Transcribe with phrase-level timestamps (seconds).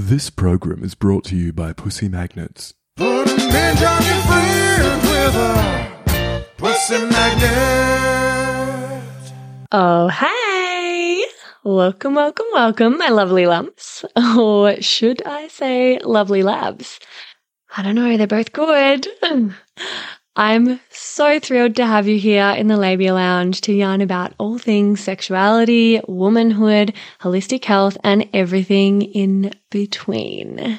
[0.00, 2.72] This program is brought to you by Pussy Magnets.
[2.96, 9.02] Put a midge on your friends with a pussy magnet.
[9.72, 11.24] Oh, hey!
[11.64, 14.04] Welcome, welcome, welcome, my lovely lumps.
[14.38, 17.00] Or should I say lovely labs?
[17.76, 19.08] I don't know, they're both good.
[20.38, 24.56] I'm so thrilled to have you here in the Labia Lounge to yarn about all
[24.56, 30.78] things sexuality, womanhood, holistic health, and everything in between.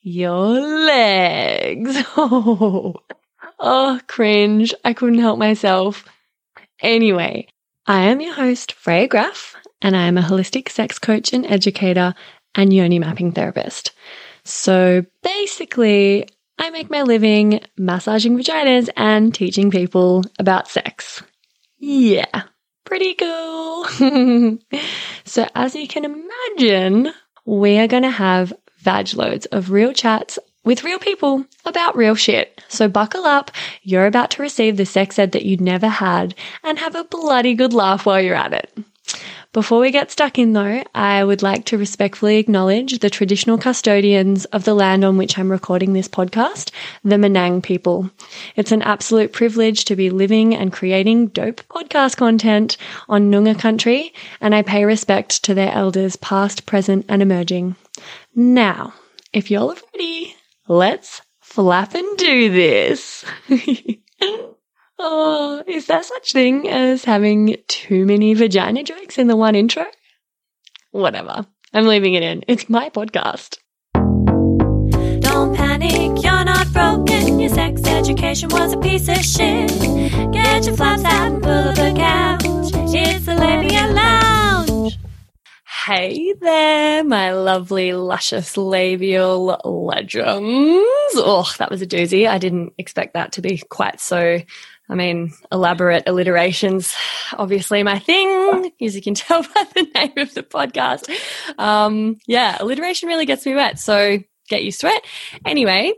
[0.00, 2.04] Your legs.
[2.16, 2.94] Oh,
[3.58, 4.72] oh, cringe.
[4.84, 6.04] I couldn't help myself.
[6.80, 7.48] Anyway,
[7.88, 12.14] I am your host, Freya Graff, and I am a holistic sex coach and educator
[12.54, 13.90] and yoni mapping therapist.
[14.44, 16.28] So basically,
[16.60, 21.22] I make my living massaging vaginas and teaching people about sex.
[21.78, 22.42] Yeah,
[22.84, 23.86] pretty cool.
[25.24, 27.14] so, as you can imagine,
[27.46, 32.14] we are going to have vag loads of real chats with real people about real
[32.14, 32.62] shit.
[32.68, 33.50] So buckle up.
[33.82, 37.54] You're about to receive the sex ed that you never had and have a bloody
[37.54, 38.70] good laugh while you're at it.
[39.52, 44.44] Before we get stuck in though, I would like to respectfully acknowledge the traditional custodians
[44.44, 46.70] of the land on which I'm recording this podcast,
[47.02, 48.08] the Menang people.
[48.54, 52.76] It's an absolute privilege to be living and creating dope podcast content
[53.08, 57.74] on Noongar country, and I pay respect to their elders past, present, and emerging.
[58.36, 58.94] Now,
[59.32, 60.36] if y'all are ready,
[60.68, 63.24] let's flap and do this.
[65.00, 69.84] oh, is there such thing as having too many vagina jokes in the one intro?
[70.90, 71.46] Whatever.
[71.72, 72.44] I'm leaving it in.
[72.46, 73.56] It's my podcast.
[75.20, 77.40] Don't panic, you're not broken.
[77.40, 79.70] Your sex education was a piece of shit.
[80.32, 82.42] Get your flaps out and pull up a couch.
[82.92, 84.98] It's the Labia Lounge.
[85.86, 90.84] Hey there, my lovely, luscious labial legends.
[91.16, 92.28] Oh, that was a doozy.
[92.28, 94.40] I didn't expect that to be quite so,
[94.90, 96.92] I mean, elaborate alliterations.
[97.34, 101.08] Obviously, my thing, as you can tell by the name of the podcast.
[101.58, 103.78] Um, yeah, alliteration really gets me wet.
[103.78, 104.18] So
[104.48, 105.06] get used to it.
[105.46, 105.92] Anyway,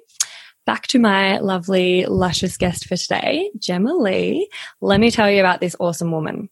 [0.66, 4.48] back to my lovely, luscious guest for today, Jema Lee.
[4.82, 6.50] Let me tell you about this awesome woman.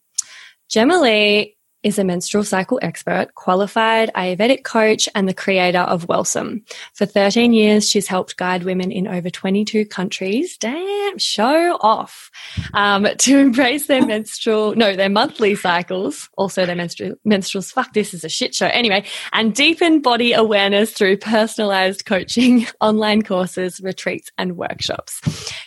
[0.73, 6.63] Jema Lee is a menstrual cycle expert, qualified Ayurvedic coach, and the creator of Wellsome.
[6.93, 10.57] For 13 years, she's helped guide women in over 22 countries.
[10.57, 12.29] Damn, show off.
[12.73, 17.71] Um, to embrace their menstrual, no, their monthly cycles, also their menstrual, menstruals.
[17.71, 18.67] Fuck, this is a shit show.
[18.67, 25.19] Anyway, and deepen body awareness through personalized coaching, online courses, retreats, and workshops.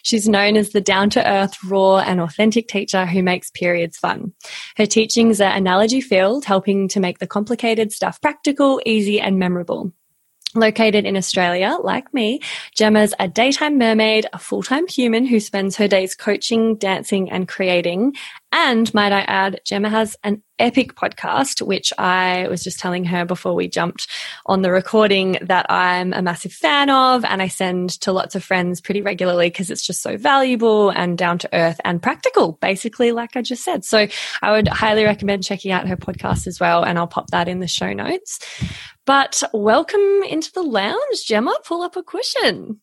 [0.02, 4.32] She's known as the down to earth, raw, and authentic teacher who makes periods fun.
[4.76, 9.92] Her teachings are analogy filled, helping to make the complicated stuff practical, easy, and memorable.
[10.56, 12.40] Located in Australia, like me,
[12.78, 17.48] Jema's a daytime mermaid, a full time human who spends her days coaching, dancing, and
[17.48, 18.14] creating.
[18.56, 23.24] And might I add, Jema has an epic podcast, which I was just telling her
[23.24, 24.06] before we jumped
[24.46, 28.44] on the recording that I'm a massive fan of and I send to lots of
[28.44, 33.10] friends pretty regularly because it's just so valuable and down to earth and practical, basically,
[33.10, 33.84] like I just said.
[33.84, 34.06] So
[34.40, 36.84] I would highly recommend checking out her podcast as well.
[36.84, 38.38] And I'll pop that in the show notes.
[39.04, 41.54] But welcome into the lounge, Jema.
[41.64, 42.80] Pull up a cushion.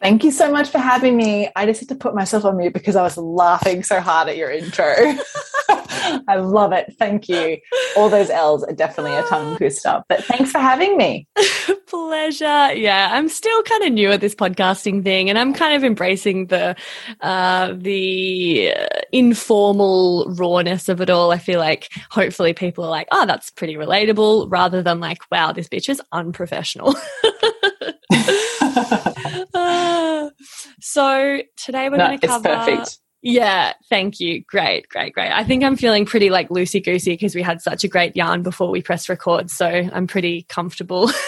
[0.00, 1.48] Thank you so much for having me.
[1.56, 4.36] I just had to put myself on mute because I was laughing so hard at
[4.36, 4.86] your intro.
[6.28, 6.94] I love it.
[6.98, 7.58] Thank you.
[7.96, 11.26] All those L's are definitely a tongue twister, but thanks for having me.
[11.86, 12.72] Pleasure.
[12.74, 16.46] Yeah, I'm still kind of new at this podcasting thing, and I'm kind of embracing
[16.46, 16.76] the
[17.20, 21.32] uh, the uh, informal rawness of it all.
[21.32, 25.52] I feel like hopefully people are like, "Oh, that's pretty relatable," rather than like, "Wow,
[25.52, 26.94] this bitch is unprofessional."
[30.80, 32.48] So today we're No, going to it's cover.
[32.56, 32.98] perfect.
[33.22, 34.44] Yeah, thank you.
[34.44, 35.32] Great, great, great.
[35.32, 38.42] I think I'm feeling pretty like loosey goosey because we had such a great yarn
[38.42, 41.10] before we press record, so I'm pretty comfortable.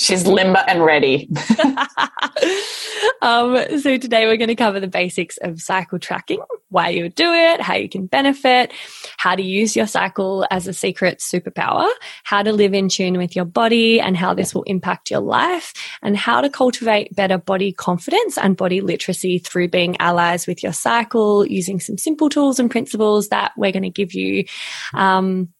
[0.00, 1.28] She's limber and ready.
[3.20, 7.30] um, so today we're going to cover the basics of cycle tracking, why you do
[7.30, 8.72] it, how you can benefit,
[9.18, 11.86] how to use your cycle as a secret superpower,
[12.24, 15.74] how to live in tune with your body and how this will impact your life,
[16.02, 20.72] and how to cultivate better body confidence and body literacy through being allies with your
[20.72, 24.46] cycle, using some simple tools and principles that we're going to give you.
[24.94, 25.50] Um,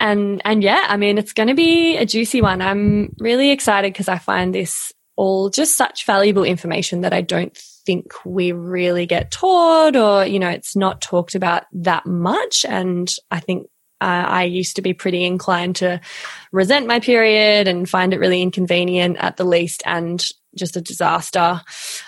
[0.00, 2.60] and and yeah, I mean, it's going to be a juicy one.
[2.60, 7.56] I'm really excited because I find this all just such valuable information that I don't
[7.86, 12.64] think we really get taught, or you know, it's not talked about that much.
[12.64, 13.68] And I think
[14.02, 16.00] Uh, I used to be pretty inclined to
[16.52, 20.26] resent my period and find it really inconvenient at the least and
[20.56, 21.60] just a disaster.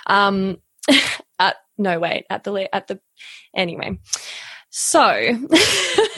[0.07, 0.57] Um,
[1.39, 2.99] at, no, wait, at the, at the,
[3.55, 3.99] anyway.
[4.75, 5.39] So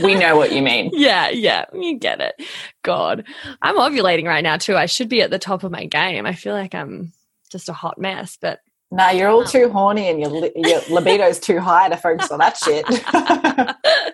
[0.01, 0.91] We know what you mean.
[0.95, 2.35] yeah, yeah, you get it.
[2.83, 3.25] God,
[3.63, 4.77] I'm ovulating right now too.
[4.77, 6.27] I should be at the top of my game.
[6.27, 7.13] I feel like I'm
[7.51, 8.61] just a hot mess, but
[8.91, 12.39] No, you're all um, too horny and your, your libido's too high to focus on
[12.39, 12.87] that shit.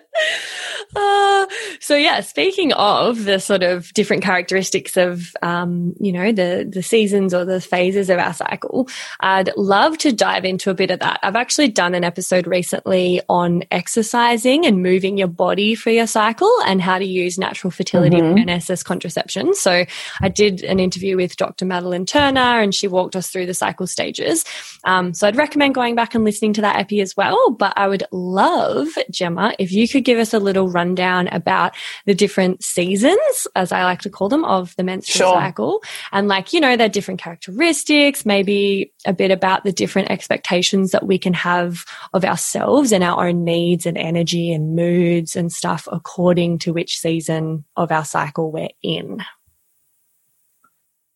[0.95, 1.45] Uh,
[1.79, 6.83] so yeah, speaking of the sort of different characteristics of, um, you know, the, the
[6.83, 8.87] seasons or the phases of our cycle,
[9.19, 11.19] I'd love to dive into a bit of that.
[11.23, 16.51] I've actually done an episode recently on exercising and moving your body for your cycle
[16.65, 18.31] and how to use natural fertility Mhm.
[18.31, 19.53] awareness as contraception.
[19.53, 19.85] So
[20.21, 21.65] I did an interview with Dr.
[21.65, 24.43] Madeline Turner and she walked us through the cycle stages.
[24.83, 27.51] Um, so I'd recommend going back and listening to that epi as well.
[27.51, 31.75] But I would love, Jema, if you could give us a little rundown about
[32.05, 35.39] the different seasons, as I like to call them, of the menstrual Sure.
[35.39, 35.83] cycle.
[36.11, 41.05] And like, you know, their different characteristics, maybe a bit about the different expectations that
[41.05, 45.87] we can have of ourselves and our own needs and energy and moods and stuff
[45.91, 49.23] according to which season of our cycle we're in.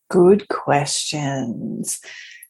[0.08, 2.00] Good questions.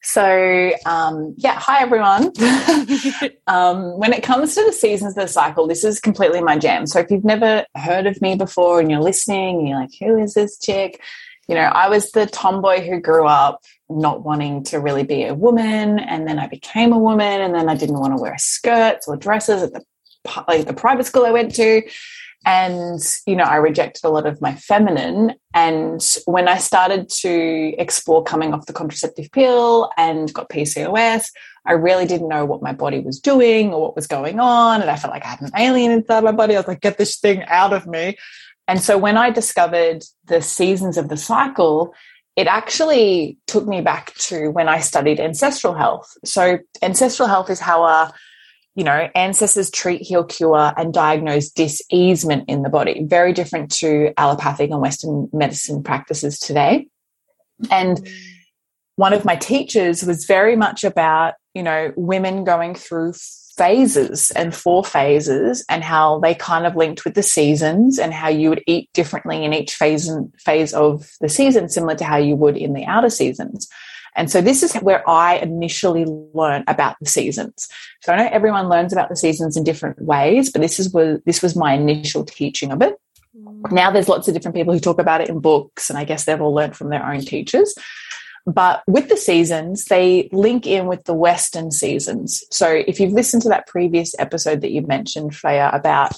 [0.07, 2.31] So, um, yeah, hi everyone.
[3.47, 6.87] um, when it comes to the seasons of the cycle, this is completely my jam.
[6.87, 10.17] So, if you've never heard of me before and you're listening and you're like, who
[10.17, 11.01] is this chick?
[11.49, 15.35] You know, I was the tomboy who grew up not wanting to really be a
[15.35, 19.09] woman, and then I became a woman, and then I didn't want to wear skirts
[19.09, 19.83] or dresses at the
[20.47, 21.81] like the private school I went to
[22.45, 25.33] and you know i rejected a lot of my feminine.
[25.53, 31.29] And when i started to explore coming off the contraceptive pill and got pcos
[31.65, 34.81] i really didn't know what my body was doing or what was going on.
[34.81, 36.55] And i felt like i had an alien inside my body.
[36.55, 38.17] I was like get this thing out of me.
[38.67, 41.93] And so when i discovered the seasons of the cycle
[42.35, 46.15] it actually took me back to when i studied ancestral health.
[46.23, 48.13] So ancestral health is how our
[48.77, 53.03] you know, ancestors treat, heal, cure, and diagnose diseasement in the body.
[53.05, 56.87] Very different to allopathic and Western medicine practices today.
[57.71, 58.07] And
[58.95, 63.13] one of my teachers was very much about, you know, women going through
[63.57, 68.29] phases and four phases and how they kind of linked with the seasons and how
[68.29, 72.17] you would eat differently in each phase and phase of the season, similar to how
[72.17, 73.67] you would in the outer seasons.
[74.17, 77.69] And so this is where I initially learned about the seasons.
[78.01, 81.21] So I know everyone learns about the seasons in different ways, but this is where
[81.25, 82.99] this was my initial teaching of it.
[83.39, 83.71] Mm.
[83.71, 86.25] Now there's lots of different people who talk about it in books, and I guess
[86.25, 87.73] they've all learned from their own teachers.
[88.47, 92.45] But with the seasons, they link in with the Western seasons.
[92.49, 96.15] So if you've listened to that previous episode that you mentioned, Freya, about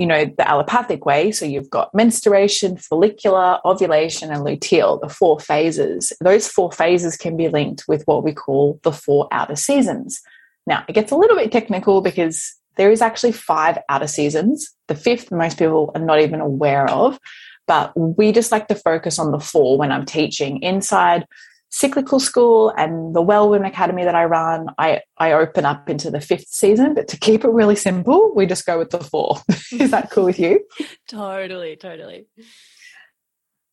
[0.00, 5.38] you know the allopathic way, so you've got menstruation, follicular, ovulation, and luteal, the four
[5.38, 6.10] phases.
[6.22, 10.22] Those four phases can be linked with what we call the four outer seasons.
[10.66, 14.74] Now it gets a little bit technical because there is actually five outer seasons.
[14.86, 17.18] The fifth, most people are not even aware of,
[17.66, 21.26] but we just like to focus on the four when I'm teaching inside
[21.70, 24.66] cyclical school and the Well Women Academy that I run.
[24.76, 28.46] I, I open up into the fifth season, but to keep it really simple, we
[28.46, 29.38] just go with the four.
[29.72, 30.60] is that cool with you?
[31.08, 32.26] Totally, totally.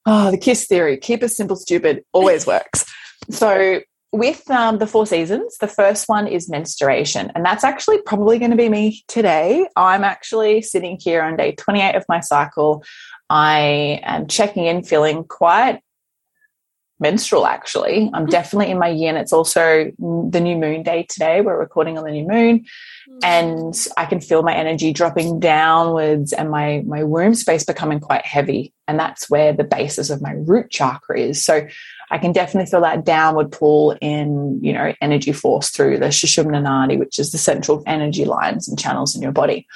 [0.05, 2.85] Oh, the KISS theory keep it simple, stupid always works.
[3.29, 3.81] So,
[4.13, 7.29] with um, the four seasons, the first one is menstruation.
[7.35, 9.67] And that's actually probably going to be me today.
[9.75, 12.83] I'm actually sitting here on day 28 of my cycle.
[13.29, 15.81] I am checking in, feeling quite
[16.99, 18.09] menstrual, actually.
[18.13, 18.29] I'm hmm.
[18.29, 21.41] definitely in my year and It's also the new moon day today.
[21.41, 22.65] We're recording on the new moon
[23.07, 23.19] hmm.
[23.23, 28.25] and I can feel my energy dropping downwards and my my womb space becoming quite
[28.25, 31.43] heavy and that's where the basis of my root chakra is.
[31.43, 31.67] So
[32.09, 36.61] I can definitely feel that downward pull in you know energy force through the Sushumna
[36.61, 39.67] Nadi which is the central energy lines and channels in your body.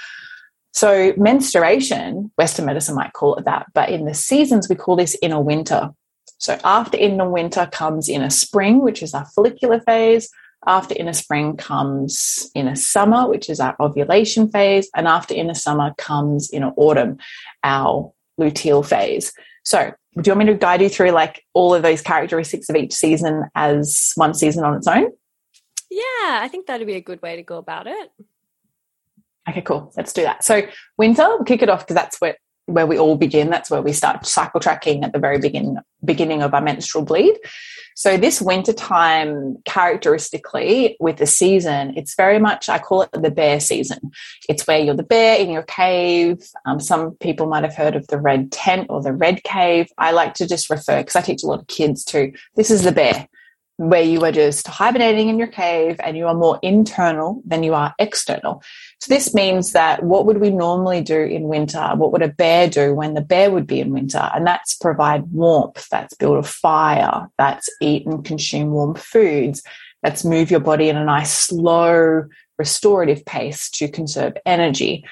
[0.73, 5.15] So menstruation western medicine might call it that but in the seasons we call this
[5.21, 5.91] inner winter
[6.37, 10.29] so after inner winter comes inner spring which is our follicular phase
[10.65, 14.89] after inner spring comes inner summer, which is our ovulation phase.
[14.95, 17.17] And after inner summer comes inner autumn,
[17.63, 19.33] our luteal phase.
[19.63, 22.75] So, do you want me to guide you through like all of those characteristics of
[22.75, 25.07] each season as one season on its own?
[25.89, 28.11] Yeah, I think that'd be a good way to go about it.
[29.49, 29.91] Okay, cool.
[29.97, 30.43] Let's do that.
[30.43, 30.63] So,
[30.97, 33.49] winter, we'll kick it off because that's what where we all begin.
[33.49, 37.37] That's where we start cycle tracking at the very begin, beginning of our menstrual bleed.
[37.95, 43.31] So this winter time, characteristically with the season, it's very much I call it the
[43.31, 44.11] bear season.
[44.47, 46.41] It's where you're the bear in your cave.
[46.65, 49.89] Um, some people might have heard of the red tent or the red cave.
[49.97, 52.31] I like to just refer because I teach a lot of kids too.
[52.55, 53.27] This is the bear
[53.77, 57.73] where you are just hibernating in your cave and you are more internal than you
[57.73, 58.61] are external.
[59.01, 61.81] So this means that what would we normally do in winter?
[61.95, 64.29] What would a bear do when the bear would be in winter?
[64.31, 69.63] And that's provide warmth, that's build a fire, that's eat and consume warm foods,
[70.03, 72.25] that's move your body in a nice slow
[72.59, 75.03] restorative pace to conserve energy.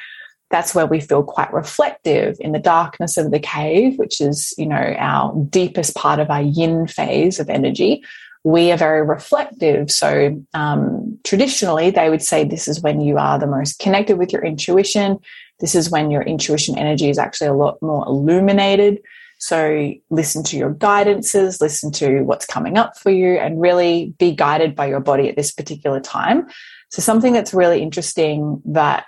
[0.51, 4.67] That's where we feel quite reflective in the darkness of the cave, which is, you
[4.67, 8.03] know, our deepest part of our yin phase of energy
[8.43, 9.91] we are very reflective.
[9.91, 14.31] So um, traditionally, they would say this is when you are the most connected with
[14.31, 15.19] your intuition.
[15.59, 18.99] This is when your intuition energy is actually a lot more illuminated.
[19.39, 24.33] So listen to your guidances, listen to what's coming up for you, and really be
[24.33, 26.47] guided by your body at this particular time.
[26.89, 29.07] So something that's really interesting that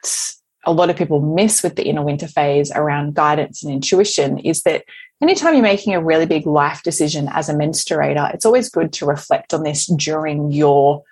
[0.66, 4.62] a lot of people miss with the inner winter phase around guidance and intuition is
[4.64, 4.86] that
[5.22, 9.06] anytime you're making a really big life decision as a menstruator, it's always good to
[9.06, 11.04] reflect on this during your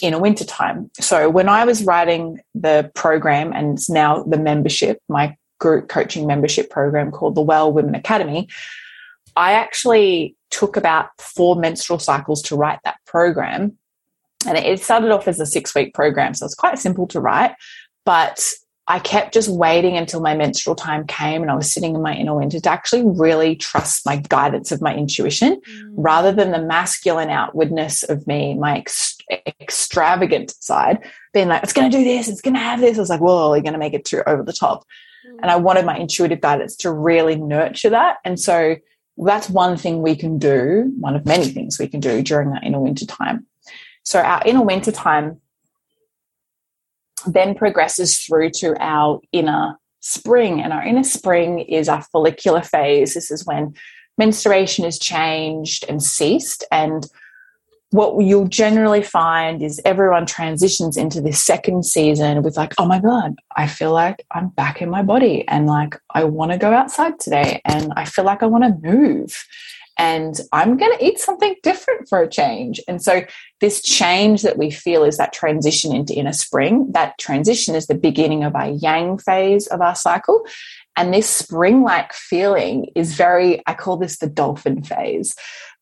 [0.00, 0.90] inner winter time.
[1.00, 6.26] So when I was writing the program and it's now the membership, my group coaching
[6.26, 8.48] membership program called the Well Women Academy,
[9.36, 13.76] I actually took about four menstrual cycles to write that program.
[14.46, 16.34] And it started off as a six week program.
[16.34, 17.54] So it's quite simple to write.
[18.04, 18.52] But
[18.90, 22.14] I kept just waiting until my menstrual time came and I was sitting in my
[22.14, 25.92] inner winter to actually really trust my guidance of my intuition mm.
[25.92, 29.18] rather than the masculine outwardness of me, my ex-
[29.60, 31.00] extravagant side,
[31.34, 32.96] being like, it's going to do this, it's going to have this.
[32.96, 34.86] I was like, whoa, you're going to make it too over the top.
[35.28, 35.38] Mm.
[35.42, 38.16] And I wanted my intuitive guidance to really nurture that.
[38.24, 38.76] And so
[39.18, 42.64] that's one thing we can do, one of many things we can do during that
[42.64, 43.46] inner winter time.
[44.02, 45.42] So our inner winter time
[47.26, 50.60] then progresses through to our inner spring.
[50.60, 53.14] And our inner spring is our follicular phase.
[53.14, 53.74] This is when
[54.16, 56.64] menstruation is changed and ceased.
[56.70, 57.06] And
[57.90, 63.00] what you'll generally find is everyone transitions into this second season with like, oh my
[63.00, 66.72] God, I feel like I'm back in my body and like I want to go
[66.72, 69.42] outside today and I feel like I want to move
[69.98, 72.80] and I'm going to eat something different for a change.
[72.86, 73.22] And so,
[73.60, 76.92] this change that we feel is that transition into inner spring.
[76.92, 80.46] That transition is the beginning of our yang phase of our cycle.
[80.96, 85.34] And this spring like feeling is very, I call this the dolphin phase.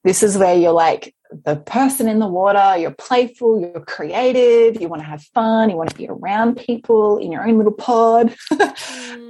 [0.07, 4.87] This is where you're like the person in the water, you're playful, you're creative, you
[4.87, 8.33] want to have fun, you want to be around people in your own little pod.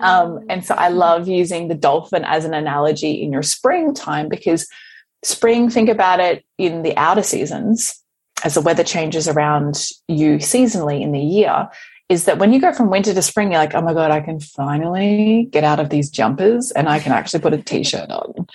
[0.01, 4.69] um, and so I love using the dolphin as an analogy in your springtime because
[5.23, 7.99] spring, think about it in the outer seasons
[8.45, 9.77] as the weather changes around
[10.09, 11.71] you seasonally in the year
[12.09, 14.21] is that when you go from winter to spring, you're like, oh my God, I
[14.21, 18.11] can finally get out of these jumpers and I can actually put a t shirt
[18.11, 18.47] on.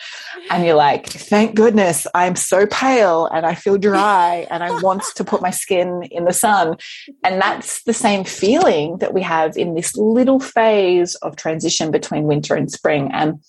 [0.49, 5.03] And you're like, thank goodness I'm so pale and I feel dry and I want
[5.15, 6.77] to put my skin in the sun.
[7.25, 12.23] And that's the same feeling that we have in this little phase of transition between
[12.23, 13.09] winter and spring.
[13.11, 13.43] And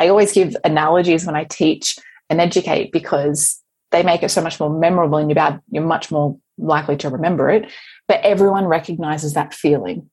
[0.00, 1.96] I always give analogies when I teach
[2.28, 3.60] and educate because
[3.92, 7.50] they make it so much more memorable and you're, you're much more likely to remember
[7.50, 7.70] it
[8.08, 10.10] but everyone recognizes that feeling.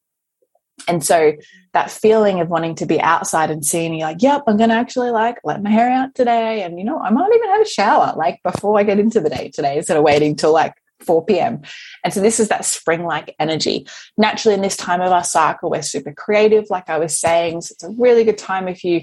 [0.88, 1.34] And so
[1.74, 4.76] that feeling of wanting to be outside and seeing you like, yep, I'm going to
[4.76, 6.64] actually like let my hair out today.
[6.64, 9.30] And, you know, I might even have a shower like before I get into the
[9.30, 11.62] day today instead of waiting till like 4 p.m.
[12.04, 13.88] And so this is that spring like energy.
[14.18, 17.62] Naturally, in this time of our cycle, we're super creative, like I was saying.
[17.62, 19.02] So it's a really good time if you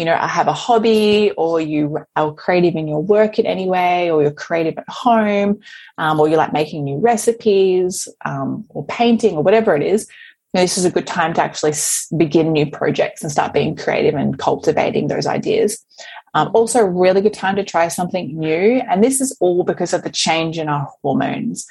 [0.00, 3.68] you know, I have a hobby or you are creative in your work in any
[3.68, 5.60] way, or you're creative at home,
[5.98, 10.08] um, or you like making new recipes um, or painting or whatever it is,
[10.52, 11.74] you know, this is a good time to actually
[12.16, 15.84] begin new projects and start being creative and cultivating those ideas.
[16.32, 18.80] Um, also, a really good time to try something new.
[18.88, 21.66] And this is all because of the change in our hormones.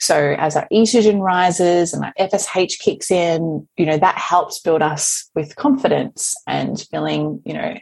[0.00, 4.82] So as our estrogen rises and our FSH kicks in, you know, that helps build
[4.82, 7.76] us with confidence and feeling, you know,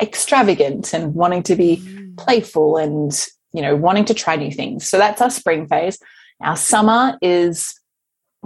[0.00, 2.16] extravagant and wanting to be mm.
[2.16, 3.12] playful and,
[3.52, 4.86] you know, wanting to try new things.
[4.86, 5.98] So that's our spring phase.
[6.40, 7.74] Our summer is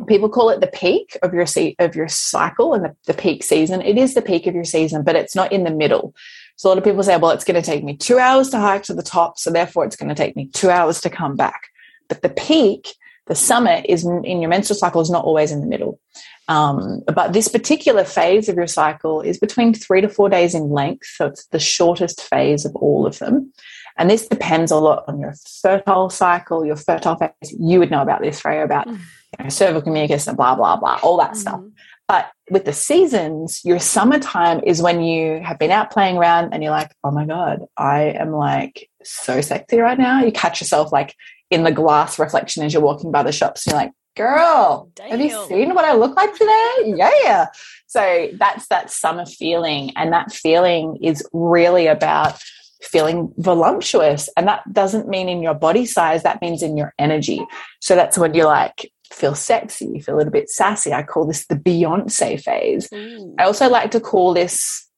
[0.06, 3.42] people call it the peak of your se- of your cycle and the, the peak
[3.42, 3.82] season.
[3.82, 6.14] It is the peak of your season, but it's not in the middle.
[6.56, 8.58] So a lot of people say, well, it's going to take me two hours to
[8.58, 11.34] hike to the top, so therefore it's going to take me two hours to come
[11.34, 11.68] back.
[12.08, 12.94] But the peak
[13.26, 16.00] The summer is in your menstrual cycle is not always in the middle.
[16.48, 20.70] Um, but this particular phase of your cycle is between three to four days in
[20.70, 21.06] length.
[21.06, 23.52] So it's the shortest phase of all of them.
[23.96, 27.54] And this depends a lot on your fertile cycle, your fertile phase.
[27.58, 28.98] You would know about this, Freya, about you
[29.38, 31.60] know, cervical mucus and blah, blah, blah, all that stuff.
[32.08, 36.60] But with the seasons, your summertime is when you have been out playing around and
[36.60, 40.24] you're like, oh my God, I am like so sexy right now.
[40.24, 41.14] You catch yourself like
[41.50, 43.66] in the glass reflection as you're walking by the shops.
[43.66, 46.94] And you're like, girl, have you seen what I look like today?
[46.96, 47.46] yeah.
[47.86, 49.92] So that's that summer feeling.
[49.96, 52.40] And that feeling is really about
[52.82, 54.28] feeling voluptuous.
[54.36, 57.44] And that doesn't mean in your body size, that means in your energy.
[57.80, 60.92] So that's when you like feel sexy, you feel a little bit sassy.
[60.92, 62.88] I call this the Beyonce phase.
[62.94, 63.34] Ooh.
[63.38, 64.88] I also like to call this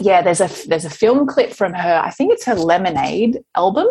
[0.00, 3.88] yeah there's a there's a film clip from her i think it's her lemonade album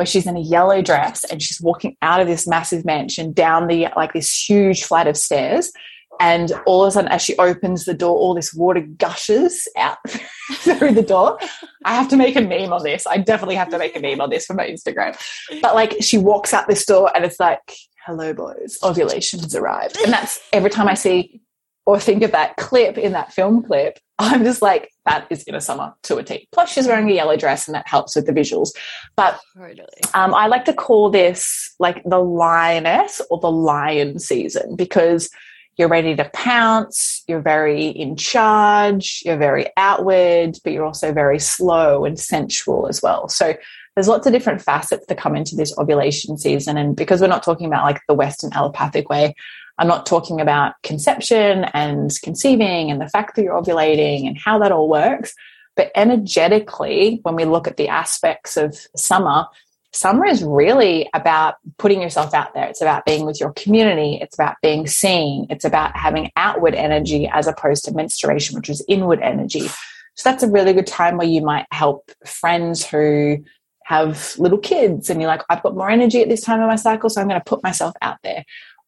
[0.00, 3.66] where she's in a yellow dress and she's walking out of this massive mansion down
[3.66, 5.70] the like this huge flight of stairs.
[6.18, 9.98] And all of a sudden as she opens the door all this water gushes out
[10.52, 11.38] through the door.
[11.84, 13.06] I have to make a meme on this.
[13.06, 15.20] I definitely have to make a meme on this for my instagram.
[15.60, 17.76] But like she walks out this door and it's like
[18.06, 18.78] hello boys.
[18.82, 19.98] Ovulation has arrived.
[20.02, 21.42] And that's every time i see
[21.84, 25.54] or think of that clip in that film clip, I'm just like, that is in
[25.54, 26.46] a summer to a T.
[26.52, 28.70] Plus, she's wearing a yellow dress and that helps with the visuals.
[29.16, 29.86] But Totally.
[30.14, 35.30] um, I like to call this like the lioness or the lion season because
[35.78, 41.38] you're ready to pounce, you're very in charge, you're very outward, but you're also very
[41.38, 43.28] slow and sensual as well.
[43.28, 43.54] So
[43.96, 46.76] there's lots of different facets that come into this ovulation season.
[46.76, 49.34] And because we're not talking about like the Western allopathic way,
[49.80, 54.58] I'm not talking about conception and conceiving and the fact that you're ovulating and how
[54.58, 55.34] that all works.
[55.74, 59.46] But energetically, when we look at the aspects of summer,
[59.92, 62.68] summer is really about putting yourself out there.
[62.68, 64.18] It's about being with your community.
[64.20, 65.46] It's about being seen.
[65.48, 69.66] It's about having outward energy as opposed to menstruation, which is inward energy.
[70.14, 73.42] So that's a really good time where you might help friends who
[73.84, 76.76] have little kids and you're like, I've got more energy at this time of my
[76.76, 78.44] cycle, so I'm going to put myself out there.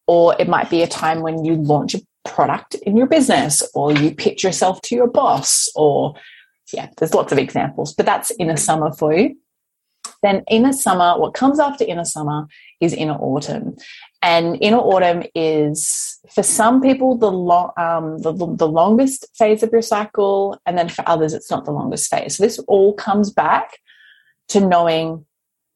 [0.07, 3.91] Or it might be a time when you launch a product in your business or
[3.91, 6.15] you pitch yourself to your boss or
[6.71, 9.37] yeah, there's lots of examples, but that's inner summer for you.
[10.21, 12.47] Then inner summer, what comes after inner summer
[12.79, 13.75] is inner autumn.
[14.21, 19.71] And inner autumn is for some people the, lo- um, the, the longest phase of
[19.71, 22.37] your cycle, and then for others it's not the longest phase.
[22.37, 23.77] So this all comes back
[24.49, 25.25] to knowing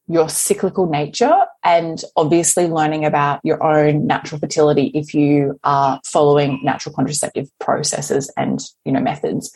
[0.08, 6.60] your cyclical nature and obviously learning about your own natural fertility if you are following
[6.64, 9.52] natural contraceptive processes and you know methods.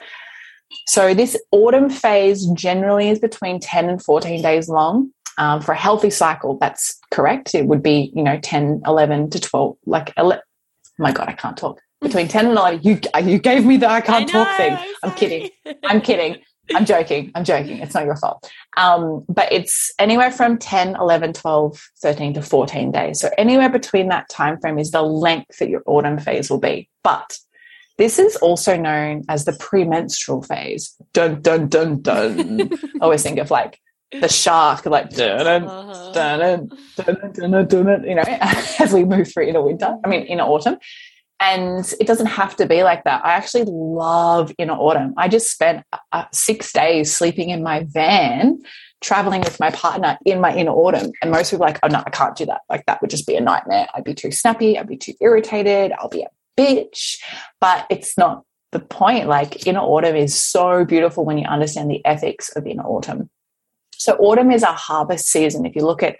[0.86, 5.76] So this autumn phase generally is between 10 and 14 days long um, for a
[5.76, 6.58] healthy cycle.
[6.58, 7.54] That's correct.
[7.54, 10.42] It would be you know 10 11 to 12 like 11,
[10.98, 11.80] my god i can't talk.
[12.02, 14.78] Between 10 and 11 you you gave me the i can't I know, talk thing.
[15.02, 15.50] I'm kidding.
[15.84, 16.42] I'm kidding
[16.74, 17.32] I'm joking.
[17.34, 17.78] I'm joking.
[17.78, 18.50] It's not your fault.
[18.76, 23.20] Um, but it's anywhere from 10, 11, 12, 13 to 14 days.
[23.20, 26.88] So anywhere between that time frame is the length that your autumn phase will be.
[27.02, 27.36] But
[27.98, 30.94] this is also known as the premenstrual phase.
[31.12, 32.72] Dun dun dun dun.
[32.72, 33.78] I always think of like
[34.12, 36.12] the shark, like dun dun Uh-huh.
[36.12, 38.22] dun dun dun dun dun, dun, you know,
[38.78, 39.96] as we move through inner winter.
[40.04, 40.78] I mean, in autumn.
[41.42, 43.24] And it doesn't have to be like that.
[43.24, 45.12] I actually love inner autumn.
[45.16, 48.62] I just spent uh, six days sleeping in my van,
[49.00, 51.10] traveling with my partner in my inner autumn.
[51.20, 52.60] And most people are like, oh, no, I can't do that.
[52.70, 53.88] Like, that would just be a nightmare.
[53.92, 54.78] I'd be too snappy.
[54.78, 55.90] I'd be too irritated.
[55.98, 57.18] I'll be a bitch.
[57.60, 59.26] But it's not the point.
[59.26, 63.28] Like, inner autumn is so beautiful when you understand the ethics of inner autumn.
[63.96, 65.66] So, autumn is a harvest season.
[65.66, 66.18] If you look at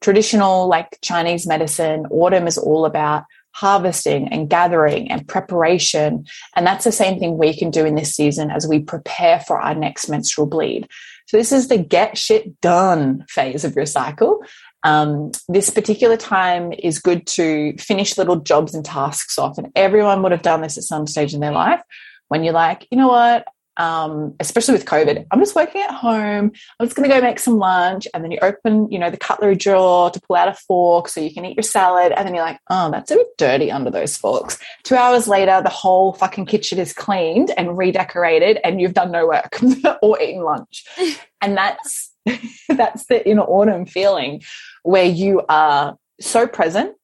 [0.00, 6.24] traditional, like Chinese medicine, autumn is all about harvesting and gathering and preparation.
[6.56, 9.60] And that's the same thing we can do in this season as we prepare for
[9.60, 10.88] our next menstrual bleed.
[11.26, 14.42] So, this is the get shit done phase of your cycle.
[14.82, 19.58] Um, this particular time is good to finish little jobs and tasks off.
[19.58, 21.82] And everyone would have done this at some stage in their life
[22.28, 23.46] when you're like, you know what?
[23.80, 26.52] Um, especially with COVID, I'm just working at home.
[26.78, 28.06] I'm just going to go make some lunch.
[28.12, 31.18] And then you open, you know, the cutlery drawer to pull out a fork so
[31.18, 32.12] you can eat your salad.
[32.12, 34.58] And then you're like, oh, that's a bit dirty under those forks.
[34.82, 39.26] Two hours later, the whole fucking kitchen is cleaned and redecorated and you've done no
[39.26, 39.58] work
[40.02, 40.84] or eaten lunch.
[41.42, 42.12] And that's,
[42.68, 44.42] that's the inner autumn feeling
[44.82, 46.94] where you are so present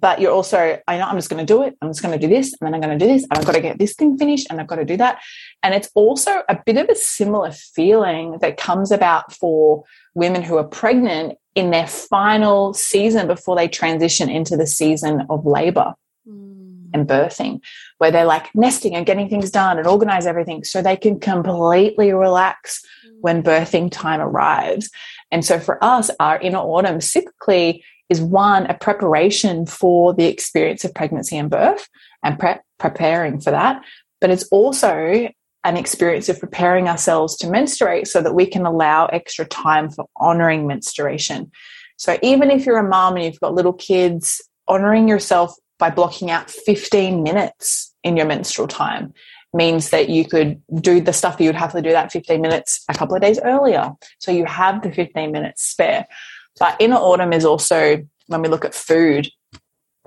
[0.00, 1.76] but you're also, I know I'm just going to do it.
[1.80, 3.46] I'm just going to do this, and then I'm going to do this, and I've
[3.46, 5.20] got to get this thing finished, and I've got to do that.
[5.62, 10.56] And it's also a bit of a similar feeling that comes about for women who
[10.56, 15.94] are pregnant in their final season before they transition into the season of labor
[16.28, 16.88] mm.
[16.92, 17.60] and birthing,
[17.98, 22.12] where they're like nesting and getting things done and organize everything so they can completely
[22.12, 23.12] relax mm.
[23.20, 24.90] when birthing time arrives.
[25.30, 30.84] And so for us, our inner autumn cyclically is one, a preparation for the experience
[30.84, 31.88] of pregnancy and birth
[32.22, 33.82] and pre- preparing for that.
[34.20, 35.28] But it's also
[35.64, 40.06] an experience of preparing ourselves to menstruate so that we can allow extra time for
[40.16, 41.50] honoring menstruation.
[41.96, 46.30] So even if you're a mom and you've got little kids, honoring yourself by blocking
[46.30, 49.14] out 15 minutes in your menstrual time
[49.54, 52.84] means that you could do the stuff that you'd have to do that 15 minutes
[52.88, 53.92] a couple of days earlier.
[54.18, 56.06] So you have the 15 minutes spare.
[56.58, 59.28] But inner autumn is also when we look at food,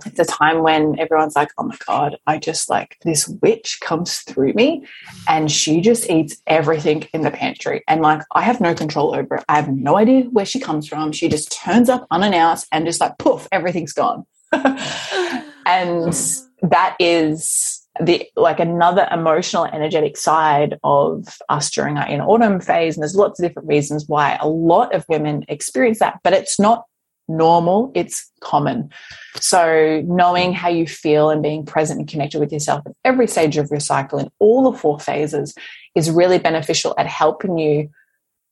[0.06, 4.20] it's a time when everyone's like, oh my God, I just like this witch comes
[4.20, 4.86] through me
[5.28, 7.84] and she just eats everything in the pantry.
[7.88, 9.46] And like, I have no control over it.
[9.50, 11.12] I have no idea where she comes from.
[11.12, 14.26] She just turns up unannounced and just like, poof, everything's gone.
[14.52, 16.14] and
[16.62, 22.96] that is the like another emotional energetic side of us during our in autumn phase
[22.96, 26.60] and there's lots of different reasons why a lot of women experience that but it's
[26.60, 26.86] not
[27.28, 28.90] normal it's common.
[29.36, 33.58] So knowing how you feel and being present and connected with yourself at every stage
[33.58, 35.54] of your cycle in all the four phases
[35.96, 37.90] is really beneficial at helping you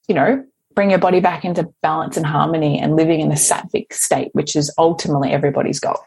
[0.08, 3.93] you know bring your body back into balance and harmony and living in a sattvic
[3.93, 5.99] state which is ultimately everybody's goal.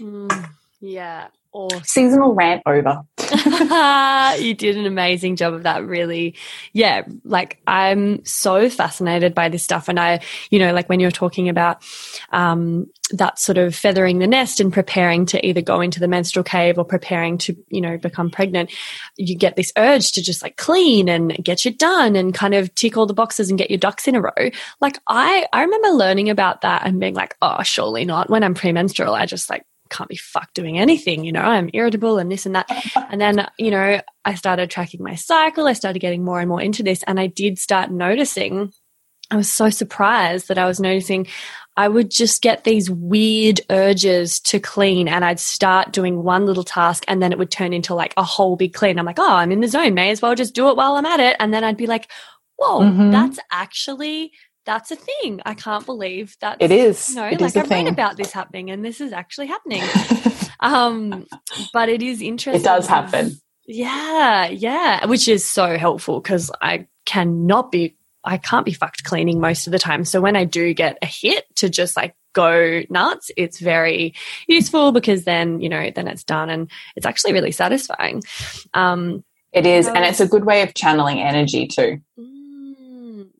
[0.00, 1.28] Mm, yeah.
[1.52, 1.82] Awesome.
[1.82, 3.02] seasonal rant over
[4.40, 6.36] you did an amazing job of that really
[6.72, 11.10] yeah like i'm so fascinated by this stuff and i you know like when you're
[11.10, 11.82] talking about
[12.30, 16.44] um that sort of feathering the nest and preparing to either go into the menstrual
[16.44, 18.70] cave or preparing to you know become pregnant
[19.16, 22.72] you get this urge to just like clean and get it done and kind of
[22.76, 25.88] tick all the boxes and get your ducks in a row like i i remember
[25.88, 29.64] learning about that and being like oh surely not when i'm premenstrual i just like
[29.90, 32.70] can't be fucked doing anything, you know, I'm irritable and this and that.
[33.10, 35.66] And then, you know, I started tracking my cycle.
[35.66, 37.02] I started getting more and more into this.
[37.04, 38.72] And I did start noticing,
[39.30, 41.26] I was so surprised that I was noticing
[41.76, 46.64] I would just get these weird urges to clean and I'd start doing one little
[46.64, 48.98] task and then it would turn into like a whole big clean.
[48.98, 49.94] I'm like, oh, I'm in the zone.
[49.94, 51.36] May as well just do it while I'm at it.
[51.38, 52.10] And then I'd be like,
[52.56, 53.12] whoa, Mhm.
[53.12, 54.32] that's actually
[54.64, 55.40] that's a thing.
[55.44, 58.70] I can't believe that it is you know, it like I've read about this happening
[58.70, 59.82] and this is actually happening.
[60.60, 61.26] um,
[61.72, 62.60] but it is interesting.
[62.60, 63.32] it does happen
[63.66, 69.40] Yeah, yeah, which is so helpful because I cannot be, I can't be fucked cleaning
[69.40, 70.04] most of the time.
[70.04, 74.14] So when I do get a hit to just like go nuts, it's very
[74.46, 78.22] useful because then, you know, then it's done and it's actually really satisfying.
[78.74, 82.39] Um, it is and it's a good way of channeling energy too mm,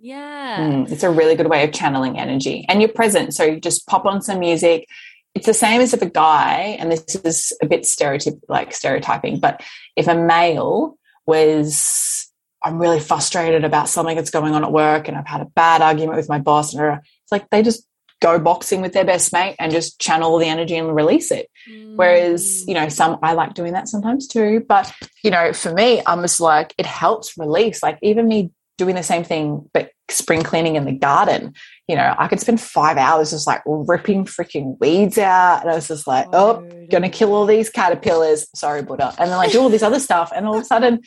[0.00, 0.58] yeah.
[0.58, 3.86] Mm, it's a really good way of channeling energy and you're present so you just
[3.86, 4.86] pop on some music
[5.34, 9.38] it's the same as if a guy and this is a bit stereotyp like stereotyping
[9.38, 9.62] but
[9.96, 12.32] if a male was
[12.62, 15.82] i'm really frustrated about something that's going on at work and i've had a bad
[15.82, 17.86] argument with my boss and it's like they just
[18.20, 21.48] go boxing with their best mate and just channel the energy and release it
[21.96, 24.64] Whereas, you know, some I like doing that sometimes too.
[24.66, 27.82] But, you know, for me, I'm just like, it helps release.
[27.82, 31.52] Like even me doing the same thing, but spring cleaning in the garden,
[31.86, 35.60] you know, I could spend five hours just like ripping freaking weeds out.
[35.60, 38.48] And I was just like, oh, gonna kill all these caterpillars.
[38.54, 39.14] Sorry, Buddha.
[39.18, 40.32] And then like do all this other stuff.
[40.34, 41.02] And all of a sudden,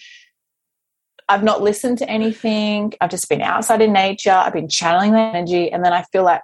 [1.27, 2.93] I've not listened to anything.
[3.01, 4.31] I've just been outside in nature.
[4.31, 5.71] I've been channeling the energy.
[5.71, 6.41] And then I feel like,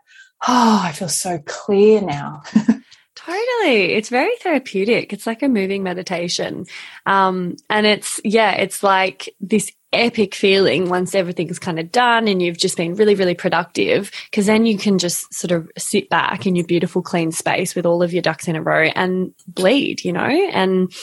[0.47, 2.41] oh, I feel so clear now.
[3.15, 3.93] Totally.
[3.93, 5.13] It's very therapeutic.
[5.13, 6.65] It's like a moving meditation.
[7.05, 12.41] Um, and it's, yeah, it's like this epic feeling once everything's kind of done and
[12.41, 14.11] you've just been really, really productive.
[14.31, 17.85] Cause then you can just sort of sit back in your beautiful, clean space with
[17.85, 20.21] all of your ducks in a row and bleed, you know?
[20.51, 20.93] And,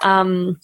[0.00, 0.58] um,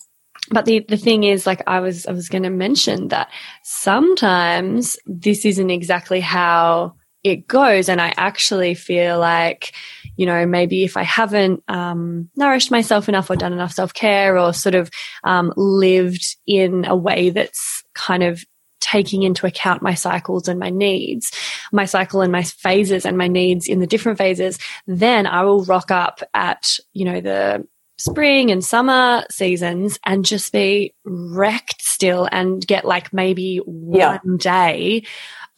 [0.50, 3.31] but the, the thing is, like I was, I was going to mention that
[3.62, 7.90] sometimes this isn't exactly how it goes.
[7.90, 9.74] And I actually feel like,
[10.18, 14.37] you know, maybe if I haven't um, nourished myself enough or done enough self care
[14.37, 14.90] or sort of
[15.22, 18.42] um, lived in a way that's kind of
[18.81, 21.31] taking into account my cycles and my needs,
[21.72, 25.64] my cycle and my phases and my needs in the different phases, then I will
[25.64, 32.28] rock up at, you know, the spring and summer seasons and just be wrecked still
[32.31, 34.18] and get like maybe one Yeah.
[34.38, 35.04] day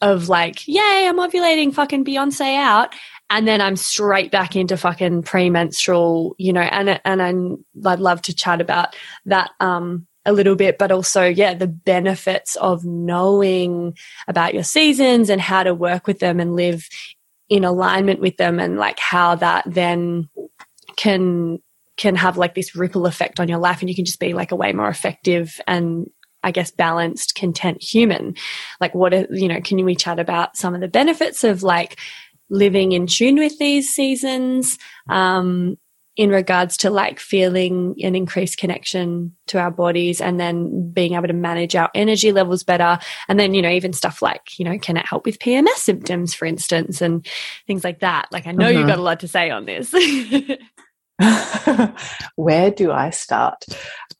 [0.01, 2.95] of like, yay, I'm ovulating, fucking Beyonce out.
[3.31, 8.21] And then I'm straight back into fucking premenstrual, you know, and and I'm, I'd love
[8.23, 13.97] to chat about that um a little bit, but also, yeah, the benefits of knowing
[14.27, 16.87] about your seasons and how to work with them and live
[17.49, 20.29] in alignment with them and like how that then
[20.95, 21.57] can
[21.97, 24.51] can have like this ripple effect on your life and you can just be like
[24.51, 26.09] a way more effective and
[26.43, 28.35] I guess balanced, content human.
[28.79, 31.99] Like what are, you know, can we chat about some of the benefits of like
[32.51, 34.77] living in tune with these seasons?
[35.09, 35.77] Um,
[36.17, 41.27] in regards to like feeling an increased connection to our bodies and then being able
[41.27, 42.99] to manage our energy levels better.
[43.29, 46.33] And then, you know, even stuff like, you know, can it help with PMS symptoms,
[46.33, 47.25] for instance, and
[47.65, 48.27] things like that?
[48.31, 49.93] Like, I know you've got a lot to say on this.
[52.35, 53.65] Where do I start?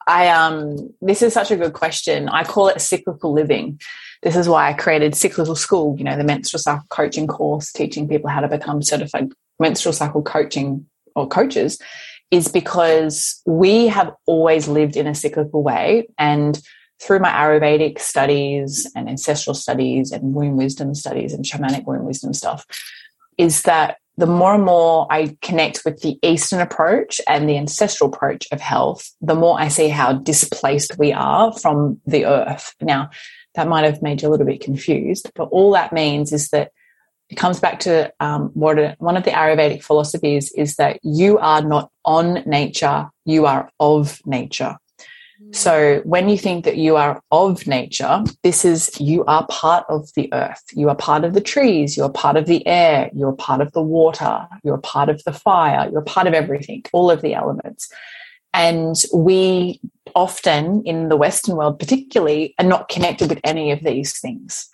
[0.06, 2.28] I um this is such a good question.
[2.28, 3.80] I call it cyclical living.
[4.22, 8.08] This is why I created Cyclical School, you know, the menstrual cycle coaching course teaching
[8.08, 11.78] people how to become certified menstrual cycle coaching or coaches
[12.30, 16.60] is because we have always lived in a cyclical way and
[17.00, 22.32] through my Ayurvedic studies and ancestral studies and womb wisdom studies and shamanic womb wisdom
[22.32, 22.64] stuff
[23.38, 28.12] is that the more and more I connect with the Eastern approach and the ancestral
[28.12, 32.74] approach of health, the more I see how displaced we are from the earth.
[32.80, 33.10] Now,
[33.54, 36.72] that might have made you a little bit confused, but all that means is that
[37.28, 41.38] it comes back to um, what a, one of the Ayurvedic philosophies is that you
[41.38, 44.76] are not on nature, you are of nature.
[45.50, 50.08] So when you think that you are of nature, this is you are part of
[50.14, 50.62] the earth.
[50.72, 51.96] You are part of the trees.
[51.96, 53.10] You are part of the air.
[53.12, 54.46] You're part of the water.
[54.62, 55.90] You're part of the fire.
[55.90, 57.90] You're part of everything, all of the elements.
[58.54, 59.80] And we
[60.14, 64.68] often in the Western world, particularly, are not connected with any of these things.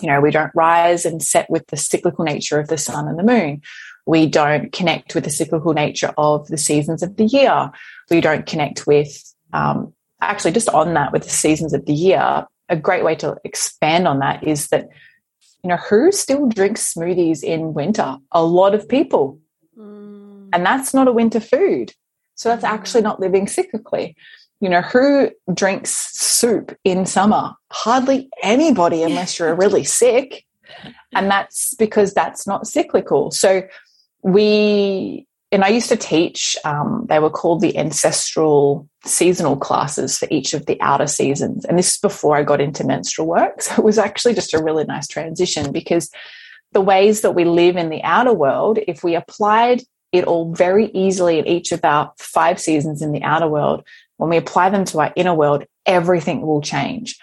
[0.00, 3.18] You know, we don't rise and set with the cyclical nature of the sun and
[3.18, 3.60] the moon.
[4.06, 7.70] We don't connect with the cyclical nature of the seasons of the year.
[8.10, 9.22] We don't connect with
[9.52, 13.36] um, actually just on that with the seasons of the year a great way to
[13.44, 14.88] expand on that is that
[15.62, 19.38] you know who still drinks smoothies in winter a lot of people
[19.78, 20.50] Mm.
[20.52, 21.94] and that's not a winter food
[22.34, 24.14] so that's actually not living cyclically.
[24.60, 27.52] You know who drinks soup in summer?
[27.72, 30.44] Hardly anybody unless you're really sick.
[31.12, 33.30] And that's because that's not cyclical.
[33.30, 33.62] So
[34.22, 40.26] we and I used to teach, um, they were called the ancestral seasonal classes for
[40.30, 41.66] each of the outer seasons.
[41.66, 43.60] And this is before I got into menstrual work.
[43.60, 46.10] So it was actually just a really nice transition because
[46.72, 50.86] the ways that we live in the outer world, if we applied it all very
[50.92, 53.84] easily at each of our five seasons in the outer world,
[54.18, 57.18] when we apply them to our inner world, everything will change.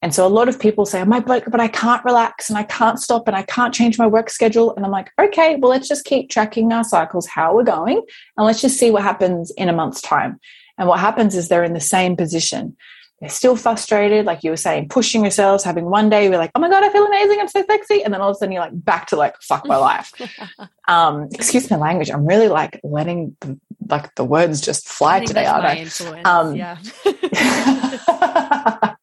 [0.00, 2.62] And so a lot of people say, my but, but I can't relax and I
[2.62, 4.74] can't stop and I can't change my work schedule.
[4.76, 8.00] And I'm like, okay, well, let's just keep tracking our cycles, how we're going,
[8.36, 10.38] and let's just see what happens in a month's time.
[10.78, 12.76] And what happens is they're in the same position.
[13.20, 16.60] They're still frustrated, like you were saying, pushing yourselves, having one day we're like, oh
[16.60, 18.04] my God, I feel amazing, I'm so sexy.
[18.04, 20.12] And then all of a sudden you're like back to like, fuck my life.
[20.88, 22.10] um, excuse my language.
[22.10, 25.88] I'm really like letting the, like the words just fly today, aren't I?
[26.24, 26.78] Um, yeah.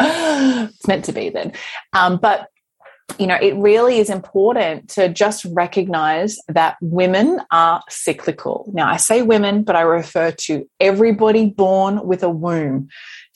[0.00, 1.52] it's meant to be then.
[1.92, 2.48] Um, but
[3.18, 8.70] you know, it really is important to just recognize that women are cyclical.
[8.72, 12.88] Now, I say women, but I refer to everybody born with a womb.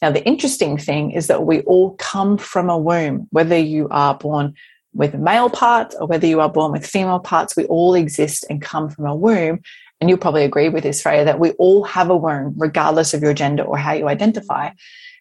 [0.05, 4.15] Now, the interesting thing is that we all come from a womb, whether you are
[4.15, 4.53] born
[4.93, 8.61] with male parts or whether you are born with female parts, we all exist and
[8.61, 9.63] come from a womb.
[9.99, 13.23] And you'll probably agree with this, Freya, that we all have a womb, regardless of
[13.23, 14.73] your gender or how you identify.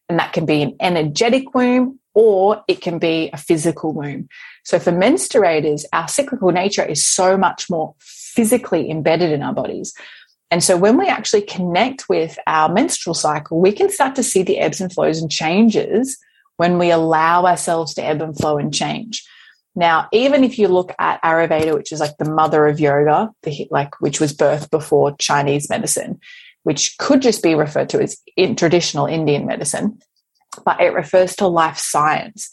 [0.10, 4.28] And that can be an energetic womb or it can be a physical womb.
[4.66, 9.94] So for menstruators, our cyclical nature is so much more physically embedded in our bodies.
[10.54, 14.44] And so when we actually connect with our menstrual cycle, we can start to see
[14.44, 16.16] the ebbs and flows and changes
[16.58, 19.28] when we allow ourselves to ebb and flow and change.
[19.74, 23.68] Now, even if you look at Ayurveda, which is like the mother of yoga, the,
[23.72, 26.20] like which was birthed before Chinese medicine,
[26.62, 29.98] which could just be referred to as in traditional Indian medicine,
[30.64, 32.52] but it refers to life science.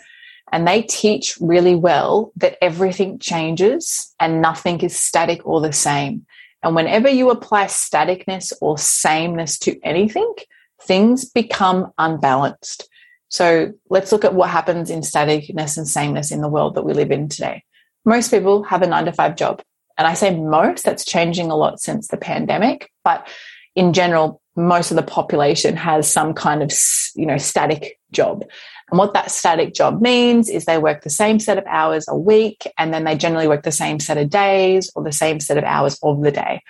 [0.50, 6.24] And they teach really well that everything changes and nothing is static or the same.
[6.62, 10.34] And whenever you apply staticness or sameness to anything,
[10.82, 12.88] things become unbalanced.
[13.28, 16.92] So let's look at what happens in staticness and sameness in the world that we
[16.92, 17.64] live in today.
[18.04, 19.62] Most people have a nine to five job.
[19.96, 22.90] And I say most, that's changing a lot since the pandemic.
[23.04, 23.28] But
[23.76, 26.72] in general, most of the population has some kind of,
[27.14, 28.44] you know, static job.
[28.90, 32.16] And what that static job means is they work the same set of hours a
[32.16, 35.58] week and then they generally work the same set of days or the same set
[35.58, 36.62] of hours of the day.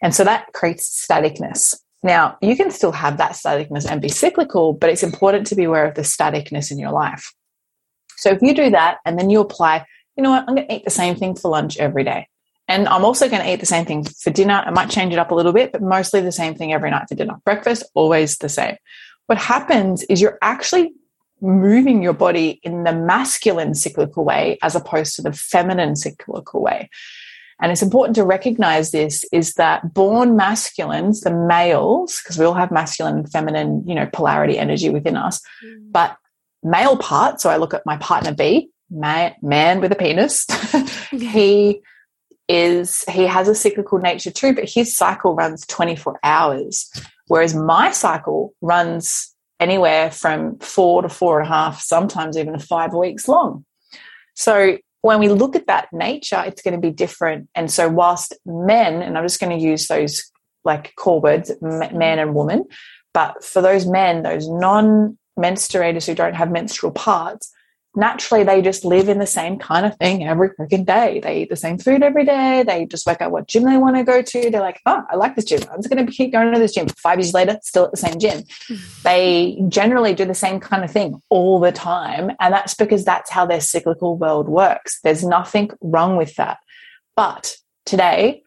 [0.00, 1.76] And so that creates staticness.
[2.02, 5.64] Now, you can still have that staticness and be cyclical, but it's important to be
[5.64, 7.32] aware of the staticness in your life.
[8.16, 9.84] So if you do that and then you apply,
[10.16, 12.28] you know what, I'm going to eat the same thing for lunch every day.
[12.68, 14.62] And I'm also going to eat the same thing for dinner.
[14.64, 17.08] I might change it up a little bit, but mostly the same thing every night
[17.08, 17.40] for dinner.
[17.44, 18.76] Breakfast, always the same.
[19.26, 20.92] What happens is you're actually
[21.40, 26.88] moving your body in the masculine cyclical way as opposed to the feminine cyclical way.
[27.60, 32.54] And it's important to recognize this is that born masculines, the males, because we all
[32.54, 35.90] have masculine and feminine, you know, polarity energy within us, mm.
[35.90, 36.16] but
[36.62, 40.46] male part, so I look at my partner B, man, man with a penis,
[41.10, 41.80] he
[42.48, 46.90] is, he has a cyclical nature too, but his cycle runs 24 hours,
[47.26, 52.92] whereas my cycle runs anywhere from four to four and a half, sometimes even five
[52.92, 53.64] weeks long.
[54.34, 57.48] So when we look at that nature, it's going to be different.
[57.54, 60.30] And so, whilst men, and I'm just going to use those
[60.64, 62.64] like core words, man and woman,
[63.14, 67.52] but for those men, those non menstruators who don't have menstrual parts,
[67.98, 71.20] naturally they just live in the same kind of thing every freaking day.
[71.20, 72.62] They eat the same food every day.
[72.62, 74.50] They just work out what gym they want to go to.
[74.50, 75.62] They're like, oh, I like this gym.
[75.70, 76.88] I'm just going to keep going to this gym.
[76.88, 78.44] Five years later, still at the same gym.
[79.02, 82.30] they generally do the same kind of thing all the time.
[82.40, 85.00] And that's because that's how their cyclical world works.
[85.02, 86.58] There's nothing wrong with that.
[87.16, 88.42] But today,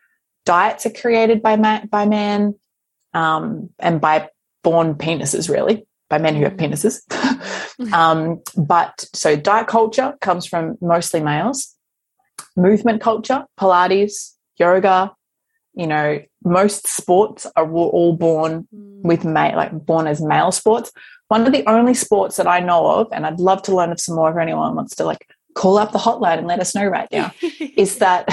[0.45, 2.55] diets are created by man, by man
[3.13, 4.29] um, and by
[4.63, 6.59] born penises, really by men who have mm.
[6.59, 7.01] penises.
[7.93, 11.75] um, but so diet culture comes from mostly males.
[12.55, 15.13] Movement culture, Pilates, yoga,
[15.73, 19.01] you know, most sports are all born mm.
[19.01, 20.91] with male, like born as male sports.
[21.29, 23.99] One of the only sports that I know of, and I'd love to learn of
[23.99, 26.85] some more if anyone wants to like call up the hotline and let us know
[26.85, 28.27] right now, is that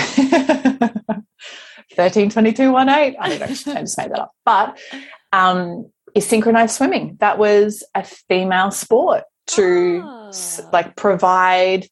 [1.94, 3.16] 132218.
[3.18, 4.32] I don't know, I just made that up.
[4.44, 4.78] But
[5.32, 7.16] um, is synchronized swimming.
[7.20, 10.30] That was a female sport to oh.
[10.72, 11.86] like provide,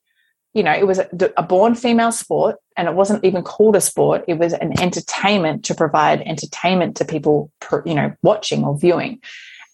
[0.54, 3.80] you know, it was a, a, born female sport and it wasn't even called a
[3.80, 4.24] sport.
[4.28, 7.50] It was an entertainment to provide entertainment to people,
[7.84, 9.20] you know, watching or viewing.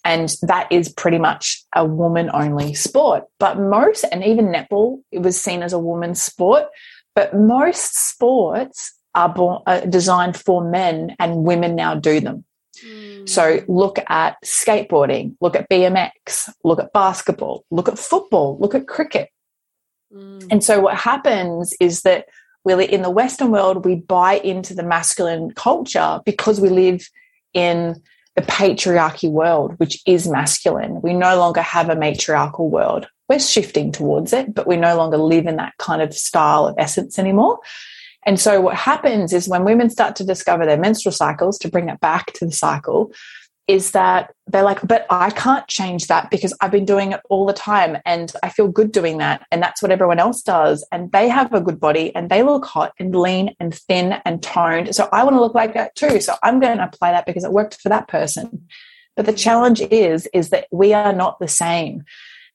[0.04, 3.24] And that is pretty much a woman only sport.
[3.38, 6.64] But most, and even netball, it was seen as a woman's sport.
[7.14, 12.44] But most sports are, born, are designed for men and women now do them.
[13.26, 18.88] So look at skateboarding, look at BMX, look at basketball, look at football, look at
[18.88, 19.28] cricket.
[20.12, 20.48] Mm.
[20.50, 22.26] And so what happens is that
[22.64, 27.08] really in the Western world, we buy into the masculine culture because we live
[27.54, 28.00] in
[28.36, 31.02] the patriarchy world, which is masculine.
[31.02, 33.06] We no longer have a matriarchal world.
[33.28, 36.74] We're shifting towards it, but we no longer live in that kind of style of
[36.78, 37.58] essence anymore.
[38.24, 41.88] And so what happens is when women start to discover their menstrual cycles, to bring
[41.88, 43.12] it back to the cycle,
[43.68, 47.46] is that they're like, but I can't change that because I've been doing it all
[47.46, 49.46] the time and I feel good doing that.
[49.50, 50.84] And that's what everyone else does.
[50.90, 54.42] And they have a good body and they look hot and lean and thin and
[54.42, 54.94] toned.
[54.94, 56.20] So I want to look like that too.
[56.20, 58.66] So I'm going to apply that because it worked for that person.
[59.16, 62.04] But the challenge is, is that we are not the same.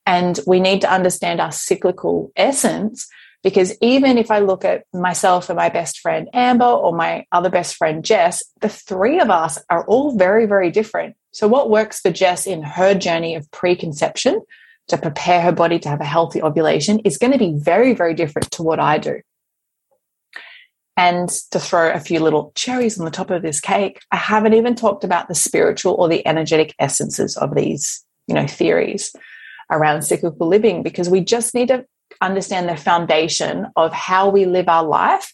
[0.06, 3.08] And we need to understand our cyclical essence
[3.44, 7.50] because even if I look at myself and my best friend Amber or my other
[7.50, 11.16] best friend Jess, the three of us are all very, very different.
[11.32, 14.42] So, what works for Jess in her journey of preconception
[14.88, 18.14] to prepare her body to have a healthy ovulation is going to be very, very
[18.14, 19.22] different to what I do.
[20.96, 24.56] And to throw a few little cherries on the top of this cake, I haven't
[24.56, 29.16] even talked about the spiritual or the energetic essences of these, you know, theories
[29.70, 31.86] around cyclical living because we just need to
[32.22, 35.32] understand the foundation of how we live our life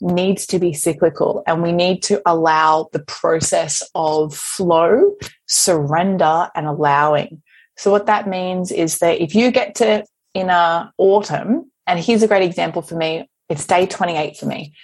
[0.00, 5.14] needs to be cyclical and we need to allow the process of flow,
[5.46, 7.42] surrender, and allowing.
[7.76, 12.22] So, what that means is that if you get to in a autumn, and here's
[12.22, 14.74] a great example for me, it's day 28 for me.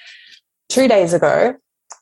[0.68, 1.56] Two days ago,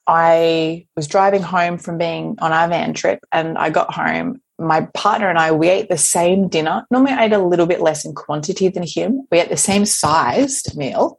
[0.06, 4.82] I was driving home from being on our van trip and I got home my
[4.94, 6.86] partner and I, we ate the same dinner.
[6.90, 9.26] Normally, I ate a little bit less in quantity than him.
[9.30, 11.18] We ate the same sized meal.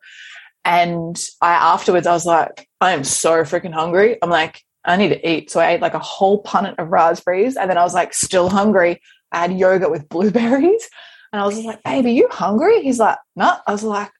[0.63, 4.17] And I afterwards, I was like, I am so freaking hungry.
[4.21, 5.51] I'm like, I need to eat.
[5.51, 7.57] So I ate like a whole punnet of raspberries.
[7.57, 9.01] And then I was like, still hungry.
[9.31, 10.87] I had yogurt with blueberries.
[11.33, 12.81] And I was like, babe, are you hungry?
[12.81, 13.55] He's like, no.
[13.65, 14.11] I was like,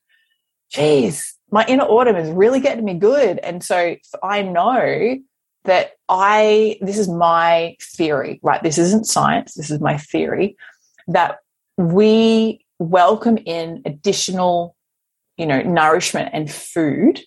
[0.72, 3.38] geez, my inner autumn is really getting me good.
[3.40, 5.18] And so I know
[5.66, 8.62] that I, this is my theory, right?
[8.62, 9.54] This isn't science.
[9.54, 10.58] This is my theory
[11.08, 11.38] that
[11.78, 14.76] we welcome in additional,
[15.38, 17.22] you know, nourishment and food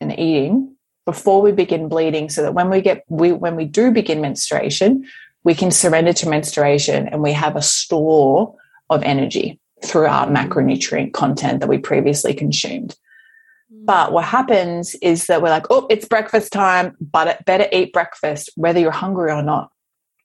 [0.00, 3.90] and eating before we begin bleeding so that when we get we when we do
[3.90, 5.04] begin menstruation
[5.42, 8.54] we can surrender to menstruation and we have a store
[8.90, 12.94] of energy through our macronutrient content that we previously consumed
[13.88, 18.50] but what happens is that we're like oh it's breakfast time but better eat breakfast
[18.54, 19.70] whether you're hungry or not.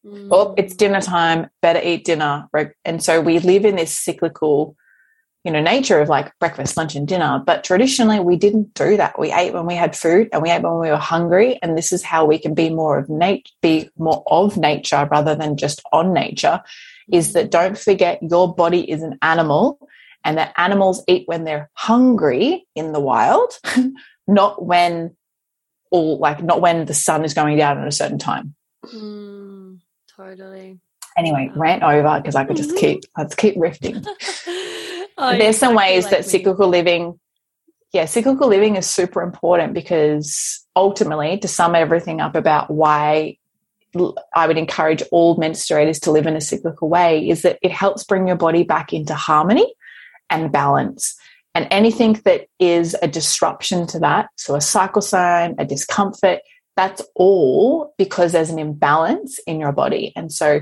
[0.06, 0.28] Mm.
[0.32, 2.50] Oh it's dinner time better eat dinner
[2.84, 4.76] and so we live in this cyclical
[5.46, 7.42] you know nature of like breakfast lunch and dinner.
[7.46, 9.18] But traditionally we didn't do that.
[9.18, 11.58] We ate when we had food and we ate when we were hungry.
[11.62, 15.36] And this is how we can be more of nature, be more of nature rather
[15.36, 16.62] than just on nature
[17.12, 17.34] is mm.
[17.34, 19.80] that don't forget your body is an animal
[20.26, 23.52] and that animals eat when they're hungry in the wild
[24.28, 25.16] not when
[25.92, 28.56] all like not when the sun is going down at a certain time
[28.94, 29.80] Mm,
[30.18, 30.80] totally.
[31.18, 34.04] anyway rant over because i could just keep let's keep rifting
[35.16, 36.28] Oh, there's some ways like that me.
[36.32, 37.20] cyclical living
[37.94, 43.38] yeah cyclical living is super important because ultimately to sum everything up about why
[44.36, 48.04] I would encourage all menstruators to live in a cyclical way is that it helps
[48.04, 49.72] bring your body back into harmony
[50.34, 51.16] and balance
[51.56, 56.40] and anything that is a disruption to that so a cycle sign a discomfort
[56.76, 60.60] that's all because there's an imbalance in your body and so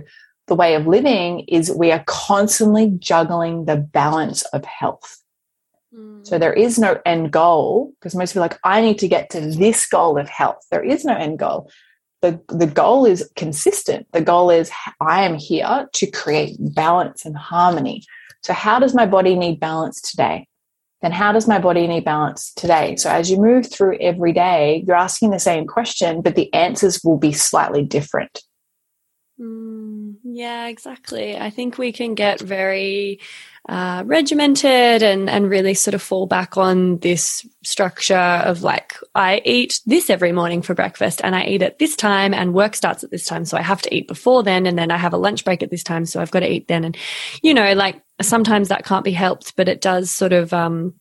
[0.51, 5.23] the way of living is we are constantly juggling the balance of health.
[5.95, 6.27] Mm.
[6.27, 9.29] So there is no end goal because most people are like, I need to get
[9.29, 10.59] to this goal of health.
[10.69, 11.71] There is no end goal.
[12.21, 14.07] The, the goal is consistent.
[14.11, 14.69] The goal is
[14.99, 18.03] I am here to create balance and harmony.
[18.43, 20.47] So how does my body need balance today?
[21.01, 22.95] Then how does my body need balance today?
[22.95, 27.01] So as you move through every day, you're asking the same question, but the answers
[27.03, 28.41] will be slightly different.
[29.41, 31.35] Mm, yeah, exactly.
[31.35, 33.19] I think we can get very
[33.67, 39.41] uh, regimented and and really sort of fall back on this structure of like I
[39.45, 43.03] eat this every morning for breakfast and I eat at this time and work starts
[43.03, 45.17] at this time so I have to eat before then and then I have a
[45.17, 46.97] lunch break at this time so I've got to eat then and
[47.43, 50.95] you know like sometimes that can't be helped but it does sort of um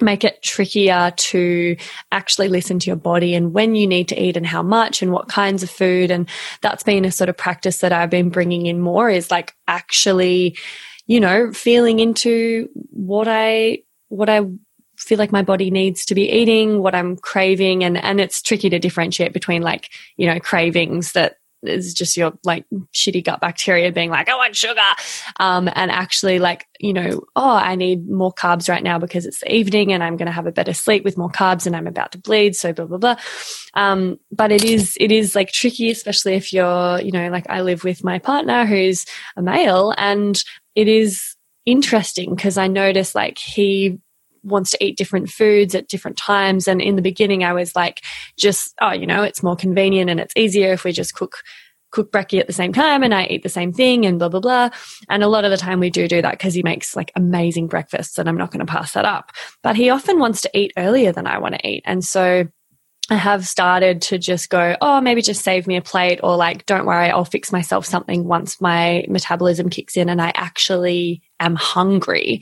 [0.00, 1.76] make it trickier to
[2.10, 5.12] actually listen to your body and when you need to eat and how much and
[5.12, 6.10] what kinds of food.
[6.10, 6.28] And
[6.62, 10.58] that's been a sort of practice that I've been bringing in more is like actually,
[11.06, 14.40] you know, feeling into what I, what I
[14.96, 17.84] feel like my body needs to be eating, what I'm craving.
[17.84, 21.36] And, and it's tricky to differentiate between like, you know, cravings that
[21.66, 24.80] is just your like shitty gut bacteria being like, I want sugar.
[25.40, 29.40] Um, and actually like, you know, oh, I need more carbs right now because it's
[29.40, 31.86] the evening and I'm going to have a better sleep with more carbs and I'm
[31.86, 32.56] about to bleed.
[32.56, 33.16] So blah, blah, blah.
[33.74, 37.62] Um, but it is, it is like tricky, especially if you're, you know, like I
[37.62, 39.06] live with my partner who's
[39.36, 40.42] a male and
[40.74, 41.34] it is
[41.66, 43.98] interesting because I notice like he
[44.44, 46.68] wants to eat different foods at different times.
[46.68, 48.02] And in the beginning, I was like,
[48.36, 51.38] just, oh, you know, it's more convenient and it's easier if we just cook
[51.90, 54.40] cook brekkie at the same time and I eat the same thing and blah, blah,
[54.40, 54.70] blah.
[55.08, 57.68] And a lot of the time we do do that because he makes like amazing
[57.68, 59.30] breakfasts and I'm not going to pass that up.
[59.62, 61.84] But he often wants to eat earlier than I want to eat.
[61.86, 62.48] And so
[63.10, 66.64] I have started to just go, oh, maybe just save me a plate or like,
[66.64, 71.54] don't worry, I'll fix myself something once my metabolism kicks in and I actually am
[71.54, 72.40] hungry.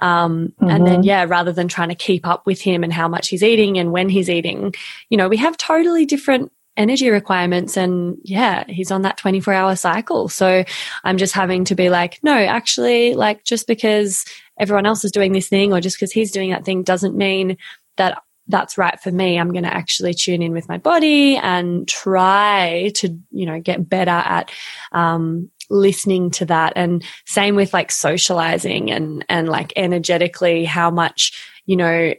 [0.00, 3.28] Um, And then, yeah, rather than trying to keep up with him and how much
[3.28, 4.74] he's eating and when he's eating,
[5.10, 9.76] you know, we have totally different energy requirements and yeah he's on that 24 hour
[9.76, 10.64] cycle so
[11.04, 14.24] i'm just having to be like no actually like just because
[14.58, 17.58] everyone else is doing this thing or just because he's doing that thing doesn't mean
[17.96, 19.38] that that's right for me.
[19.38, 23.88] I'm going to actually tune in with my body and try to you know get
[23.88, 24.50] better at
[24.92, 26.72] um, listening to that.
[26.76, 31.32] And same with like socializing and and like energetically how much
[31.66, 32.12] you know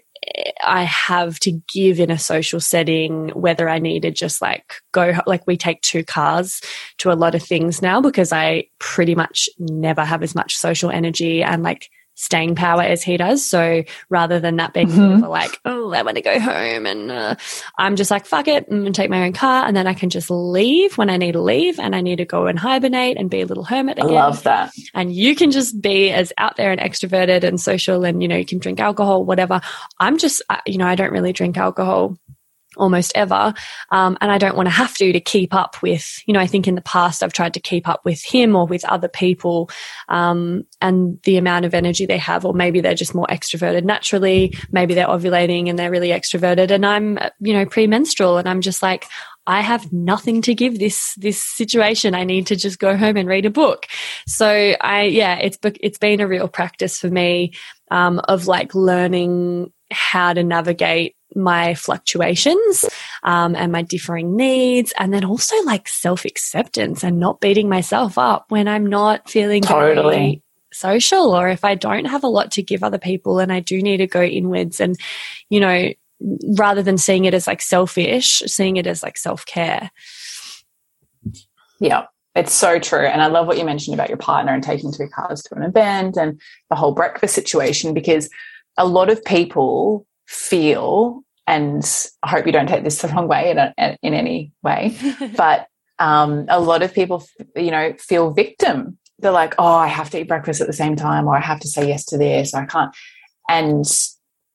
[0.63, 5.13] I have to give in a social setting, whether I need to just like go,
[5.25, 6.61] like we take two cars
[6.99, 10.91] to a lot of things now because I pretty much never have as much social
[10.91, 11.89] energy and like
[12.21, 13.43] staying power as he does.
[13.43, 17.11] So rather than that being sort of like, oh, I want to go home and
[17.11, 17.35] uh,
[17.79, 19.95] I'm just like, fuck it, I'm going to take my own car and then I
[19.95, 23.17] can just leave when I need to leave and I need to go and hibernate
[23.17, 24.71] and be a little hermit I again love that.
[24.93, 28.37] and you can just be as out there and extroverted and social and you know
[28.37, 29.59] you can drink alcohol whatever
[29.99, 32.17] i'm just you know i don't really drink alcohol
[32.77, 33.53] almost ever.
[33.89, 36.47] Um, and i don't want to have to to keep up with you know i
[36.47, 39.69] think in the past i've tried to keep up with him or with other people
[40.09, 44.55] um, and the amount of energy they have or maybe they're just more extroverted naturally
[44.71, 48.81] maybe they're ovulating and they're really extroverted and i'm you know premenstrual and i'm just
[48.81, 49.05] like
[49.47, 52.15] I have nothing to give this this situation.
[52.15, 53.87] I need to just go home and read a book.
[54.27, 57.53] So I yeah, it's it's been a real practice for me
[57.89, 62.85] um, of like learning how to navigate my fluctuations
[63.23, 68.45] um, and my differing needs and then also like self-acceptance and not beating myself up
[68.49, 70.43] when i'm not feeling Totally.
[70.73, 73.81] social or if i don't have a lot to give other people and i do
[73.81, 74.97] need to go inwards and
[75.49, 75.89] you know
[76.57, 79.89] rather than seeing it as like selfish seeing it as like self-care
[81.81, 82.05] Yeah,
[82.35, 83.05] it's so true.
[83.05, 85.63] And I love what you mentioned about your partner and taking two cars to an
[85.63, 88.29] event and the whole breakfast situation because
[88.77, 91.83] a lot of people feel, and
[92.23, 94.95] I hope you don't take this the wrong way in, a, in any way,
[95.35, 95.67] but
[95.99, 98.97] um, a lot of people, you know, feel victim.
[99.19, 101.59] They're like, oh, I have to eat breakfast at the same time, or I have
[101.61, 102.95] to say yes to this, or I can't.
[103.49, 103.85] And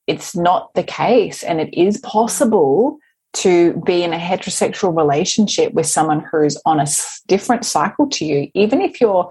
[0.07, 1.43] it's not the case.
[1.43, 2.97] And it is possible
[3.33, 6.87] to be in a heterosexual relationship with someone who's on a
[7.27, 9.29] different cycle to you, even if you're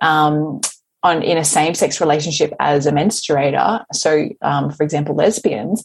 [0.00, 0.60] um,
[1.02, 3.84] on in a same-sex relationship as a menstruator.
[3.92, 5.84] So, um, for example, lesbians,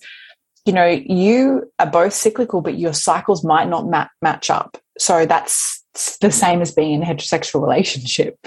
[0.65, 4.77] you know, you are both cyclical, but your cycles might not ma- match up.
[4.97, 8.37] So that's the same as being in a heterosexual relationship.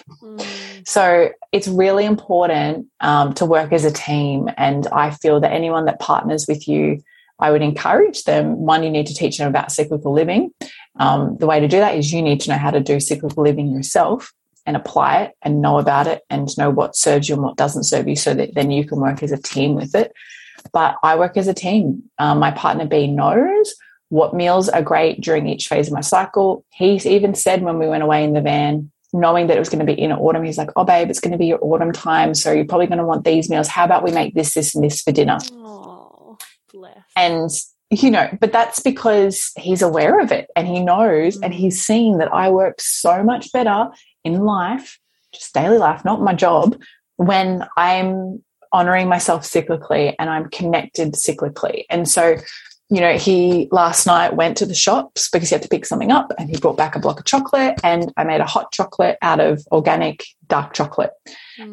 [0.86, 4.49] So it's really important um, to work as a team.
[4.57, 7.03] And I feel that anyone that partners with you,
[7.38, 8.59] I would encourage them.
[8.59, 10.53] One, you need to teach them about cyclical living.
[10.99, 13.43] Um, the way to do that is you need to know how to do cyclical
[13.43, 14.32] living yourself
[14.64, 17.84] and apply it and know about it and know what serves you and what doesn't
[17.84, 20.12] serve you so that then you can work as a team with it.
[20.72, 22.05] But I work as a team.
[22.18, 23.74] Um, my partner B knows
[24.13, 26.67] what meals are great during each phase of my cycle.
[26.69, 29.79] He even said when we went away in the van, knowing that it was going
[29.79, 32.35] to be in autumn, he's like, Oh, babe, it's going to be your autumn time.
[32.35, 33.69] So you're probably going to want these meals.
[33.69, 35.39] How about we make this, this, and this for dinner?
[35.55, 36.37] oh
[36.71, 37.49] bless And,
[37.89, 41.57] you know, but that's because he's aware of it and he knows and mm.
[41.57, 43.89] he's seen that I work so much better
[44.25, 44.99] in life,
[45.33, 46.79] just daily life, not my job,
[47.17, 48.45] when I'm
[48.75, 51.87] honoring myself cyclically and I'm connected cyclically.
[51.89, 52.37] And so,
[52.93, 56.12] you know, he last night went to the shops because he had to pick something
[56.12, 59.16] up and he brought back a block of chocolate and I made a hot chocolate
[59.22, 61.12] out of organic dark chocolate.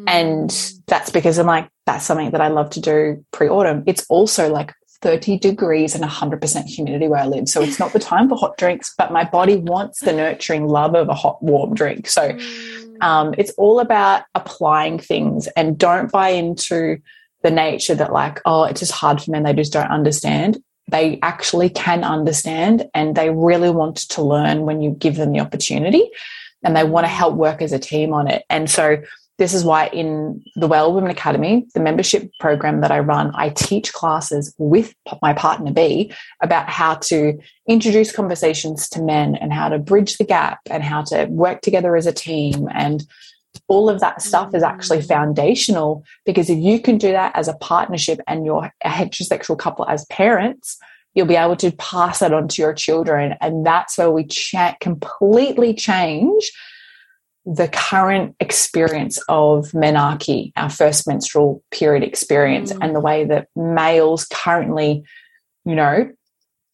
[0.06, 0.50] And
[0.86, 3.82] that's because I'm like, that's something that I love to do pre autumn.
[3.86, 7.50] It's also like 30 degrees and 100% humidity where I live.
[7.50, 10.94] So it's not the time for hot drinks, but my body wants the nurturing love
[10.94, 12.08] of a hot, warm drink.
[12.08, 12.34] So
[13.02, 16.96] um, it's all about applying things and don't buy into
[17.42, 19.42] the nature that, like, oh, it's just hard for men.
[19.42, 20.62] They just don't understand.
[20.90, 25.40] They actually can understand and they really want to learn when you give them the
[25.40, 26.10] opportunity
[26.62, 28.44] and they want to help work as a team on it.
[28.50, 29.02] And so
[29.40, 33.48] this is why in the Well Women Academy, the membership program that I run, I
[33.48, 36.12] teach classes with my partner B
[36.42, 41.04] about how to introduce conversations to men and how to bridge the gap and how
[41.04, 42.68] to work together as a team.
[42.70, 43.02] And
[43.70, 47.54] all of that stuff is actually foundational because if you can do that as a
[47.54, 50.76] partnership and you're a heterosexual couple as parents,
[51.14, 53.36] you'll be able to pass that on to your children.
[53.40, 56.50] And that's where we cha- completely change
[57.46, 62.78] the current experience of menarche, our first menstrual period experience, Mm.
[62.82, 65.04] and the way that males currently,
[65.64, 66.10] you know,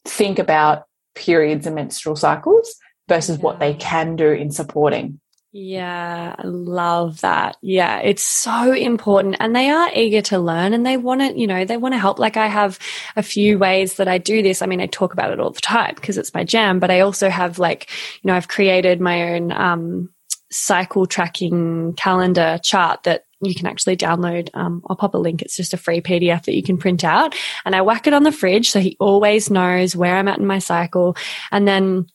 [0.07, 0.85] think about
[1.15, 2.75] periods and menstrual cycles
[3.07, 5.21] versus what they can do in supporting.
[5.59, 7.57] Yeah, I love that.
[7.63, 9.37] Yeah, it's so important.
[9.41, 11.99] And they are eager to learn and they want to, you know, they want to
[11.99, 12.19] help.
[12.19, 12.79] Like I have
[13.17, 14.61] a few ways that I do this.
[14.61, 17.01] I mean, I talk about it all the time because it's my jam, but I
[17.01, 17.89] also have like,
[18.23, 20.11] you know, I've created my own um,
[20.51, 24.51] cycle tracking calendar chart that you can actually download.
[24.53, 25.41] Um, I'll pop a link.
[25.41, 27.35] It's just a free PDF that you can print out
[27.65, 30.47] and I whack it on the fridge so he always knows where I'm at in
[30.47, 31.17] my cycle.
[31.51, 32.09] And then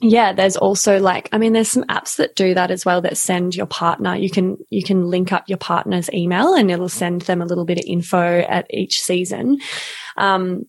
[0.00, 3.16] yeah there's also like i mean there's some apps that do that as well that
[3.16, 7.22] send your partner you can you can link up your partner's email and it'll send
[7.22, 9.58] them a little bit of info at each season.
[10.16, 10.66] Um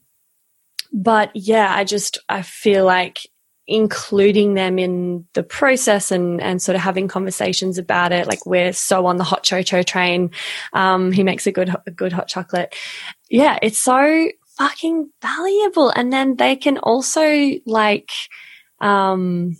[0.94, 3.20] but yeah i just i feel like
[3.68, 8.72] including them in the process and and sort of having conversations about it like we're
[8.72, 10.30] so on the hot chocho train.
[10.74, 12.76] Um he makes a good a good hot chocolate.
[13.30, 15.90] Yeah it's so fucking valuable.
[15.90, 18.12] And then they can also like
[18.80, 19.56] um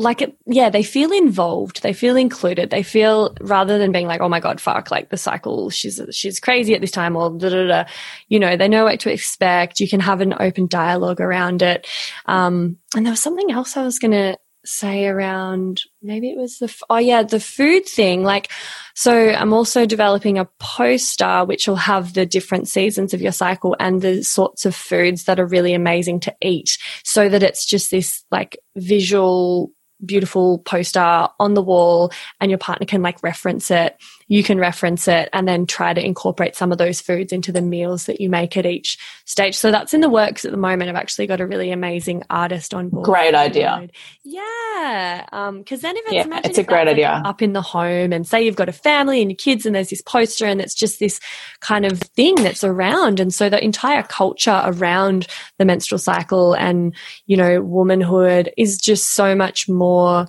[0.00, 1.82] like it yeah they feel involved.
[1.82, 2.70] They feel included.
[2.70, 6.38] They feel rather than being like oh my god fuck like the cycle she's she's
[6.38, 7.84] crazy at this time or da, da, da.
[8.28, 9.80] you know they know what to expect.
[9.80, 11.86] You can have an open dialogue around it.
[12.26, 14.36] Um and there was something else i was gonna
[14.68, 18.50] say around maybe it was the oh yeah the food thing like
[18.94, 23.74] so i'm also developing a poster which will have the different seasons of your cycle
[23.80, 27.90] and the sorts of foods that are really amazing to eat so that it's just
[27.90, 29.70] this like visual
[30.04, 33.96] beautiful poster on the wall and your partner can like reference it
[34.28, 37.62] you can reference it and then try to incorporate some of those foods into the
[37.62, 39.56] meals that you make at each stage.
[39.56, 40.90] So that's in the works at the moment.
[40.90, 43.06] I've actually got a really amazing artist on board.
[43.06, 43.88] Great idea.
[44.24, 45.26] Yeah.
[45.32, 47.22] Um, cause then if it's, Yeah, imagine it's a great that's, like, idea.
[47.24, 49.88] up in the home and say you've got a family and your kids and there's
[49.90, 51.20] this poster and it's just this
[51.60, 53.20] kind of thing that's around.
[53.20, 55.26] And so the entire culture around
[55.58, 56.94] the menstrual cycle and,
[57.26, 60.26] you know, womanhood is just so much more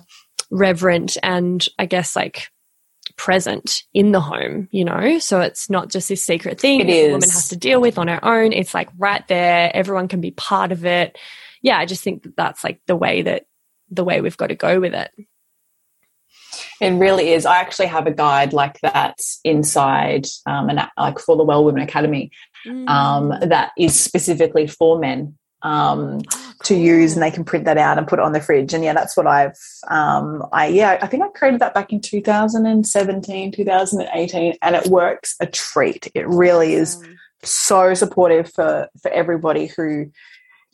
[0.50, 2.48] reverent and I guess like
[3.16, 5.18] present in the home, you know?
[5.18, 7.98] So it's not just this secret thing It that the woman has to deal with
[7.98, 8.52] on her own.
[8.52, 9.70] It's like right there.
[9.74, 11.18] Everyone can be part of it.
[11.62, 13.46] Yeah, I just think that that's like the way that
[13.90, 15.10] the way we've got to go with it.
[16.80, 17.44] It really is.
[17.44, 21.82] I actually have a guide like that inside, um, and like for the Well Women
[21.82, 22.30] Academy,
[22.86, 26.20] um, that is specifically for men um,
[26.64, 28.74] to use, and they can print that out and put it on the fridge.
[28.74, 29.58] And yeah, that's what I've.
[29.88, 35.36] Um, I yeah, I think I created that back in 2017, 2018, and it works
[35.40, 36.10] a treat.
[36.14, 37.02] It really is
[37.42, 40.10] so supportive for for everybody who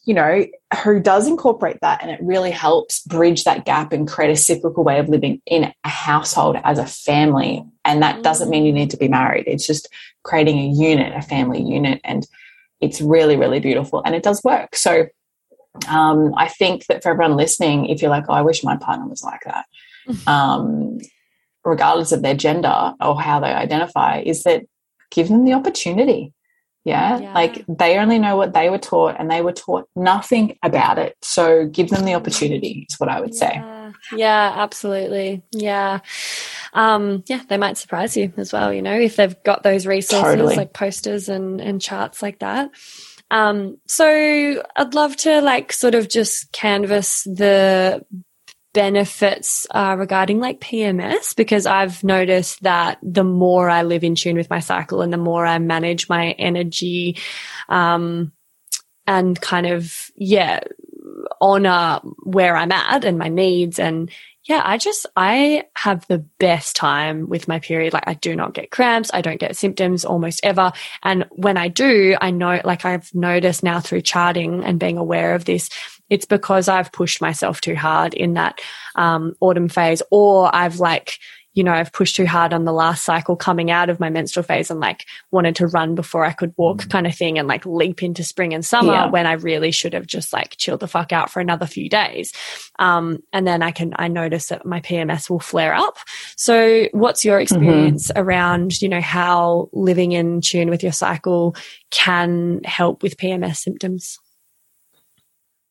[0.05, 0.47] you know
[0.84, 4.84] who does incorporate that and it really helps bridge that gap and create a cyclical
[4.84, 8.91] way of living in a household as a family and that doesn't mean you need
[8.91, 9.89] to be married it's just
[10.22, 12.26] creating a unit a family unit and
[12.80, 14.76] it's really really beautiful and it does work.
[14.76, 15.06] So
[15.88, 19.06] um, i think that for everyone listening if you're like oh i wish my partner
[19.06, 19.66] was like that
[20.26, 20.98] um,
[21.64, 24.62] regardless of their gender or how they identify is that
[25.10, 26.32] give them the opportunity
[26.87, 27.18] yeah?
[27.18, 27.34] Yeah.
[27.34, 31.16] Like they only know what they were taught and they were taught nothing about it.
[31.20, 33.51] So give them the opportunity, is what I would say.
[33.55, 35.43] Yeah, yeah, absolutely.
[35.51, 35.99] Yeah.
[36.72, 40.37] Um, yeah, they might surprise you as well, you know, if they've got those resources
[40.37, 40.55] Totally.
[40.55, 42.70] like posters and, and charts like that.
[43.32, 48.05] Um, so I'd love to like sort of just canvas the
[48.76, 54.36] benefits uh, regarding like PMS because I've noticed that the more I live in tune
[54.36, 57.16] with my cycle and the more I manage my energy,
[57.70, 58.32] um,
[59.06, 60.60] and kind of, yeah,
[61.40, 64.10] honor where I'm at and my needs and
[64.44, 67.94] yeah, I just I have the best time with my period.
[67.94, 70.72] Like I do not get cramps, I don't get symptoms almost ever.
[71.02, 75.34] And when I do, I know like I've noticed now through charting and being aware
[75.34, 75.70] of this,
[76.09, 78.61] it's because I've pushed myself too hard in that
[78.94, 81.18] um, autumn phase, or I've like,
[81.54, 84.44] you know, I've pushed too hard on the last cycle coming out of my menstrual
[84.44, 87.64] phase and like wanted to run before I could walk kind of thing and like
[87.64, 89.07] leap into spring and summer Yeah.
[89.11, 92.30] when I really should have just like chilled the fuck out for another few days.
[92.78, 95.96] Um, and then I can, I notice that my PMS will flare up.
[96.36, 101.57] So what's your experience around, you know, how living in tune with your cycle
[101.90, 104.18] can help with PMS symptoms?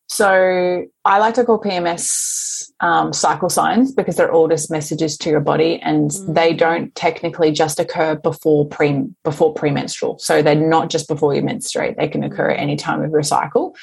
[0.07, 5.29] So I like to call PMS um, cycle signs because they're all just messages to
[5.29, 6.35] your body, and Mm.
[6.35, 10.19] they don't technically just occur before pre before premenstrual.
[10.19, 13.23] So they're not just before you menstruate; they can occur at any time of your
[13.23, 13.75] cycle.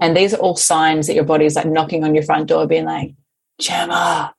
[0.00, 2.66] And these are all signs that your body is like knocking on your front door,
[2.66, 3.14] being like,
[3.60, 4.30] Jema,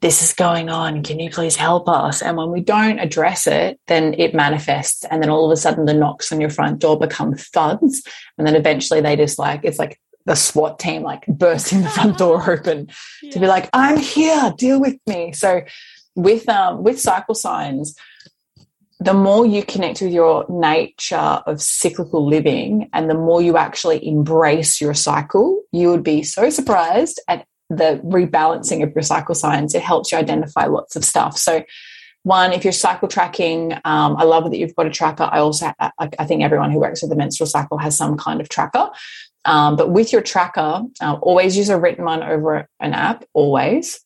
[0.00, 1.02] this is going on.
[1.02, 2.22] Can you please help us?
[2.22, 5.04] And when we don't address it, then it manifests.
[5.04, 8.02] And then all of a sudden, the knocks on your front door become thuds.
[8.38, 12.18] And then eventually, they just like, it's like the SWAT team, like bursting the front
[12.18, 12.88] door open
[13.32, 15.32] to be like, I'm here, deal with me.
[15.32, 15.62] So,
[16.14, 17.96] with um, with cycle signs,
[19.00, 24.06] the more you connect with your nature of cyclical living and the more you actually
[24.06, 29.74] embrace your cycle, you would be so surprised at the rebalancing of your cycle signs.
[29.74, 31.38] It helps you identify lots of stuff.
[31.38, 31.62] So,
[32.22, 35.28] one, if you're cycle tracking, um, I love that you've got a tracker.
[35.30, 38.40] I also, I, I think everyone who works with the menstrual cycle has some kind
[38.40, 38.90] of tracker.
[39.44, 44.00] Um, but with your tracker, uh, always use a written one over an app, always.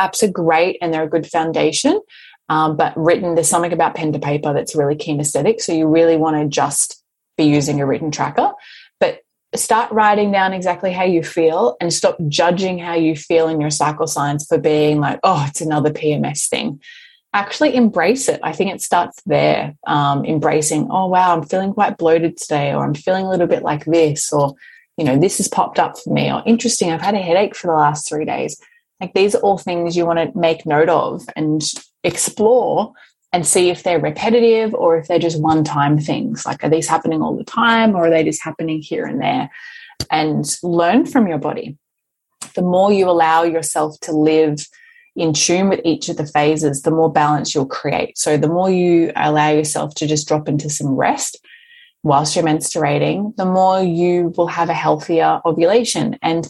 [0.00, 2.00] Apps are great and they're a good foundation.
[2.48, 5.60] Um, but written, there's something about pen to paper that's really kinesthetic.
[5.60, 7.02] So you really want to just
[7.36, 8.52] be using a written tracker.
[9.00, 9.20] But
[9.54, 13.70] start writing down exactly how you feel and stop judging how you feel in your
[13.70, 16.80] cycle signs for being like, oh, it's another PMS thing.
[17.34, 18.40] Actually embrace it.
[18.42, 19.74] I think it starts there.
[19.86, 23.62] Um, embracing, oh, wow, I'm feeling quite bloated today, or I'm feeling a little bit
[23.62, 24.54] like this, or,
[24.96, 27.66] you know, this has popped up for me, or interesting, I've had a headache for
[27.66, 28.56] the last three days.
[29.00, 31.60] Like these are all things you want to make note of and
[32.04, 32.92] explore
[33.32, 36.46] and see if they're repetitive or if they're just one time things.
[36.46, 39.50] Like, are these happening all the time or are they just happening here and there?
[40.10, 41.76] And learn from your body.
[42.54, 44.64] the more you allow yourself to live
[45.16, 48.18] in tune with each of the phases, the more balance you'll create.
[48.18, 51.38] So the more you allow yourself to just drop into some rest
[52.02, 56.18] whilst you're menstruating, the more you will have a healthier ovulation.
[56.20, 56.46] And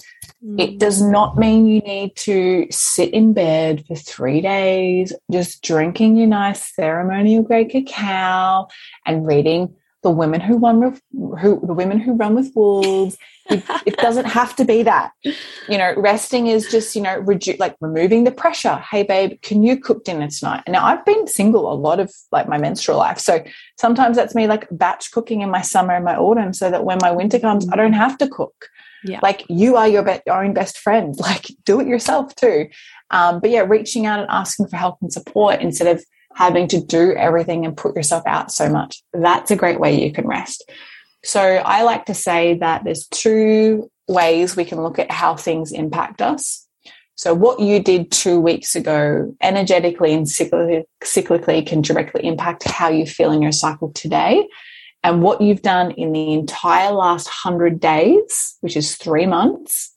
[0.59, 0.79] it mm.
[0.79, 6.27] does not mean you need to sit in bed for three days just drinking your
[6.27, 8.67] nice ceremonial grade cacao
[9.07, 9.75] and reading
[10.05, 11.03] the women who run with
[11.41, 13.17] who the women who run with wolves.
[13.51, 15.11] It, it doesn't have to be that.
[15.69, 18.77] You know, resting is just you know redu- like removing the pressure.
[18.77, 20.63] Hey, babe, can you cook dinner tonight?
[20.69, 23.43] Now I've been single a lot of like my menstrual life, so
[23.81, 26.99] sometimes that's me like batch cooking in my summer and my autumn, so that when
[27.01, 28.69] my winter comes, I don't have to cook.
[29.05, 29.21] Yeah.
[29.23, 31.15] Like you are your, be- your own best friend.
[31.25, 32.69] Like do it yourself too.
[33.11, 36.80] Um, but yeah, reaching out and asking for help and support instead of having to
[36.80, 39.03] do everything and put yourself out so much.
[39.12, 40.70] That's a great way you can rest.
[41.22, 45.72] So I like to say that there's two ways we can look at how things
[45.72, 46.66] impact us.
[47.16, 53.07] So what you did two weeks ago, energetically and cyclically, can directly impact how you
[53.07, 54.47] feel in your cycle today.
[55.05, 59.95] And what you've done in the entire last 100 days, which is three months,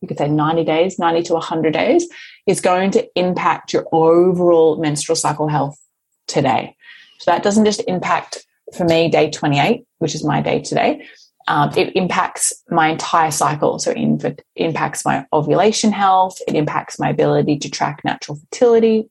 [0.00, 2.08] you could say 90 days, 90 to 100 days,
[2.46, 5.78] is going to impact your overall menstrual cycle health
[6.26, 6.76] today.
[7.18, 11.06] So that doesn't just impact, for me, day 28, which is my day today.
[11.48, 13.78] Um, it impacts my entire cycle.
[13.78, 16.38] So it impacts my ovulation health.
[16.48, 19.08] It impacts my ability to track natural fertility.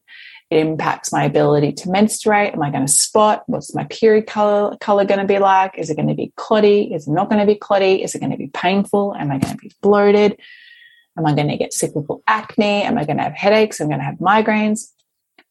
[0.52, 2.54] It impacts my ability to menstruate.
[2.54, 3.44] Am I going to spot?
[3.48, 5.78] What's my period color, color going to be like?
[5.78, 6.94] Is it going to be clotty?
[6.94, 8.04] Is it not going to be clotty?
[8.04, 9.16] Is it going to be painful?
[9.16, 10.38] Am I going to be bloated?
[11.18, 12.84] Am I going to get cyclical acne?
[12.84, 13.80] Am I going to have headaches?
[13.80, 14.92] Am I going to have migraines?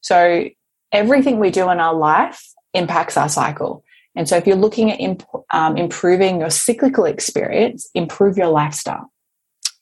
[0.00, 0.48] So
[0.92, 3.84] everything we do in our life impacts our cycle.
[4.16, 9.10] And so if you're looking at imp- um, improving your cyclical experience, improve your lifestyle.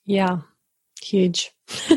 [0.04, 0.38] Yeah.
[1.02, 1.50] Huge.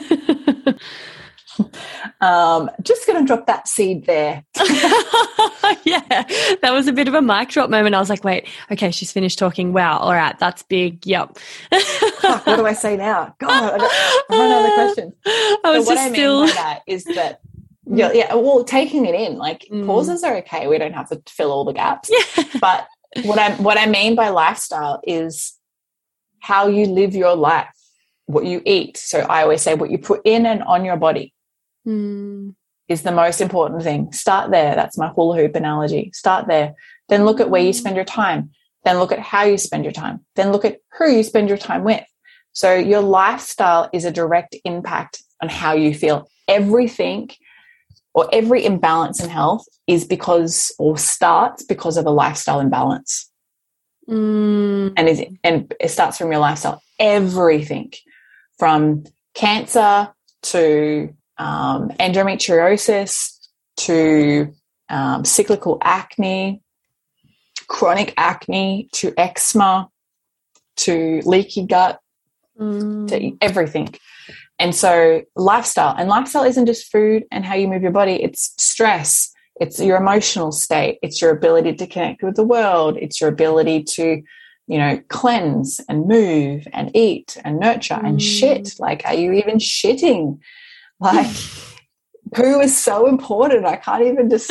[2.21, 4.43] Um, just going to drop that seed there.
[5.83, 6.01] yeah,
[6.61, 7.95] that was a bit of a mic drop moment.
[7.95, 9.73] I was like, wait, okay, she's finished talking.
[9.73, 11.05] Wow, all right, that's big.
[11.05, 11.37] Yep.
[12.19, 13.35] Fuck, what do I say now?
[13.39, 15.13] God, I, run out of questions.
[15.25, 16.41] I So was what just I mean still.
[16.47, 17.39] by that is that
[17.87, 19.85] yeah, yeah, well, taking it in, like Mm.
[19.85, 20.67] pauses are okay.
[20.67, 22.09] We don't have to fill all the gaps.
[22.11, 22.43] Yeah.
[22.59, 22.87] But
[23.23, 25.53] what I what I mean by lifestyle is
[26.39, 27.69] how you live your life,
[28.25, 28.97] what you eat.
[28.97, 31.33] So I always say what you put in and on your body
[31.86, 32.55] Mm,
[32.88, 34.11] is the most important thing.
[34.11, 34.75] Start there.
[34.75, 36.11] That's my hula hoop analogy.
[36.13, 36.73] Start there.
[37.09, 38.51] Then look at where you spend your time.
[38.83, 40.23] Then look at how you spend your time.
[40.36, 42.03] Then look at who you spend your time with.
[42.53, 46.29] So your lifestyle is a direct impact on how you feel.
[46.47, 47.29] Everything
[48.13, 53.29] or every imbalance in health is because or starts because of a lifestyle imbalance.
[54.07, 56.81] mm, And is and it starts from your lifestyle.
[56.99, 57.91] Everything
[58.57, 60.13] from cancer
[60.43, 63.31] to um, endometriosis
[63.77, 64.53] to
[64.89, 66.61] um, cyclical acne,
[67.67, 69.89] chronic acne to eczema
[70.77, 71.99] to leaky gut
[72.59, 73.07] mm.
[73.07, 73.93] to everything.
[74.59, 78.21] And so lifestyle and lifestyle isn't just food and how you move your body.
[78.23, 79.31] It's stress.
[79.59, 80.99] It's your emotional state.
[81.01, 82.97] It's your ability to connect with the world.
[82.97, 84.21] It's your ability to,
[84.67, 88.21] you know, cleanse and move and eat and nurture and Mm.
[88.21, 88.75] shit.
[88.79, 90.39] Like, are you even shitting?
[91.05, 91.35] Like,
[92.33, 93.65] poo is so important.
[93.65, 94.49] I can't even just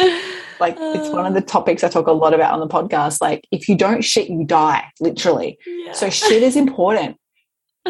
[0.60, 3.20] like it's one of the topics I talk a lot about on the podcast.
[3.20, 5.58] Like, if you don't shit, you die, literally.
[5.66, 5.92] Yeah.
[5.92, 7.16] So shit is important.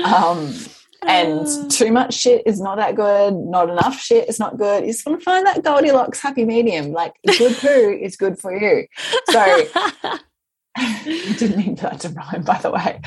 [0.02, 0.54] Um,
[1.06, 3.34] and too much shit is not that good.
[3.34, 4.84] Not enough shit is not good.
[4.84, 6.92] You just want to find that Goldilocks happy medium.
[6.92, 8.86] Like good poo is good for you.
[9.28, 9.66] So
[10.76, 13.00] I didn't mean for that to rhyme, by the way.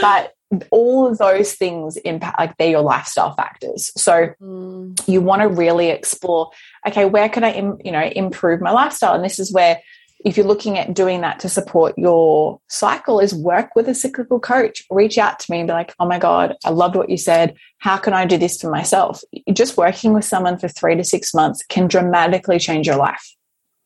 [0.00, 0.32] But
[0.70, 3.90] all of those things impact, like they're your lifestyle factors.
[3.96, 6.50] So Mm, you want to really explore
[6.86, 9.14] okay where can i Im- you know improve my lifestyle?
[9.14, 9.80] And this is where
[10.24, 14.40] if you're looking at doing that to support your cycle is work with a cyclical
[14.40, 14.82] coach.
[14.90, 17.54] Reach out to me and be like oh my god i loved what you said.
[17.78, 19.22] How can i do this for myself?
[19.52, 23.34] Just working with someone for three to six months can dramatically change your life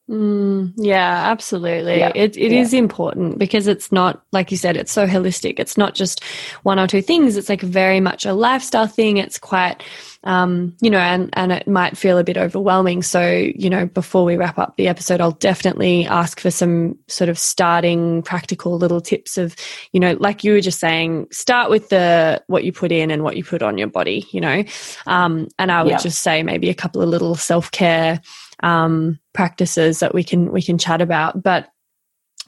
[0.08, 1.98] Mm, yeah, absolutely.
[1.98, 2.60] Yeah, It it yeah.
[2.60, 4.76] is important because it's not like you said.
[4.76, 5.58] It's so holistic.
[5.60, 6.24] It's not just
[6.62, 7.36] one or two things.
[7.36, 9.18] It's like very much a lifestyle thing.
[9.18, 9.82] It's quite,
[10.24, 13.02] um, you know, and and it might feel a bit overwhelming.
[13.02, 17.28] So you know, before we wrap up the episode, I'll definitely ask for some sort
[17.28, 19.54] of starting practical little tips of,
[19.92, 23.24] you know, like you were just saying, start with the what you put in and
[23.24, 24.26] what you put on your body.
[24.32, 24.64] You know,
[25.06, 25.98] um, and I would Yeah.
[25.98, 28.22] just say maybe a couple of little self care
[28.62, 31.42] um, practices that we can we can chat about.
[31.42, 31.68] But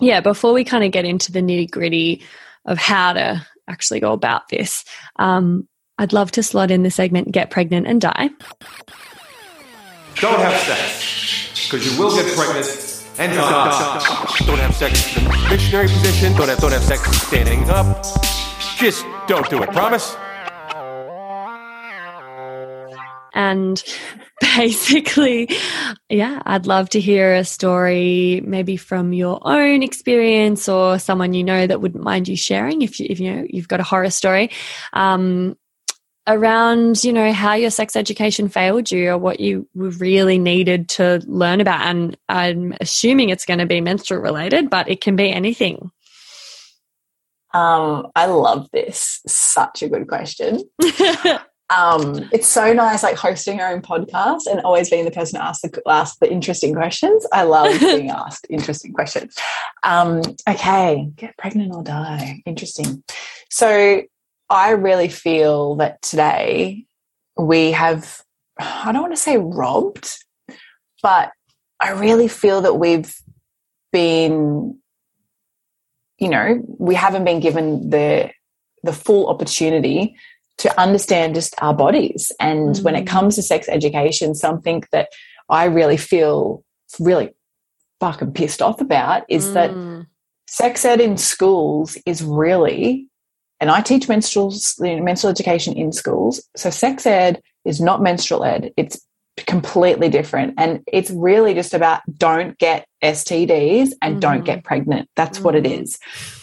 [0.01, 2.23] yeah, before we kind of get into the nitty gritty
[2.65, 4.85] of how to actually go about this,
[5.17, 8.31] um, I'd love to slot in the segment Get Pregnant and Die.
[10.17, 12.67] Don't have sex, because you will get pregnant
[13.19, 14.35] and die.
[14.47, 16.33] Don't have sex in the missionary position.
[16.35, 18.03] Don't have, don't have sex standing up.
[18.77, 19.71] Just don't do it.
[19.71, 20.17] Promise?
[23.41, 23.83] And
[24.57, 25.49] basically,
[26.09, 31.45] yeah, I'd love to hear a story maybe from your own experience or someone you
[31.45, 34.11] know that wouldn't mind you sharing if you, if you know you've got a horror
[34.11, 34.51] story.
[34.93, 35.57] Um,
[36.27, 41.21] around you know how your sex education failed you or what you really needed to
[41.27, 45.33] learn about and i'm assuming it's going to be menstrual related but it can be
[45.33, 45.91] anything
[47.53, 49.23] Um, I love this.
[49.27, 50.63] Such a good question.
[51.75, 55.45] Um, it's so nice, like hosting your own podcast and always being the person to
[55.45, 57.27] ask the ask the interesting questions.
[57.33, 59.37] I love being asked interesting questions.
[59.85, 62.43] Um, okay, get pregnant or die.
[62.45, 63.05] Interesting.
[63.51, 64.03] So
[64.49, 66.87] I really feel that today
[67.37, 68.23] we have.
[68.59, 70.11] I don't want to say robbed,
[71.03, 71.31] but
[71.81, 73.15] I really feel that we've
[73.93, 74.79] been
[76.19, 78.31] you know we haven't been given the
[78.83, 80.17] the full opportunity
[80.61, 83.13] to understand just our bodies and when it Mm.
[83.15, 85.09] comes to sex education something that
[85.49, 86.63] i really feel
[86.99, 87.31] really
[88.01, 90.07] fucking pissed off about is that Mm.
[90.49, 93.07] sex ed in schools is really
[93.61, 98.73] and i teach menstrual menstrual education in schools so sex ed is not menstrual ed
[98.77, 99.01] it's
[99.47, 104.45] completely different and it's really just about don't get stds and don't Mhm.
[104.51, 105.97] get pregnant that's what it Mhm.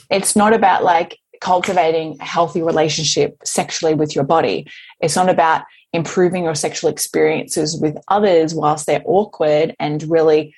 [0.10, 4.68] it's not about like cultivating a healthy relationship sexually with your body.
[5.02, 5.64] It's not about
[5.94, 10.54] improving your sexual experiences with others whilst they're awkward and really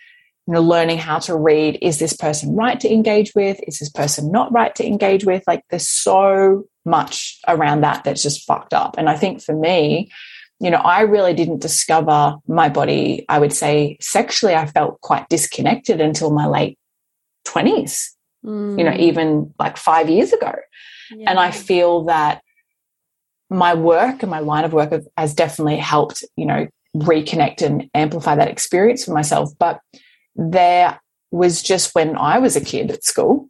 [0.47, 3.59] you know learning how to read is this person right to engage with?
[3.67, 5.43] Is this person not right to engage with?
[5.45, 8.95] Like there's so much around that that's just fucked up.
[8.97, 10.09] And i think for me
[10.59, 15.27] you know i really didn't discover my body i would say sexually i felt quite
[15.29, 16.77] disconnected until my late
[17.47, 18.09] 20s
[18.43, 18.99] you know Mm.
[18.99, 20.53] even like 5 years ago
[21.27, 22.41] and I feel that
[23.49, 27.89] my work and my line of work have, has definitely helped, you know, reconnect and
[27.93, 29.51] amplify that experience for myself.
[29.57, 29.79] But
[30.35, 30.99] there
[31.31, 33.49] was just when I was a kid at school,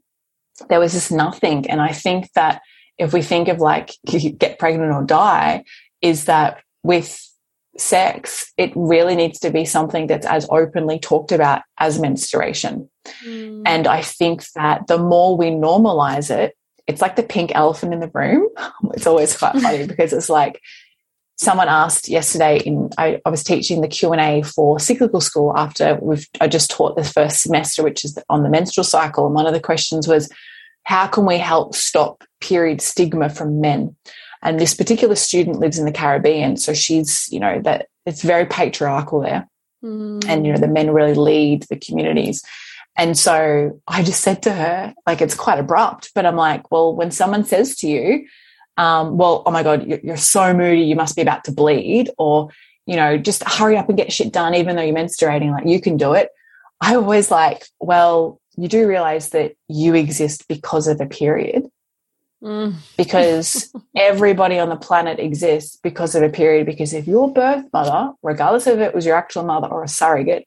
[0.69, 1.69] there was just nothing.
[1.69, 2.61] And I think that
[2.97, 3.91] if we think of like
[4.37, 5.63] get pregnant or die,
[6.01, 7.28] is that with
[7.79, 12.89] sex, it really needs to be something that's as openly talked about as menstruation.
[13.25, 13.63] Mm.
[13.65, 16.55] And I think that the more we normalize it,
[16.87, 18.47] it's like the pink elephant in the room.
[18.93, 20.59] It's always quite funny because it's like
[21.39, 26.27] someone asked yesterday in I, I was teaching the Q&A for cyclical school after we've
[26.41, 29.53] I just taught the first semester which is on the menstrual cycle and one of
[29.53, 30.29] the questions was
[30.83, 33.95] how can we help stop period stigma from men
[34.41, 38.45] and this particular student lives in the Caribbean so she's you know that it's very
[38.45, 39.47] patriarchal there.
[39.83, 40.25] Mm.
[40.27, 42.43] and you know the men really lead the communities.
[42.97, 46.93] And so i just said to her like it's quite abrupt but i'm like well
[46.93, 48.27] when someone says to you
[48.75, 52.09] um, well oh my god you're, you're so moody you must be about to bleed
[52.17, 52.49] or
[52.85, 55.79] you know just hurry up and get shit done even though you're menstruating like you
[55.79, 56.29] can do it
[56.81, 61.69] i always like well you do realize that you exist because of a period
[62.41, 62.75] Mm.
[62.95, 66.65] because everybody on the planet exists because of a period.
[66.65, 69.89] Because if your birth mother, regardless of if it was your actual mother or a
[69.89, 70.45] surrogate,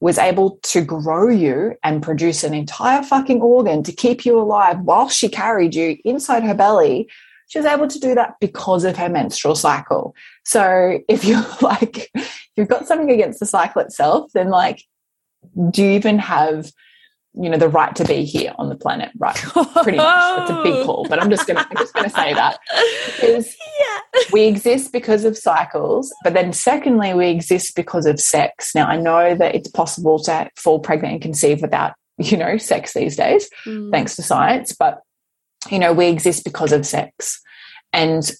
[0.00, 4.80] was able to grow you and produce an entire fucking organ to keep you alive
[4.80, 7.08] while she carried you inside her belly,
[7.48, 10.14] she was able to do that because of her menstrual cycle.
[10.44, 14.84] So if you're like, if you've got something against the cycle itself, then like,
[15.70, 16.72] do you even have
[17.34, 19.36] you know the right to be here on the planet right?
[19.82, 20.40] Pretty much.
[20.42, 22.58] It's a big call but i'm just gonna i'm just gonna say that.
[23.16, 24.20] Because yeah.
[24.32, 28.74] we exist because of cycles but then secondly we exist because of sex.
[28.74, 32.94] Now i know that it's possible to fall pregnant and conceive without you know sex
[32.94, 33.90] these days Mm.
[33.92, 35.00] thanks to science but
[35.70, 37.40] you know we exist because of sex.
[37.92, 38.30] And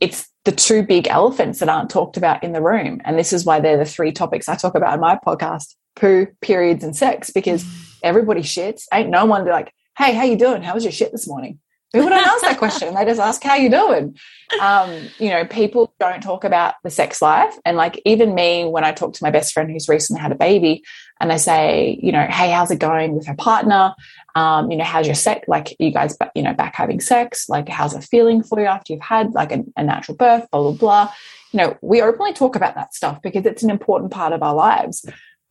[0.00, 3.00] it's the two big elephants that aren't talked about in the room.
[3.04, 6.26] And this is why they're the three topics i talk about in my podcast poo
[6.42, 7.64] periods and sex because
[8.02, 8.84] everybody shits.
[8.92, 10.62] Ain't no one like hey how you doing?
[10.62, 11.58] How was your shit this morning?
[11.92, 12.94] People don't ask that question.
[12.94, 14.18] They just ask how you doing?
[14.60, 17.54] Um, you know people don't talk about the sex life.
[17.64, 20.36] And like even me when i talk to my best friend who's recently had a
[20.36, 20.84] baby
[21.20, 23.94] and they say you know hey how's it going with her partner?
[24.34, 27.48] Um, you know how's your sex like you guys you know back having sex?
[27.48, 30.62] Like how's it feeling for you after you've had like a, a natural birth blah
[30.62, 31.12] blah blah?
[31.52, 34.54] You know we openly talk about that stuff because it's an important part of our
[34.54, 35.06] lives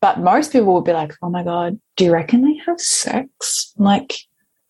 [0.06, 3.74] but most people would be like oh my god do you reckon they have sex
[3.78, 4.12] I'm like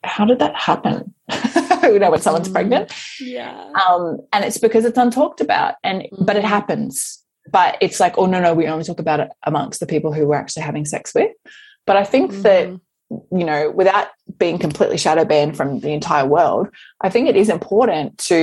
[0.03, 1.13] how did that happen?
[1.83, 2.53] you know, when someone's Mm.
[2.53, 2.93] pregnant.
[3.19, 3.71] Yeah.
[3.81, 6.93] Um, and it's because it's untalked about and but it happens.
[7.51, 10.27] But it's like, oh no, no, we only talk about it amongst the people who
[10.27, 11.31] we're actually having sex with.
[11.87, 12.79] But I think that Mhm.
[13.39, 14.07] you know, without
[14.37, 16.67] being completely shadow banned from the entire world,
[17.01, 18.39] I think it is important to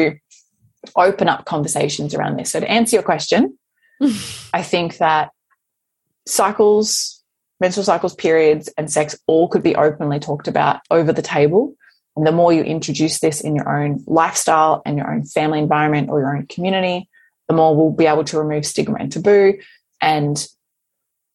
[0.97, 2.51] open up conversations around this.
[2.53, 3.57] So to answer your question,
[4.61, 5.31] I think that
[6.27, 7.23] cycles,
[7.61, 11.75] menstrual cycles, periods, and sex all could be openly talked about over the table.
[12.17, 16.11] And the more you introduce this in your own lifestyle and your own family environment
[16.11, 17.09] or your own community,
[17.49, 19.59] the more we'll be able to remove stigma and taboo.
[20.01, 20.47] And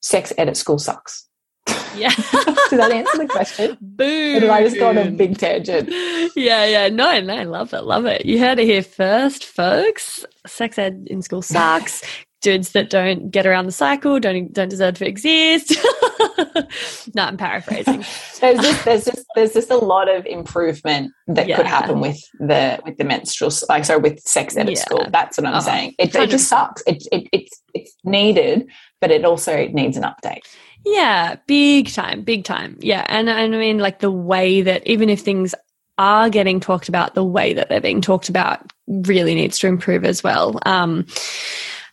[0.01, 1.27] sex ed at school sucks.
[1.95, 2.09] Yeah.
[2.69, 3.77] Did that answer the question?
[3.81, 4.35] Boom.
[4.35, 5.89] Or did I just go on a big tangent?
[6.35, 6.89] Yeah, yeah.
[6.89, 8.23] No, no, love it, love it.
[8.23, 10.23] You heard it here first, folks.
[10.45, 12.03] Sex ed in school sucks.
[12.41, 15.73] Dudes that don't get around the cycle don't don't deserve to exist.
[17.15, 18.05] no, I'm paraphrasing.
[18.39, 21.57] There's just there's just there's just a lot of improvement that Yeah.
[21.57, 24.79] could happen with the with the menstrual like sorry with sex ed at Yeah.
[24.81, 25.07] school.
[25.09, 25.95] That's what I'm Oh, saying.
[25.97, 26.83] It, it just sucks.
[26.85, 28.69] It, it it's it's needed,
[29.01, 30.41] but it also needs an update.
[30.85, 32.77] Yeah, big time, big time.
[32.79, 35.53] Yeah, and, and I mean, like the way that even if things
[35.97, 40.05] are getting talked about, the way that they're being talked about really needs to improve
[40.05, 40.59] as well.
[40.65, 41.07] Um,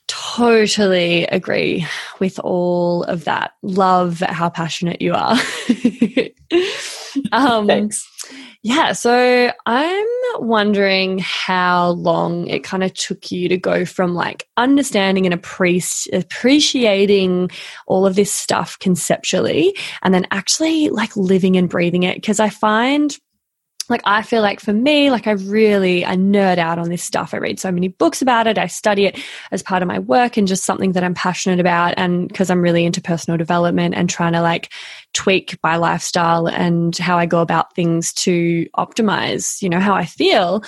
[0.09, 1.87] totally agree
[2.21, 3.53] with all of that.
[3.63, 5.33] Love how passionate you are.
[7.33, 8.07] um, Thanks.
[8.63, 10.07] yeah, so I'm
[10.39, 16.13] wondering how long it kind of took you to go from like understanding and appreci-
[16.13, 17.51] appreciating
[17.87, 22.17] all of this stuff conceptually and then actually like living and breathing it.
[22.17, 23.17] Because I find
[23.89, 27.35] like I feel like for me, like I really I nerd out on this stuff.
[27.35, 28.59] I read so many books about it.
[28.59, 29.19] I study it
[29.51, 31.95] as part of my work and just something that I'm passionate about.
[31.97, 34.73] And because I'm really into personal development and trying to like
[35.13, 40.05] tweak my lifestyle and how I go about things to optimize, you know, how I
[40.05, 40.63] feel.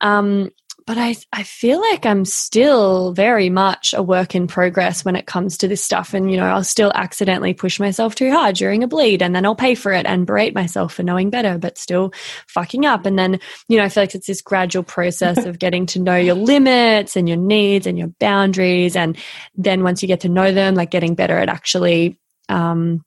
[0.00, 0.50] Um,
[0.86, 5.26] but I, I feel like I'm still very much a work in progress when it
[5.26, 6.12] comes to this stuff.
[6.12, 9.46] And, you know, I'll still accidentally push myself too hard during a bleed and then
[9.46, 12.12] I'll pay for it and berate myself for knowing better, but still
[12.48, 13.06] fucking up.
[13.06, 16.16] And then, you know, I feel like it's this gradual process of getting to know
[16.16, 18.94] your limits and your needs and your boundaries.
[18.94, 19.16] And
[19.54, 22.20] then once you get to know them, like getting better at actually,
[22.50, 23.02] um,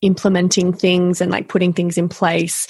[0.00, 2.66] implementing things and like putting things in place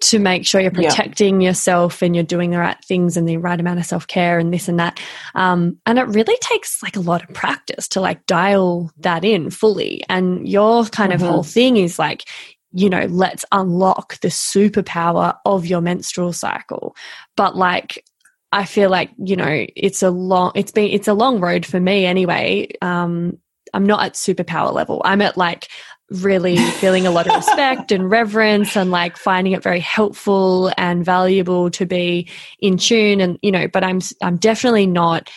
[0.00, 0.88] to make sure you're Yeah.
[0.88, 4.38] protecting yourself and you're doing the right things and the right amount of self care
[4.38, 5.00] and this and that.
[5.34, 9.50] Um, and it really takes like a lot of practice to like dial that in
[9.50, 10.02] fully.
[10.08, 11.16] And your kind Mhm.
[11.16, 12.24] of whole thing is like,
[12.72, 16.94] you know, let's unlock the superpower of your menstrual cycle.
[17.36, 18.04] But like,
[18.52, 21.80] I feel like, you know, it's a long, it's been, it's a long road for
[21.80, 22.68] me anyway.
[22.82, 23.38] Um,
[23.74, 25.02] I'm not at superpower level.
[25.04, 25.68] I'm at like
[26.10, 31.04] really feeling a lot of respect and reverence and like finding it very helpful and
[31.04, 32.26] valuable to be
[32.60, 35.28] in tune and you know but i'm i'm definitely not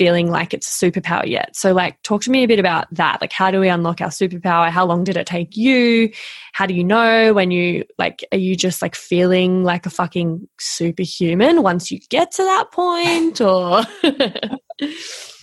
[0.00, 1.54] feeling like it's a superpower yet.
[1.54, 3.20] So like talk to me a bit about that.
[3.20, 4.70] Like how do we unlock our superpower?
[4.70, 6.10] How long did it take you?
[6.54, 10.48] How do you know when you like are you just like feeling like a fucking
[10.58, 13.82] superhuman once you get to that point or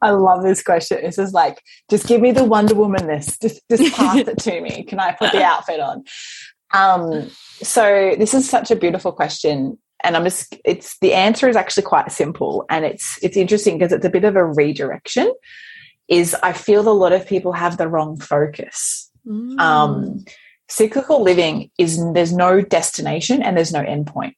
[0.00, 0.98] I love this question.
[1.02, 3.38] This is like, just give me the Wonder Woman this.
[3.38, 4.84] Just just pass it to me.
[4.84, 6.04] Can I put the outfit on?
[6.72, 7.30] Um,
[7.62, 9.78] so this is such a beautiful question.
[10.02, 13.92] And I'm just it's the answer is actually quite simple and it's it's interesting because
[13.92, 15.32] it's a bit of a redirection.
[16.08, 19.10] Is I feel a lot of people have the wrong focus.
[19.26, 19.58] Mm.
[19.58, 20.24] Um,
[20.68, 24.34] cyclical living is there's no destination and there's no endpoint.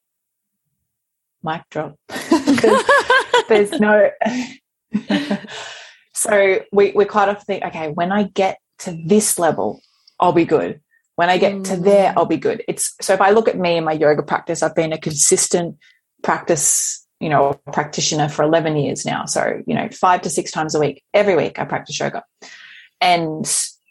[1.42, 1.96] Mic drop.
[2.30, 2.84] there's,
[3.48, 4.10] there's no
[6.14, 9.80] so we, we quite often think okay when i get to this level
[10.20, 10.80] i'll be good.
[11.16, 11.84] When i get to mm.
[11.84, 12.62] there i'll be good.
[12.68, 15.76] It's so if i look at me and my yoga practice i've been a consistent
[16.22, 19.24] practice you know practitioner for 11 years now.
[19.24, 22.22] So you know five to six times a week every week i practice yoga.
[23.00, 23.46] And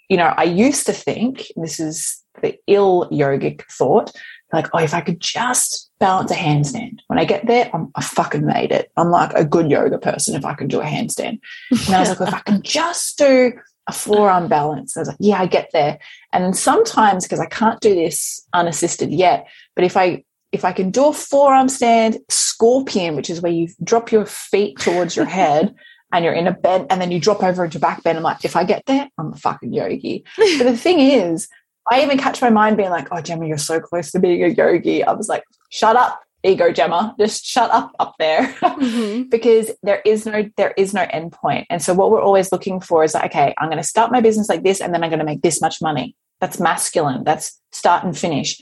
[0.10, 4.12] you know i used to think this is the ill yogic thought
[4.54, 7.00] like oh if i could just balance a handstand.
[7.08, 8.92] When i get there I'm, i fucking made it.
[8.98, 11.40] I'm like a good yoga person if i can do a handstand.
[11.72, 13.54] And i was like well, if i can just do
[13.88, 16.00] a forearm balance i was like yeah i get there.
[16.34, 20.92] And sometimes because i can't do this unassisted yet but if i if i can
[20.92, 25.74] do a forearm stand scorpion which is where you drop your feet towards your head
[26.12, 28.44] and you're in a bend and then you drop over into back bend i'm like
[28.44, 30.26] if i get there i'm a fucking yogi.
[30.38, 31.48] But the thing is
[31.90, 34.48] I even catch my mind being like, oh, Jema, you're so close to being a
[34.48, 35.04] yogi.
[35.04, 37.18] I was like, shut up, ego Jema.
[37.18, 38.48] Just shut up up there.
[38.76, 39.30] Mhm.
[39.30, 41.66] because there is no there is no end point.
[41.70, 44.20] And so what we're always looking for is like, okay, I'm going to start my
[44.22, 46.16] business like this and then I'm going to make this much money.
[46.42, 47.24] That's masculine.
[47.24, 48.62] That's start and finish.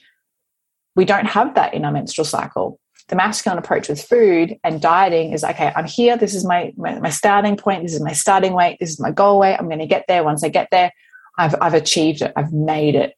[0.96, 2.80] we don't have that in our menstrual cycle.
[3.08, 6.16] The masculine approach with food and dieting is okay, I'm here.
[6.18, 7.82] This is my, my, my starting point.
[7.84, 8.78] This is my starting weight.
[8.80, 9.56] This is my goal weight.
[9.58, 10.24] I'm going to get there.
[10.24, 10.92] Once I get there,
[11.38, 12.34] I've, I've achieved it.
[12.36, 13.16] I've made it.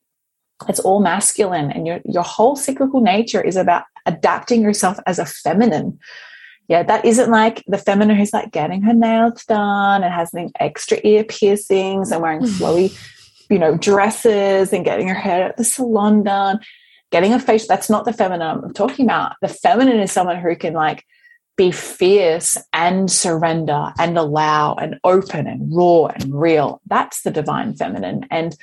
[0.70, 1.72] It's all masculine.
[1.72, 5.99] And your, your whole cyclical nature is about adapting yourself as a feminine.
[6.68, 10.49] Yeah, that isn't like the feminine who's like getting her nails done and has the
[10.59, 12.47] extra ear piercings and wearing mm.
[12.47, 12.97] flowy,
[13.49, 16.59] you know, dresses and getting her hair at the salon done
[17.11, 19.38] getting a face that's not the feminine I'm talking about.
[19.41, 21.05] The feminine is someone who can like
[21.58, 26.82] be fierce and surrender and allow and open and raw and real.
[26.88, 28.26] That's the divine feminine.
[28.30, 28.56] And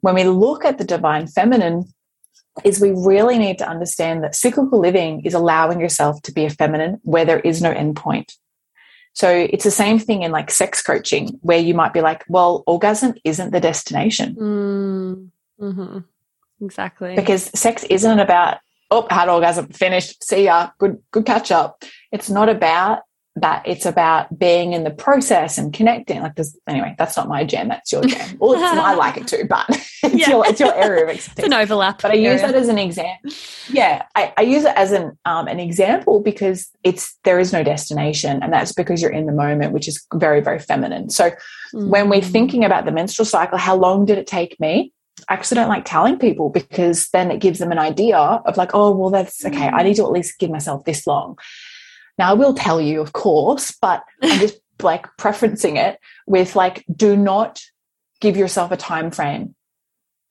[0.00, 1.92] when we look at the divine feminine,
[2.64, 6.50] is we really need to understand that cyclical living is allowing yourself to be a
[6.50, 8.32] feminine where there is no endpoint.
[9.12, 12.62] So it's the same thing in like sex coaching, where you might be like, well,
[12.66, 14.34] orgasm isn't the destination.
[14.36, 15.98] Mm, hmm
[16.62, 17.14] Exactly.
[17.14, 18.58] Because sex isn't about,
[18.90, 21.82] oh, had orgasm, finished, see ya, good, good catch up.
[22.12, 23.02] It's not about
[23.36, 23.62] that.
[23.66, 26.22] It's about being in the process and connecting.
[26.22, 27.68] Like this, anyway, that's not my jam.
[27.68, 28.36] That's your jam.
[28.40, 30.30] Well, I like it too, but it's, yeah.
[30.30, 31.38] your, it's your area of expertise.
[31.44, 32.02] it's an overlap.
[32.02, 33.30] But I use that as an example.
[33.68, 37.62] Yeah, I, I, use it as an um, an example because it's there is no
[37.62, 41.10] destination, and that's because you're in the moment, which is very very feminine.
[41.10, 41.30] So
[41.74, 41.88] mm.
[41.88, 44.92] when we're thinking about the menstrual cycle, how long did it take me?
[45.28, 48.74] I actually don't like telling people because then it gives them an idea of like,
[48.74, 49.68] oh, well, that's okay.
[49.68, 51.38] I need to at least give myself this long.
[52.18, 56.84] Now, I will tell you, of course, but I'm just like preferencing it with like,
[56.94, 57.62] do not
[58.20, 59.54] give yourself a time frame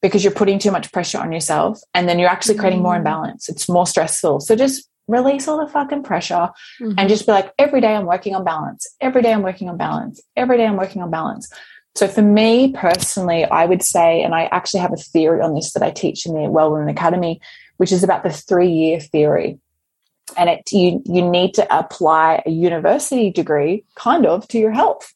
[0.01, 2.97] because you're putting too much pressure on yourself and then you're actually creating more mm.
[2.97, 3.49] imbalance.
[3.49, 4.39] It's more stressful.
[4.41, 6.49] So just release all the fucking pressure
[6.81, 6.93] mm-hmm.
[6.97, 8.88] and just be like, every day I'm working on balance.
[9.01, 10.21] Every day I'm working on balance.
[10.36, 11.51] Every day I'm working on balance.
[11.95, 15.73] So for me personally, I would say, and I actually have a theory on this
[15.73, 17.39] that I teach in the Well Women Academy,
[17.77, 19.59] which is about the three year theory.
[20.38, 25.13] And it you you need to apply a university degree kind of to your health.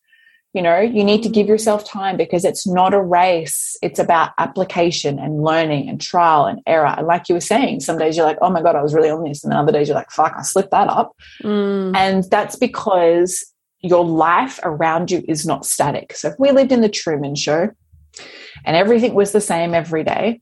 [0.53, 3.77] You know, you need to give yourself time because it's not a race.
[3.83, 6.87] It's about application and learning and trial and error.
[6.87, 9.11] And like you were saying, some days you're like, oh my God, I was really
[9.11, 9.43] on this.
[9.43, 11.15] And then other days you're like, fuck, I slipped that up.
[11.43, 11.95] Mm.
[11.95, 13.45] And that's because
[13.81, 16.13] your life around you is not static.
[16.15, 17.69] So if we lived in the Truman Show
[18.65, 20.41] and everything was the same every day,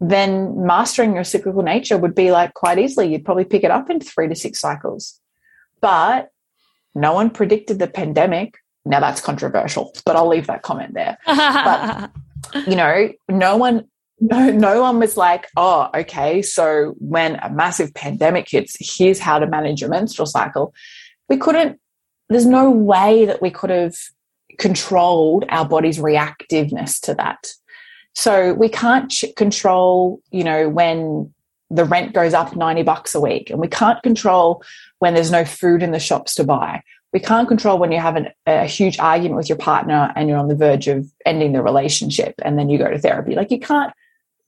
[0.00, 3.10] then mastering your cyclical nature would be like quite easily.
[3.10, 5.20] You'd probably pick it up in three to six cycles.
[5.80, 6.30] But
[6.94, 8.58] no one predicted the pandemic.
[8.84, 11.18] Now that's controversial, but I'll leave that comment there.
[11.26, 12.10] but
[12.66, 13.86] you know, no one
[14.18, 19.38] no, no one was like, oh, okay, so when a massive pandemic hits, here's how
[19.38, 20.74] to manage your menstrual cycle.
[21.28, 21.78] We couldn't
[22.28, 23.94] there's no way that we could have
[24.58, 27.48] controlled our body's reactiveness to that.
[28.16, 31.34] So we can't control, you know, when
[31.68, 34.62] the rent goes up 90 bucks a week and we can't control
[35.00, 36.82] when there's no food in the shops to buy.
[37.12, 40.38] We can't control when you have an, a huge argument with your partner and you're
[40.38, 43.34] on the verge of ending the relationship and then you go to therapy.
[43.34, 43.92] Like you can't,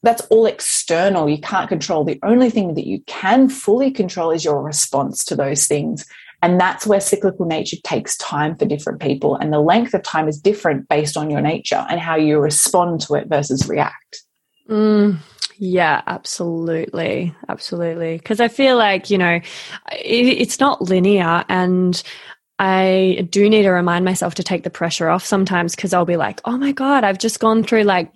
[0.02, 1.28] that's all external.
[1.28, 2.04] You can't control.
[2.04, 6.06] The only thing that you can fully control is your response to those things.
[6.42, 9.36] And that's where cyclical nature takes time for different people.
[9.36, 13.00] And the length of time is different based on your nature and how you respond
[13.02, 14.22] to it versus react.
[14.68, 15.18] Mm,
[15.56, 17.34] yeah, absolutely.
[17.48, 18.18] Absolutely.
[18.18, 19.44] Because I feel like, you know, it,
[19.92, 21.44] it's not linear.
[21.48, 22.00] And
[22.60, 26.16] I do need to remind myself to take the pressure off sometimes because I'll be
[26.16, 28.12] like, oh my God, I've just gone through like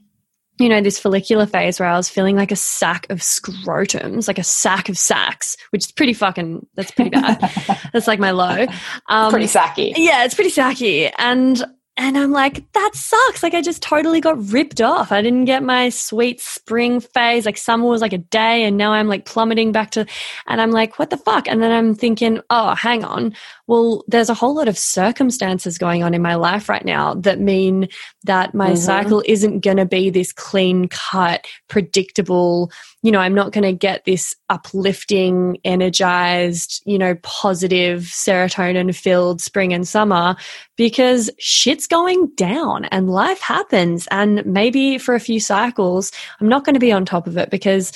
[0.59, 4.38] you know, this follicular phase where I was feeling like a sack of scrotums, like
[4.38, 7.40] a sack of sacks, which is pretty fucking, that's pretty bad.
[7.92, 8.66] that's like my low.
[9.09, 9.92] Um, pretty sacky.
[9.96, 11.11] Yeah, it's pretty sacky.
[11.18, 11.64] And
[11.99, 13.43] and I'm like, that sucks.
[13.43, 15.12] Like, I just totally got ripped off.
[15.12, 17.45] I didn't get my sweet spring phase.
[17.45, 20.07] Like, summer was like a day, and now I'm like plummeting back to,
[20.47, 21.47] and I'm like, what the fuck?
[21.49, 23.34] And then I'm thinking, oh, hang on.
[23.66, 27.40] Well, there's a whole lot of circumstances going on in my life right now that
[27.40, 27.88] mean
[28.24, 28.76] that my mm-hmm.
[28.76, 32.70] cycle isn't going to be this clean cut, predictable,
[33.03, 39.40] you know, I'm not going to get this uplifting, energized, you know, positive serotonin filled
[39.40, 40.36] spring and summer
[40.76, 44.07] because shit's going down and life happens.
[44.12, 47.50] And maybe for a few cycles, I'm not going to be on top of it
[47.50, 47.92] because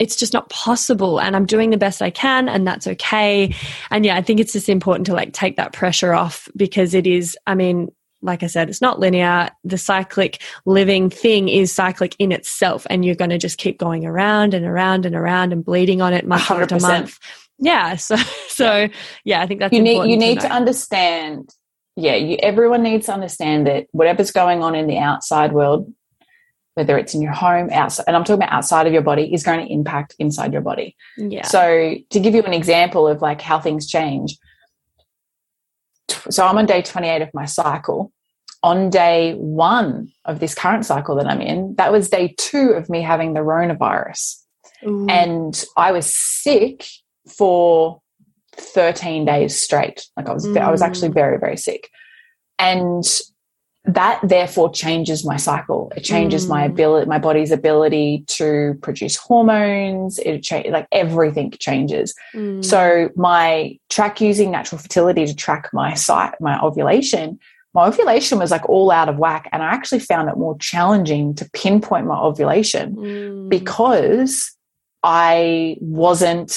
[0.00, 3.54] it's just not possible and i'm doing the best i can and that's okay
[3.90, 7.06] and yeah i think it's just important to like take that pressure off because it
[7.06, 7.90] is i mean
[8.22, 9.50] like I said, it's not linear.
[9.64, 14.04] The cyclic living thing is cyclic in itself, and you're going to just keep going
[14.04, 16.62] around and around and around and bleeding on it month 100%.
[16.62, 17.18] after month.
[17.58, 17.96] Yeah.
[17.96, 18.16] So,
[18.48, 18.88] so
[19.24, 21.50] yeah, I think that's you need you need to, to understand.
[21.96, 25.92] Yeah, you, everyone needs to understand that whatever's going on in the outside world,
[26.74, 29.42] whether it's in your home, outside, and I'm talking about outside of your body, is
[29.42, 30.96] going to impact inside your body.
[31.18, 31.46] Yeah.
[31.46, 34.38] So, to give you an example of like how things change,
[36.30, 38.12] so I'm on day 28 of my cycle.
[38.62, 42.90] On day one of this current cycle that I'm in, that was day two of
[42.90, 44.36] me having the coronavirus.
[44.86, 45.06] Ooh.
[45.08, 46.86] And I was sick
[47.26, 48.02] for
[48.56, 50.04] 13 days straight.
[50.16, 51.14] Like I was, I was actually mm.
[51.14, 51.88] very, very sick.
[52.58, 53.04] And
[53.84, 55.90] that therefore changes my cycle.
[55.96, 56.70] It changes my Mm.
[56.72, 60.18] ability, my body's ability to produce hormones.
[60.18, 62.14] It cha- like everything changes.
[62.34, 62.62] Mm.
[62.64, 67.38] So my track using natural fertility to track my site, my ovulation,
[67.72, 69.48] my ovulation was like all out of whack.
[69.52, 73.48] And I actually found it more challenging to pinpoint my ovulation Mm.
[73.48, 74.52] because
[75.02, 76.54] I wasn't,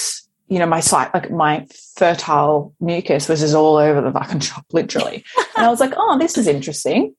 [0.48, 1.66] you know, my site, like my
[1.96, 5.24] fertile mucus was just all over the fucking shop, literally.
[5.56, 7.14] and I was like, oh, this is interesting.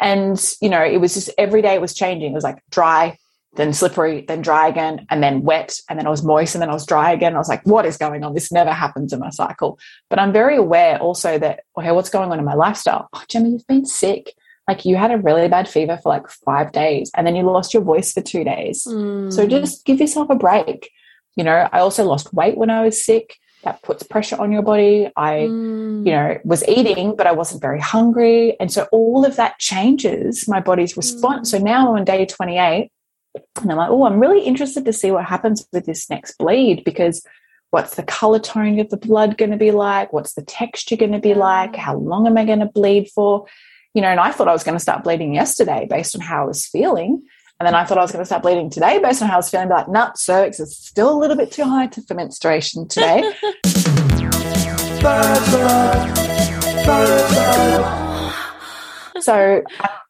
[0.00, 2.32] And, you know, it was just every day it was changing.
[2.32, 3.18] It was like dry,
[3.54, 6.70] then slippery, then dry again, and then wet, and then I was moist, and then
[6.70, 7.34] I was dry again.
[7.34, 8.32] I was like, what is going on?
[8.32, 9.78] This never happens in my cycle.
[10.08, 13.08] But I'm very aware also that, okay, what's going on in my lifestyle?
[13.12, 14.32] Oh, Jemmy, you've been sick.
[14.66, 17.74] Like you had a really bad fever for like five days, and then you lost
[17.74, 18.84] your voice for two days.
[18.84, 19.32] Mm.
[19.32, 20.90] So just give yourself a break.
[21.36, 23.36] You know, I also lost weight when I was sick.
[23.64, 25.08] That puts pressure on your body.
[25.16, 26.04] I, Mm.
[26.06, 28.58] you know, was eating, but I wasn't very hungry.
[28.58, 31.50] And so all of that changes my body's response.
[31.52, 32.90] So now I'm on day 28
[33.62, 36.82] and I'm like, oh, I'm really interested to see what happens with this next bleed
[36.84, 37.24] because
[37.70, 40.12] what's the color tone of the blood going to be like?
[40.12, 41.76] What's the texture going to be like?
[41.76, 43.46] How long am I going to bleed for?
[43.94, 46.42] You know, and I thought I was going to start bleeding yesterday based on how
[46.42, 47.22] I was feeling.
[47.62, 49.36] And then I thought I was going to start bleeding today based on how I
[49.36, 49.68] was feeling.
[49.68, 53.22] Be like, nah, cervix is still a little bit too high to, for menstruation today.
[59.20, 59.62] so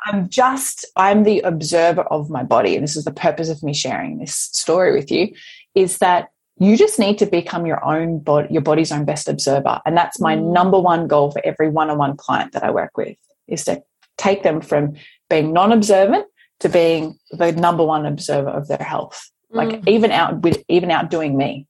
[0.07, 2.75] I'm just, I'm the observer of my body.
[2.75, 5.35] And this is the purpose of me sharing this story with you
[5.75, 9.79] is that you just need to become your own body, your body's own best observer.
[9.85, 10.55] And that's my Mm.
[10.55, 13.83] number one goal for every one-on-one client that I work with is to
[14.17, 14.95] take them from
[15.29, 16.25] being non-observant
[16.63, 19.31] to being the number one observer of their health.
[19.51, 19.89] Like Mm.
[19.89, 21.67] even out with even outdoing me.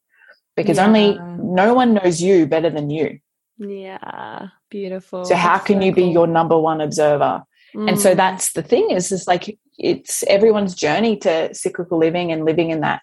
[0.55, 0.87] Because Yeah.
[0.87, 3.19] only no one knows you better than you.
[3.59, 5.25] yeah, beautiful.
[5.25, 7.43] So how That's can so you be your number one observer?
[7.75, 8.17] And so Mm.
[8.17, 12.81] that's the thing is is like it's everyone's journey to cyclical living and living in
[12.81, 13.03] that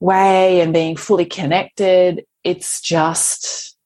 [0.00, 2.24] way and being fully connected.
[2.42, 3.76] It's just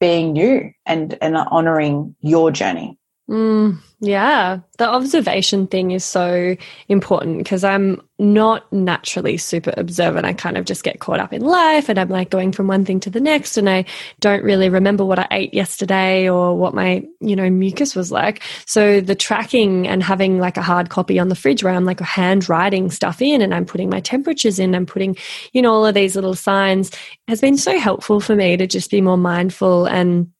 [0.00, 2.98] being you and and honoring your journey.
[3.32, 6.54] Mm, yeah, the observation thing is so
[6.88, 10.26] important because I'm not naturally super observant.
[10.26, 12.84] I kind of just get caught up in life and I'm like going from one
[12.84, 13.86] thing to the next and I
[14.20, 18.42] don't really remember what I ate yesterday or what my, you know, mucus was like.
[18.66, 22.00] So the tracking and having like a hard copy on the fridge where I'm like
[22.00, 25.16] hand writing stuff in and I'm putting my temperatures in, I'm putting,
[25.54, 26.90] you know, all of these little signs
[27.28, 30.30] has been so helpful for me to just be more mindful and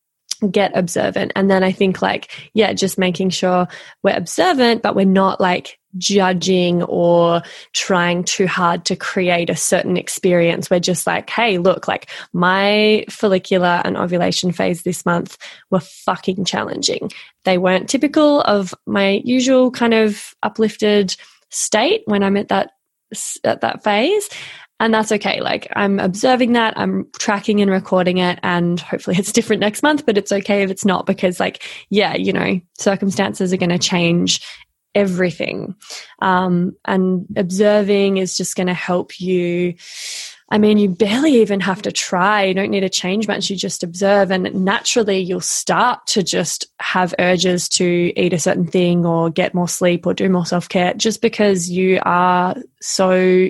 [0.51, 1.32] get observant.
[1.36, 3.69] And then I think like, yeah, just making sure
[4.02, 7.43] we're observant, but we're not like judging or
[7.73, 10.70] trying too hard to create a certain experience.
[10.70, 15.36] We're just like, hey, look, like my follicular and ovulation phase this month
[15.70, 17.10] were fucking challenging.
[17.44, 21.14] They weren't typical of my usual kind of uplifted
[21.51, 22.73] state when I'm at that
[23.44, 24.28] at that phase
[24.82, 29.32] and that's okay like i'm observing that i'm tracking and recording it and hopefully it's
[29.38, 33.52] different next month but it's okay if it's not because like yeah you know circumstances
[33.52, 34.44] are going to change
[34.94, 35.74] everything
[36.20, 39.74] um, and observing is just going to help you
[40.50, 42.44] I mean, you barely even have to try.
[42.44, 43.48] You don't need to change much.
[43.48, 48.66] You just observe, and naturally, you'll start to just have urges to eat a certain
[48.66, 53.48] thing or get more sleep or do more self care just because you are so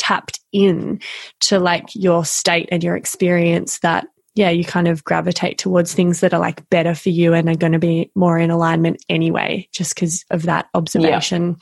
[0.00, 0.98] tapped in
[1.40, 6.20] to like your state and your experience that yeah you kind of gravitate towards things
[6.20, 9.68] that are like better for you and are going to be more in alignment anyway
[9.72, 11.56] just because of that observation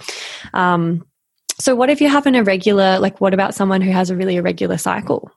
[0.55, 1.05] um
[1.59, 4.37] so what if you have an irregular like what about someone who has a really
[4.37, 5.31] irregular cycle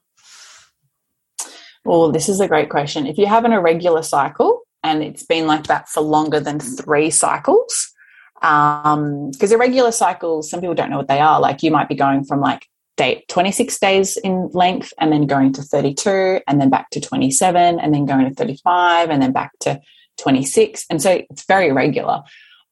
[1.84, 3.08] Well, this is a great question.
[3.08, 7.10] If you have an irregular cycle and it's been like that for longer than three
[7.10, 7.92] cycles,
[8.36, 11.40] because irregular cycles, some people don't know what they are.
[11.40, 12.68] Like you might be going from like
[13.02, 17.80] day 26 days in length and then going to 32 and then back to 27
[17.80, 19.82] and then going to 35 and then back to
[20.20, 20.86] 26.
[20.90, 22.22] And so it's very irregular.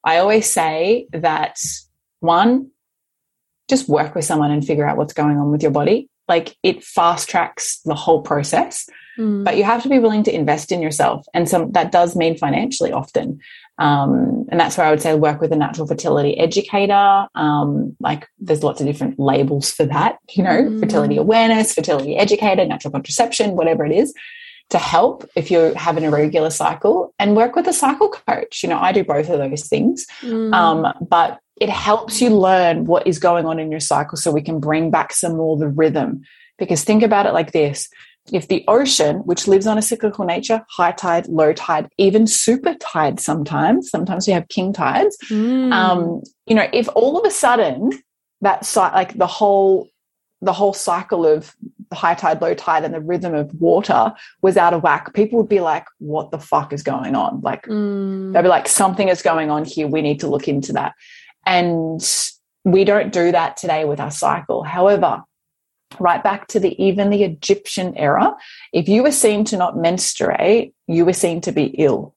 [0.04, 1.56] I always say that
[2.20, 2.70] one,
[3.68, 6.08] just work with someone and figure out what's going on with your body.
[6.28, 8.88] like it fast tracks the whole process.
[9.18, 9.44] Mm.
[9.44, 11.26] But you have to be willing to invest in yourself.
[11.34, 13.40] And some that does mean financially often.
[13.80, 17.26] Um, and that's where I would say work with a natural fertility educator.
[17.34, 20.80] Um, like there's lots of different labels for that, you know, Mm.
[20.80, 24.12] fertility awareness, fertility educator, natural contraception, whatever it is,
[24.68, 28.62] to help if you have an irregular cycle and work with a cycle coach.
[28.62, 30.06] You know, I do both of those things.
[30.20, 30.52] Mm.
[30.54, 34.42] Um, but it helps you learn what is going on in your cycle so we
[34.42, 36.22] can bring back some more of the rhythm.
[36.58, 37.88] Because think about it like this
[38.32, 42.74] if the ocean, which lives on a cyclical nature, high tide, low tide, even super
[42.74, 45.72] tide sometimes, sometimes we have king tides, Mm.
[45.72, 47.90] um, you know, if all of a sudden
[48.40, 49.88] that cy- like the whole
[50.42, 51.54] the whole cycle of
[51.90, 55.36] the high tide, low tide, and the rhythm of water was out of whack, people
[55.38, 58.32] would be like, "What the fuck is going on?" Like Mm.
[58.32, 59.86] they'd be like, "Something is going on here.
[59.86, 60.94] We need to look into that."
[61.44, 62.00] And
[62.64, 64.62] we don't do that today with our cycle.
[64.62, 65.22] However,
[65.98, 68.34] right back to the even the Egyptian era,
[68.72, 72.14] if you were seen to not menstruate, you were seen to be ill.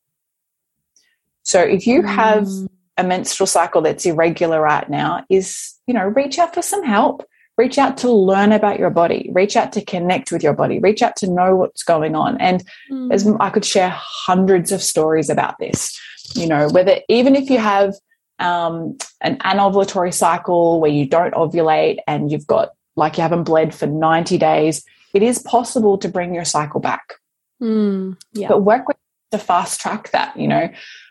[1.44, 2.68] So if you have Mm.
[2.98, 7.26] a menstrual cycle that's irregular right now is you know reach out for some help
[7.58, 11.02] reach out to learn about your body reach out to connect with your body reach
[11.02, 13.12] out to know what's going on and Mm.
[13.12, 16.00] as i could share hundreds of stories about this
[16.36, 17.96] you know whether even if you have
[18.40, 23.74] um, an anovulatory cycle where you don't ovulate and you've got like you haven't bled
[23.74, 24.84] for 90 days
[25.14, 27.16] it is possible to bring your cycle back
[27.62, 28.18] Mm.
[28.34, 28.50] Yeah.
[28.50, 28.98] but work with
[29.32, 30.70] to fast track that you know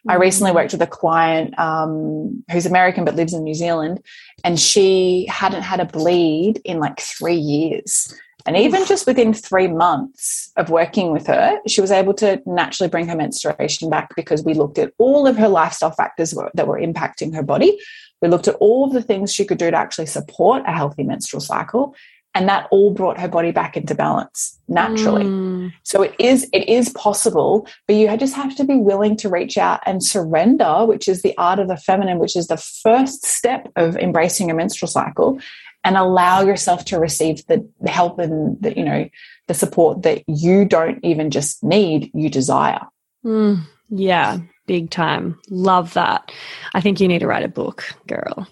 [0.08, 4.00] I recently worked with a client um, who's American but lives in New Zealand,
[4.42, 8.12] and she hadn't had a bleed in like three years.
[8.44, 12.88] And even just within three months of working with her, she was able to naturally
[12.90, 16.80] bring her menstruation back because we looked at all of her lifestyle factors that were
[16.80, 17.78] impacting her body.
[18.22, 21.02] We looked at all of the things she could do to actually support a healthy
[21.02, 21.94] menstrual cycle.
[22.34, 25.24] And that all brought her body back into balance naturally.
[25.24, 25.72] Mm.
[25.82, 29.58] So it is it is possible, but you just have to be willing to reach
[29.58, 33.70] out and surrender, which is the art of the feminine, which is the first step
[33.76, 35.38] of embracing a menstrual cycle,
[35.84, 39.10] and allow yourself to receive the, help and the you know
[39.48, 42.80] the support that you don't even just need, you desire.
[43.24, 43.66] Mm.
[43.94, 45.38] Yeah, big time.
[45.50, 46.32] Love that.
[46.72, 48.48] I think you need to write a book, girl.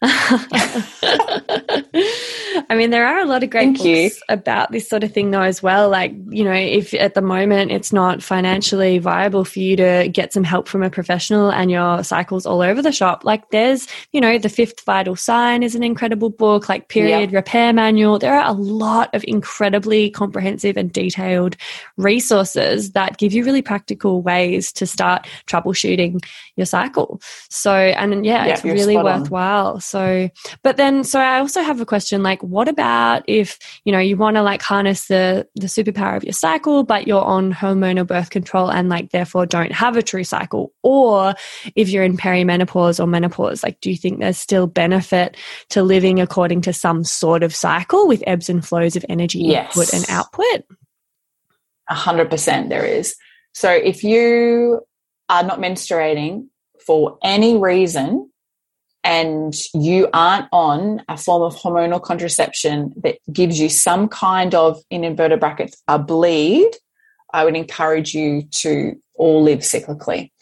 [2.70, 4.10] I mean, there are a lot of great Thank books you.
[4.28, 5.88] about this sort of thing, though, as well.
[5.88, 10.32] Like, you know, if at the moment it's not financially viable for you to get
[10.32, 14.20] some help from a professional and your cycles all over the shop, like there's, you
[14.20, 18.18] know, The Fifth Vital Sign is an incredible book, like Period Repair Manual.
[18.18, 21.56] There are a lot of incredibly comprehensive and detailed
[21.96, 26.24] resources that give you really practical ways to start troubleshooting
[26.56, 27.20] your cycle.
[27.48, 29.04] So, and yeah, Yeah, it's really on.
[29.04, 29.80] worthwhile.
[29.80, 30.30] So,
[30.62, 34.16] but then, so I also have a question like, what about if, you know, you
[34.16, 38.30] want to like harness the, the superpower of your cycle, but you're on hormonal birth
[38.30, 40.72] control and like therefore don't have a true cycle?
[40.82, 41.34] Or
[41.74, 45.36] if you're in perimenopause or menopause, like, do you think there's still benefit
[45.70, 49.76] to living according to some sort of cycle with ebbs and flows of energy Yes.
[49.76, 50.64] input and output?
[51.88, 53.14] A hundred percent there is.
[53.52, 54.80] So if you
[55.28, 56.46] are not menstruating
[56.84, 58.30] for any reason
[59.06, 64.82] and you aren't on a form of hormonal contraception that gives you some kind of,
[64.90, 66.72] in inverted brackets, a bleed,
[67.32, 70.32] I would encourage you to all live cyclically.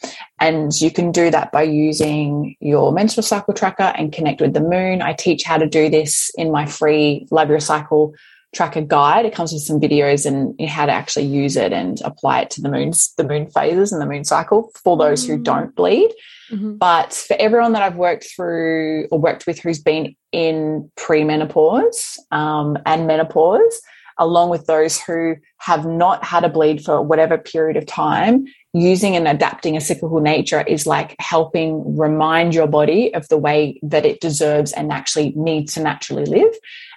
[0.40, 4.62] And you can do that by using your menstrual cycle tracker and connect with the
[4.62, 5.02] moon.
[5.02, 8.14] I teach how to do this in my free Love Your Cycle
[8.54, 9.26] tracker guide.
[9.26, 12.62] It comes with some videos and how to actually use it and apply it to
[12.62, 15.44] the moon's the moon phases and the moon cycle for those who Mm.
[15.44, 16.10] don't bleed.
[16.55, 16.78] Mhm.
[16.78, 22.78] But for everyone that I've worked through or worked with who's been in premenopause um,
[22.86, 23.81] and menopause,
[24.18, 29.16] along with those who have not had a bleed for whatever period of time, using
[29.16, 34.05] and adapting a cyclical nature is like helping remind your body of the way that
[34.05, 36.55] it deserves and actually needs to naturally live.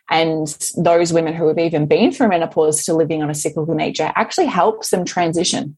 [0.10, 0.48] And
[0.78, 4.48] those women who have even been through menopause to living on a cyclical nature actually
[4.48, 5.78] helps them transition.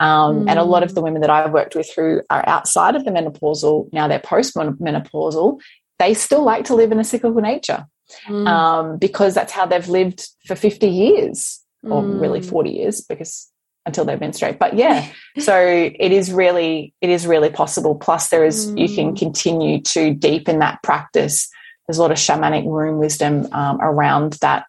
[0.00, 3.04] Um, And a lot of the women that I've worked with who are outside of
[3.04, 5.58] the menopausal, now they're post menopausal,
[5.98, 7.86] they still like to live in a cyclical nature
[8.26, 8.46] Mm.
[8.48, 12.48] um, because that's how they've lived for 50 years or really Mm.
[12.48, 13.50] 40 years because
[13.84, 15.06] until they menstruate but yeah
[15.38, 19.18] so it is really it is really possible plus there is you can Mm.
[19.18, 21.50] continue to deepen that practice
[21.86, 24.64] there's a lot of shamanic womb wisdom um, around that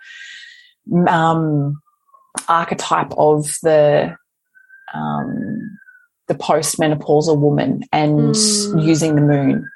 [1.07, 1.81] um,
[2.49, 4.15] archetype of the
[4.93, 5.77] um,
[6.27, 8.83] the postmenopausal woman and Mm.
[8.85, 9.69] using the moon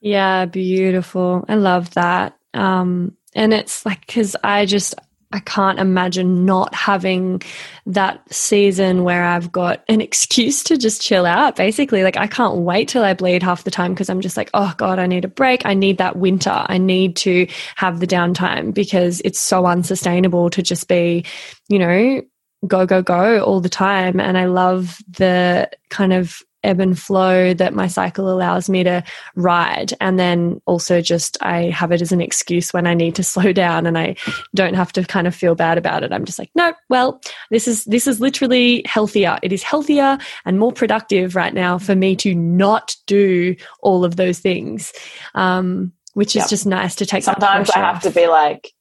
[0.00, 1.44] Yeah, beautiful.
[1.48, 2.36] I love that.
[2.54, 4.94] Um, and it's like because I just
[5.32, 7.42] I can't imagine not having
[7.86, 11.56] that season where I've got an excuse to just chill out.
[11.56, 14.50] Basically, like I can't wait till I bleed half the time because I'm just like,
[14.54, 15.66] oh God, I need a break.
[15.66, 16.64] I need that winter.
[16.68, 21.24] I need to have the downtime because it's so unsustainable to just be,
[21.68, 22.22] you know,
[22.66, 24.20] go, go, go all the time.
[24.20, 29.02] And I love the kind of ebb and flow that my cycle allows me to
[29.36, 29.94] ride.
[30.00, 33.52] And then also just I have it as an excuse when I need to slow
[33.52, 34.16] down and I
[34.54, 36.12] don't have to kind of feel bad about it.
[36.12, 37.20] I'm just like, no, well,
[37.50, 39.38] this is this is literally healthier.
[39.42, 44.16] It is healthier and more productive right now for me to not do all of
[44.16, 44.92] those things.
[45.34, 47.22] Um, which is just nice to take.
[47.22, 48.02] Sometimes I have off.
[48.04, 48.72] to be like,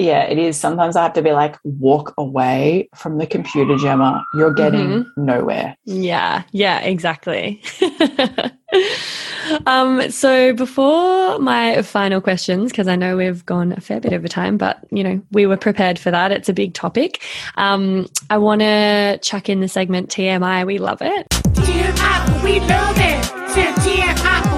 [0.00, 0.56] yeah, it is.
[0.56, 4.24] Sometimes I have to be like, walk away from the computer, Jema.
[4.34, 5.24] You're getting Mm-hmm.
[5.24, 5.76] nowhere.
[5.84, 7.62] Yeah, yeah, exactly.
[9.66, 14.28] um, so before my final questions, because I know we've gone a fair bit over
[14.28, 16.32] time, but you know, we were prepared for that.
[16.32, 17.22] It's a big topic.
[17.56, 20.66] Um, I want to chuck in the segment TMI.
[20.66, 21.28] We love it.
[21.28, 23.24] TMI, we love it.
[23.50, 23.98] Said TMI, we
[24.30, 24.49] love it.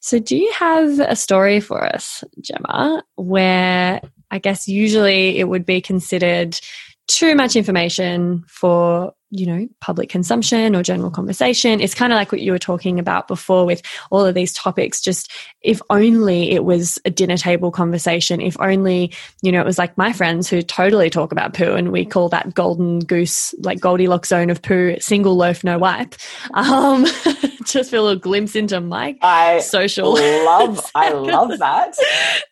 [0.00, 4.00] So, do you have a story for us, Jema, where
[4.30, 6.58] I guess usually it would be considered
[7.06, 12.30] too much information for you know public consumption or general conversation it's kind of like
[12.30, 15.30] what you were talking about before with all of these topics just
[15.62, 19.12] if only it was a dinner table conversation if only
[19.42, 22.28] you know it was like my friends who totally talk about poo and we call
[22.28, 26.14] that golden goose like goldilocks zone of poo single loaf no wipe
[26.54, 27.04] um
[27.66, 31.94] just for a little glimpse into my I social love, I love that.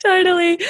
[0.02, 0.60] totally.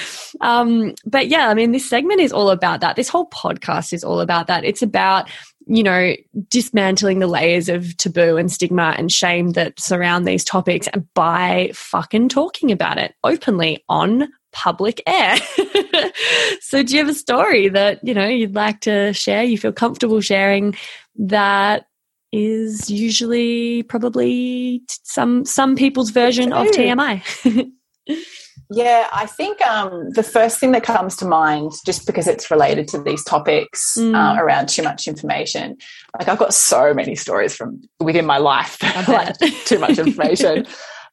[0.41, 2.97] Um, but yeah, I mean, this segment is all about that.
[2.97, 4.65] This whole podcast is all about that.
[4.65, 5.29] It's about,
[5.67, 6.15] you know,
[6.49, 12.29] dismantling the layers of taboo and stigma and shame that surround these topics by fucking
[12.29, 15.37] talking about it openly on public air.
[16.61, 19.73] so do you have a story that, you know, you'd like to share, you feel
[19.73, 20.77] comfortable sharing
[21.17, 21.87] that
[22.33, 26.67] is usually probably some some people's version of.
[26.69, 27.71] TMI.
[28.71, 32.89] Yeah, I think um, the first thing that comes to mind, just because it's related
[32.89, 34.15] to these topics Mm.
[34.15, 35.77] uh, around too much information,
[36.19, 39.09] like I've got so many stories from within my life that
[39.39, 40.67] like too much information.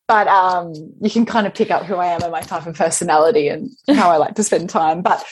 [0.08, 2.76] But um, you can kind of pick up who I am and my type of
[2.76, 5.02] personality and how I like to spend time.
[5.02, 5.24] But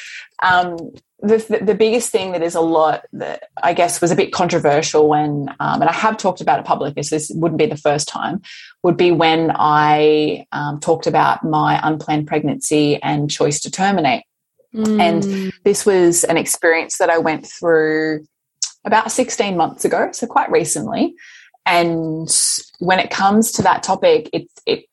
[0.41, 0.77] um,
[1.21, 4.31] the, the, the biggest thing that is a lot that I guess was a bit
[4.31, 7.75] controversial when, um, and I have talked about it publicly, so this wouldn't be the
[7.75, 8.41] first time,
[8.83, 14.23] would be when I um, talked about my unplanned pregnancy and choice to terminate.
[14.73, 18.25] And this was an experience that I went through
[18.85, 21.15] about 16 months ago, so quite recently.
[21.65, 22.29] And
[22.79, 24.85] when it comes to that topic, it, it,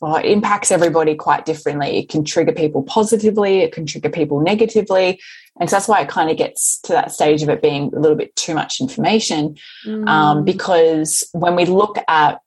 [0.00, 1.98] well, it impacts everybody quite differently.
[1.98, 5.20] It can trigger people positively, it can trigger people negatively.
[5.60, 8.00] And so that's why it kind of gets to that stage of it being a
[8.00, 9.56] little bit too much information.
[10.08, 12.40] Um, because when we look at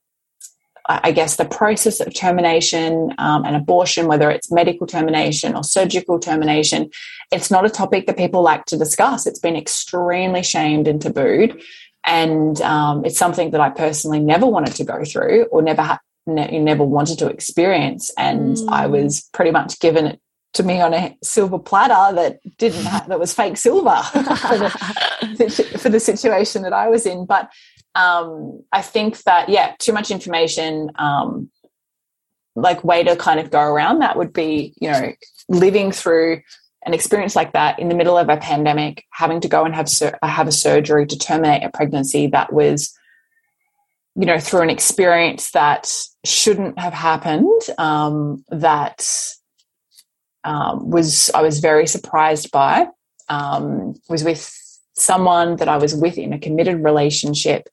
[0.90, 6.20] I guess the process of termination um, and abortion, whether it's medical termination or surgical
[6.20, 6.90] termination,
[7.32, 9.28] it's not a topic that people like to discuss.
[9.28, 11.62] It's been extremely shamed and tabooed,
[12.04, 16.00] and um, it's something that I personally never wanted to go through or never ha-
[16.26, 18.12] ne- never wanted to experience.
[18.18, 20.20] And I was pretty much given it
[20.54, 25.76] to me on a silver platter that didn't ha- that was fake silver for, the,
[25.80, 27.52] for the situation that I was in, but
[28.00, 31.50] um, I think that yeah, too much information, um,
[32.56, 35.14] like way to kind of go around that would be you know
[35.50, 36.42] living through
[36.86, 39.90] an experience like that in the middle of a pandemic, having to go and have
[39.90, 42.98] sur- have a surgery to terminate a pregnancy that was
[44.16, 45.92] you know through an experience that
[46.24, 49.06] shouldn't have happened um, that
[50.46, 52.88] um, was I was very surprised by
[53.28, 54.56] um, was with
[54.94, 57.68] someone that I was with in a committed relationship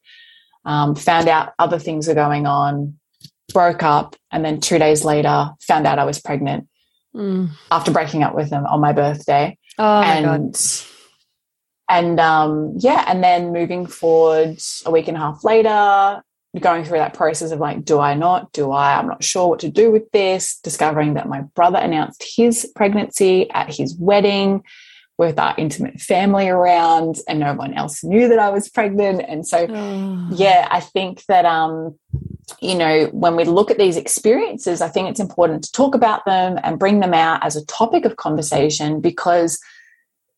[0.66, 2.98] um, found out other things were going on,
[3.55, 6.68] broke up, and then two days later found out I was pregnant
[7.14, 7.48] Mm.
[7.70, 9.56] after breaking up with them on my birthday.
[9.78, 10.34] Oh my god.
[10.34, 10.84] and
[11.88, 16.22] and um, yeah, and then moving forward a week and a half later,
[16.60, 18.52] going through that process of like, do I not?
[18.52, 18.98] Do I?
[18.98, 20.59] I'm not sure what to do with this.
[20.62, 24.62] Discovering that my brother announced his pregnancy at his wedding
[25.18, 29.22] with our intimate family around, and no one else knew that I was pregnant.
[29.26, 30.28] And so Oh.
[30.30, 31.98] yeah, I think that um,
[32.60, 36.24] you know, when we look at these experiences, I think it's important to talk about
[36.26, 39.59] them and bring them out as a topic of conversation because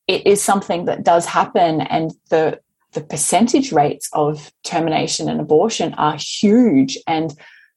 [0.06, 2.60] it is something that does happen and the
[2.92, 7.34] the percentage rates of termination and abortion are huge and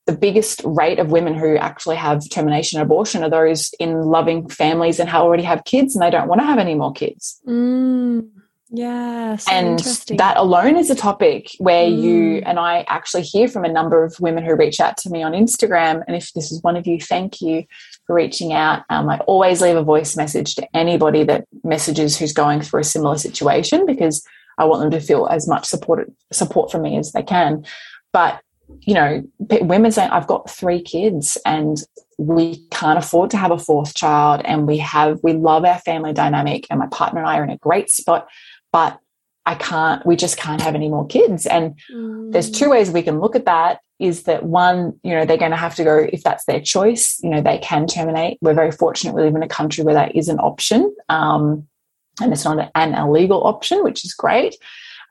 [0.07, 4.49] the biggest rate of women who actually have termination and abortion are those in loving
[4.49, 7.39] families and how already have kids and they don't want to have any more kids.
[7.47, 8.27] Mm,
[8.71, 9.35] yeah.
[9.35, 9.79] So and
[10.17, 12.43] that alone is a topic where you Mm.
[12.45, 15.33] and I actually hear from a number of women who reach out to me on
[15.33, 16.03] Instagram.
[16.07, 17.65] And if this is one of you, thank you
[18.07, 18.83] for reaching out.
[18.89, 22.85] Um, I always leave a voice message to anybody that messages who's going through a
[22.85, 24.25] similar situation because
[24.57, 27.65] I want them to feel as much support support from me as they can.
[28.13, 28.41] But
[28.81, 31.77] you know, women saying, "I've got three kids and
[32.17, 36.13] we can't afford to have a fourth child, and we have we love our family
[36.13, 38.27] dynamic, and my partner and I are in a great spot,
[38.71, 38.99] but
[39.45, 40.05] I can't.
[40.05, 42.31] We just can't have any more kids." And Mm.
[42.31, 45.51] there's two ways we can look at that is that one you know they're going
[45.51, 48.71] to have to go if that's their choice you know they can terminate we're very
[48.71, 51.67] fortunate we live in a country where that is an option um,
[52.19, 54.55] and it's not an illegal option which is great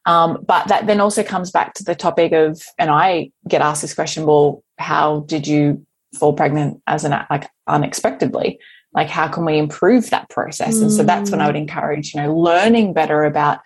[0.06, 3.82] um, but that then also comes back to the topic of and i get asked
[3.82, 5.84] this question well how did you
[6.18, 8.58] fall pregnant as an like unexpectedly
[8.92, 12.20] like how can we improve that process and so that's when i would encourage you
[12.20, 13.60] know learning better about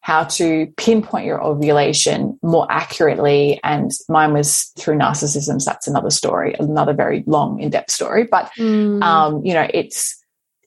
[0.00, 3.60] how to pinpoint your ovulation more accurately.
[3.62, 5.60] And mine was through narcissism.
[5.60, 8.24] So that's another story, another very long, in-depth story.
[8.24, 9.02] But Mm.
[9.02, 10.16] um, you know, it's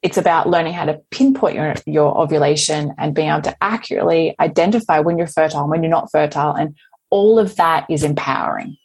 [0.02, 5.00] it's about learning how to pinpoint your, your ovulation and being able to accurately identify
[5.00, 6.76] when you're fertile, when you're not fertile, and
[7.10, 8.78] all of that is empowering.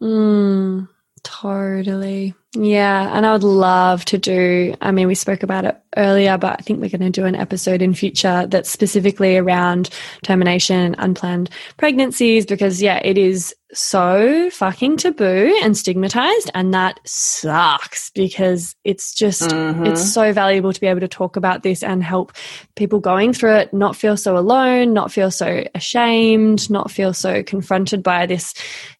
[0.00, 0.88] Mm,
[1.22, 2.34] totally.
[2.54, 3.16] Yeah.
[3.16, 6.62] And I would love to do, I mean, we spoke about it earlier, but I
[6.62, 9.88] think we're going to do an episode in future that's specifically around
[10.22, 11.48] termination and unplanned
[11.78, 16.50] pregnancies because, yeah, it is so fucking taboo and stigmatized.
[16.54, 19.86] And that sucks because it's just, mm-hmm.
[19.86, 22.32] it's so valuable to be able to talk about this and help
[22.76, 27.42] people going through it not feel so alone, not feel so ashamed, not feel so
[27.42, 28.52] confronted by this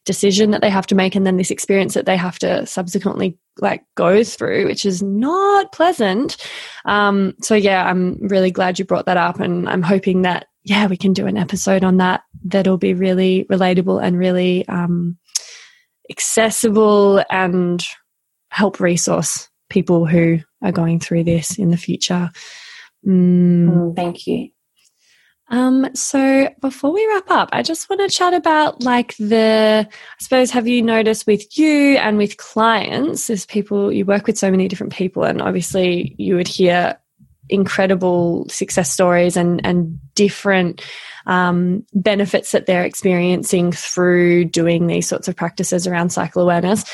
[0.06, 3.36] decision that they have to make and then this experience that they have to subsequently
[3.58, 6.36] like go through which is not pleasant
[6.86, 10.86] um so yeah i'm really glad you brought that up and i'm hoping that yeah
[10.86, 15.18] we can do an episode on that that'll be really relatable and really um
[16.10, 17.84] accessible and
[18.50, 22.30] help resource people who are going through this in the future
[23.06, 23.92] mm.
[23.92, 24.48] Mm, thank you.
[25.52, 30.22] Um, so before we wrap up, I just want to chat about like the, I
[30.22, 34.50] suppose, have you noticed with you and with clients, as people, you work with so
[34.50, 36.98] many different people, and obviously you would hear
[37.50, 40.82] incredible success stories and, and different
[41.26, 46.84] um, benefits that they're experiencing through doing these sorts of practices around cycle awareness.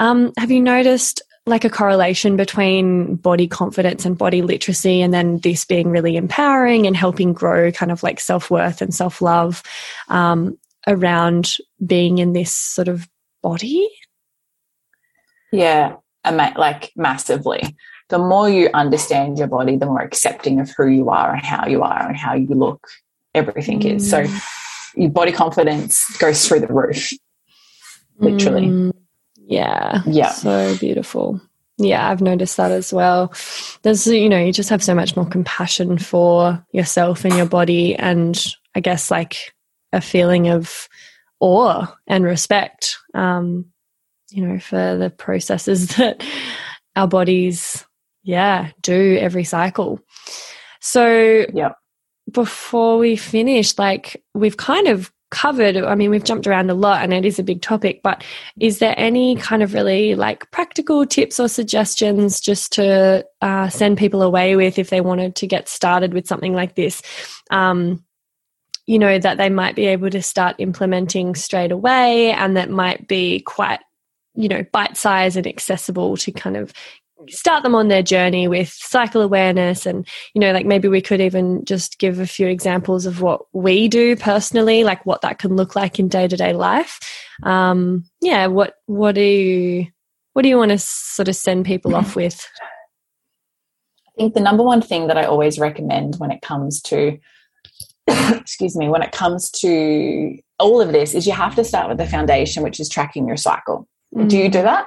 [0.00, 5.38] Um, have you noticed like a correlation between body confidence and body literacy and then
[5.38, 9.62] this being really empowering and helping grow kind of like self-worth and self-love
[10.08, 10.56] um,
[10.86, 13.08] around being in this sort of
[13.42, 13.88] body
[15.50, 17.76] Yeah, like massively.
[18.08, 21.66] The more you understand your body, the more accepting of who you are and how
[21.66, 22.86] you are and how you look,
[23.34, 24.08] everything is.
[24.08, 24.26] So
[24.94, 27.12] your body confidence goes through the roof,
[28.18, 28.66] literally.
[28.68, 28.92] Mm,
[29.46, 30.30] yeah Yeah.
[30.30, 31.40] so beautiful
[31.78, 33.32] yeah i've noticed that as well
[33.82, 37.94] there's you know you just have so much more compassion for yourself and your body
[37.96, 38.44] and
[38.74, 39.54] i guess like
[39.92, 40.88] a feeling of
[41.40, 43.64] awe and respect um
[44.30, 46.22] you know for the processes that
[46.94, 47.84] our bodies
[48.22, 49.98] yeah do every cycle
[50.80, 51.72] so Yeah.
[52.30, 57.02] before we finish like we've kind of covered i mean we've jumped around a lot
[57.02, 58.22] and it is a big topic but
[58.60, 63.98] is there any kind of really like practical tips or suggestions just to uh, send
[63.98, 67.02] people away with if they wanted to get started with something like this?
[67.50, 68.04] Um,
[68.86, 73.06] you know that they might be able to start implementing straight away and that might
[73.08, 73.80] be quite
[74.34, 76.72] you know bite size and accessible to kind of
[77.28, 81.20] start them on their journey with cycle awareness and you know like maybe we could
[81.20, 85.56] even just give a few examples of what we do personally like what that can
[85.56, 87.00] look like in day-to-day life
[87.42, 89.86] um yeah what what do you
[90.32, 92.46] what do you want to sort of send people off with
[94.08, 97.18] I think the number one thing that I always recommend when it comes to,
[98.06, 101.96] excuse me, when it comes to all of this is you have to start with
[101.96, 103.88] the foundation, which is tracking your cycle.
[104.14, 104.86] Do you do that?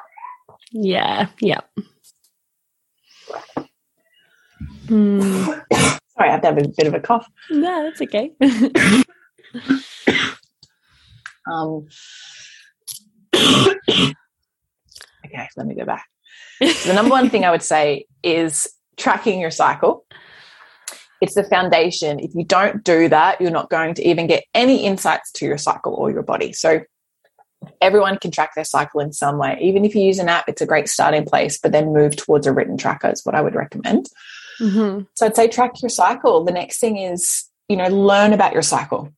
[0.75, 1.61] yeah yeah
[4.87, 5.21] Hmm.
[6.17, 7.27] Sorry, I have to have a bit of a cough.
[7.49, 8.31] no that's okay
[11.47, 11.87] Um,
[13.35, 13.75] okay,
[15.57, 16.05] let me go back.
[16.59, 18.67] the number one thing I would say is
[18.97, 20.05] tracking your cycle.
[21.21, 22.19] It's the foundation.
[22.19, 25.57] If you don't do that, you're not going to even get any insights to your
[25.57, 26.51] cycle or your body.
[26.53, 26.81] So,
[27.81, 29.57] everyone can track their cycle in some way.
[29.61, 32.45] Even if you use an app, it's a great starting place, but then move towards
[32.45, 34.07] a written tracker is what I would recommend.
[34.57, 36.43] Hmm So I'd say track your cycle.
[36.43, 39.11] The next thing is, you know, learn about your cycle.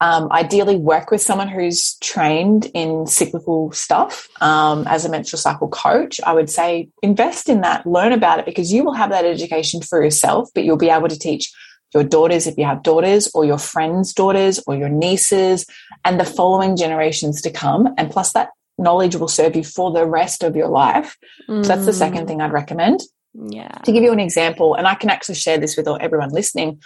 [0.00, 4.28] Um, ideally, work with someone who's trained in cyclical stuff.
[4.40, 8.46] Um, as a menstrual cycle coach, I would say invest in that, learn about it
[8.46, 11.52] because you will have that education for yourself, but you'll be able to teach
[11.94, 15.66] your daughters if you have daughters, or your friends' daughters, or your nieces,
[16.04, 17.88] and the following generations to come.
[17.96, 21.16] And plus, that knowledge will serve you for the rest of your life.
[21.48, 23.00] So that's the second thing I'd recommend
[23.40, 23.68] Yeah.
[23.68, 26.80] to give you an example, and I can actually share this with everyone listening,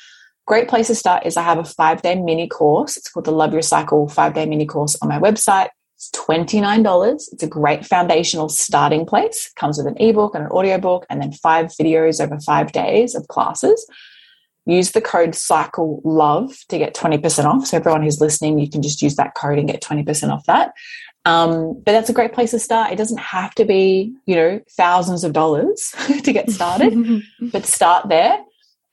[0.46, 2.96] great place to start is I have a five day mini course.
[2.96, 5.68] It's called the Love Your Cycle five day mini course on my website.
[5.96, 7.14] It's $29.
[7.32, 9.52] It's a great foundational starting place.
[9.54, 13.28] Comes with an ebook and an audiobook, and then five videos over five days of
[13.28, 13.86] classes.
[14.66, 17.66] Use the code cycle love to get 20% off.
[17.66, 20.72] So everyone who's listening, you can just use that code and get 20% off that.
[21.24, 22.92] Um, but that's a great place to start.
[22.92, 25.94] It doesn't have to be, you know, thousands of dollars
[26.24, 27.22] to get started,
[27.52, 28.38] but start there.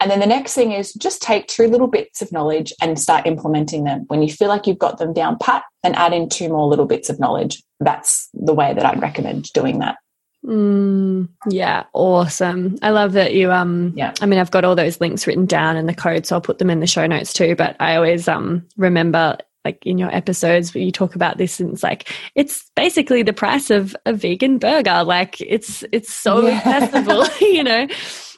[0.01, 3.27] And then the next thing is just take two little bits of knowledge and start
[3.27, 4.05] implementing them.
[4.07, 6.85] When you feel like you've got them down pat, then add in two more little
[6.85, 7.61] bits of knowledge.
[7.81, 9.97] That's the way that I'd recommend doing that.
[10.45, 12.77] Mm, yeah, awesome.
[12.81, 14.13] I love that you um Yeah.
[14.21, 16.59] I mean I've got all those links written down in the code so I'll put
[16.59, 20.73] them in the show notes too, but I always um remember like in your episodes
[20.73, 24.57] where you talk about this and it's like it's basically the price of a vegan
[24.57, 25.03] burger.
[25.03, 26.61] Like it's it's so Yeah.
[26.65, 27.87] accessible, you know.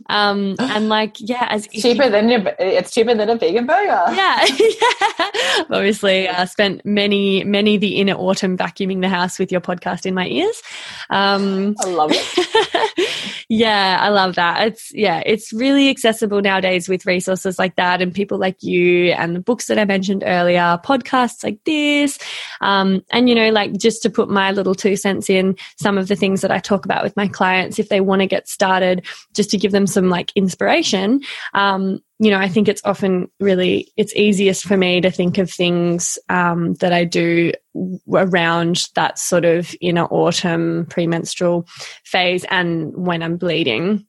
[0.09, 3.65] Um and like yeah, as if you Cheaper than your, it's cheaper than a vegan
[3.65, 4.03] burger.
[4.13, 5.29] yeah, yeah.
[5.69, 10.13] Obviously, uh, spent many, many the inner autumn vacuuming the house with your podcast in
[10.13, 10.61] my ears.
[11.09, 13.45] Um, I love it.
[13.49, 14.67] yeah, I love that.
[14.67, 19.35] It's yeah, it's really accessible nowadays with resources like that and people like you and
[19.35, 22.17] the books that I mentioned earlier, podcasts like this,
[22.61, 26.07] um, and you know, like just to put my little two cents in, some of
[26.07, 29.05] the things that I talk about with my clients if they want to get started,
[29.33, 31.21] just to give them some like inspiration.
[31.53, 35.49] Um, you know, I think it's often really it's easiest for me to think of
[35.49, 37.51] things um, that I do
[38.13, 41.67] around that sort of inner autumn premenstrual
[42.03, 44.05] phase and when I'm bleeding.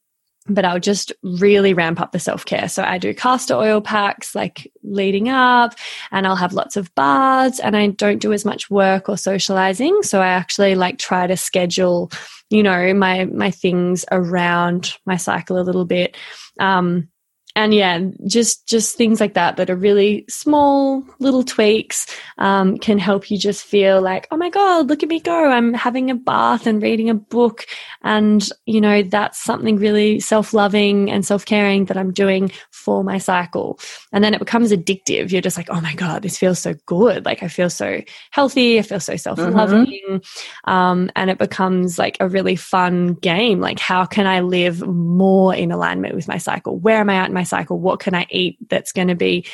[0.49, 2.69] But I'll just really ramp up the self care.
[2.69, 5.75] So I do castor oil packs like leading up,
[6.11, 10.03] and I'll have lots of baths, and I don't do as much work or socializing.
[10.03, 12.11] So I actually like try to schedule,
[12.51, 16.17] you know, my my things around my cycle a little bit.
[16.59, 17.09] Um,
[17.55, 22.07] and yeah, just just things like that that are really small little tweaks
[22.39, 25.51] um, can help you just feel like, oh my god, look at me go!
[25.51, 27.67] I'm having a bath and reading a book,
[28.03, 33.05] and you know that's something really self loving and self caring that I'm doing for
[33.05, 33.79] my cycle.
[34.13, 35.31] And then it becomes addictive.
[35.31, 37.27] You're just like, oh my god, this feels so good.
[37.27, 38.01] Like I feel so
[38.31, 38.79] healthy.
[38.79, 40.23] I feel so self loving,
[40.65, 43.61] um, and it becomes like a really fun game.
[43.61, 46.79] Like how can I live more in alignment with my cycle?
[46.79, 47.79] Where am I at in my cycle?
[47.79, 49.47] What can I eat that's going to be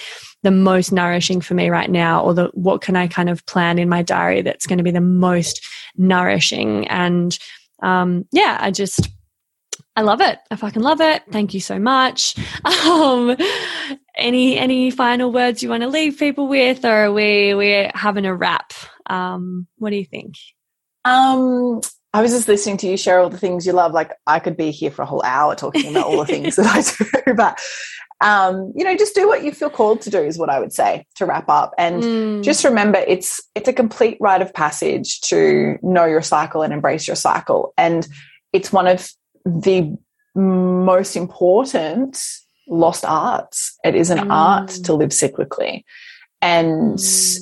[0.43, 2.23] the most nourishing for me right now?
[2.23, 4.91] Or the what can I kind of plan in my diary that's going to be
[4.91, 5.65] the most
[5.97, 6.87] nourishing?
[6.89, 7.39] And
[7.83, 9.09] um yeah I just
[9.95, 10.39] I love it.
[10.51, 11.23] I fucking love it.
[11.31, 12.37] Thank you so much.
[12.85, 13.37] Um
[14.17, 18.27] any any final words you want to leave people with or are we we're having
[18.27, 18.73] a wrap?
[19.07, 20.35] Um what do you think?
[21.05, 21.81] Um,
[22.15, 23.93] I was just listening to you share all the things you love.
[23.93, 26.67] Like I could be here for a whole hour talking about all the things that
[26.67, 27.61] I do, but
[28.21, 30.73] um, you know, just do what you feel called to do is what I would
[30.73, 31.73] say to wrap up.
[31.79, 32.43] And Mm.
[32.43, 37.07] just remember it's it's a complete rite of passage to know your cycle and embrace
[37.07, 37.73] your cycle.
[37.77, 38.09] And
[38.53, 39.09] it's one of
[39.45, 39.97] the
[40.35, 42.21] most important
[42.69, 43.77] lost arts.
[43.85, 44.31] It is an Mm.
[44.31, 45.85] art to live cyclically.
[46.41, 47.01] And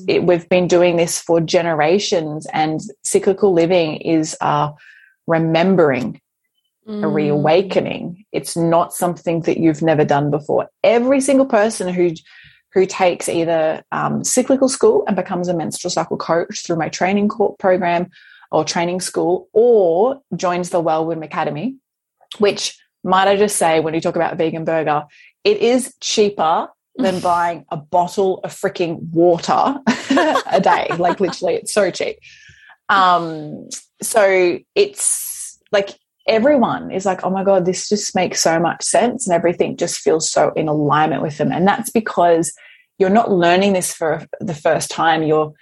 [0.09, 4.73] it, we've been doing this for generations, and cyclical living is uh,
[5.27, 6.21] remembering
[6.89, 7.15] a Mm.
[7.15, 8.25] reawakening.
[8.31, 10.69] It's not something that you've never done before.
[10.85, 12.13] Every single person who
[12.73, 17.29] who takes either um, cyclical school and becomes a menstrual cycle coach through my training
[17.59, 18.11] program
[18.53, 21.75] or training school, or joins the Wellsome Academy,
[22.39, 25.07] which might I just say, when you talk about vegan burger,
[25.43, 26.69] it is cheaper
[26.99, 29.77] than buying a bottle of freaking water
[30.47, 30.89] a day.
[30.99, 32.19] Like literally, it's so cheap.
[32.89, 33.69] Um,
[34.01, 35.91] so it's like
[36.27, 39.27] everyone is like, oh my God, this just makes so much sense.
[39.27, 41.53] And everything just feels so in alignment with them.
[41.53, 42.53] And that's because
[42.99, 45.23] you're not learning this for the first time.
[45.23, 45.53] Your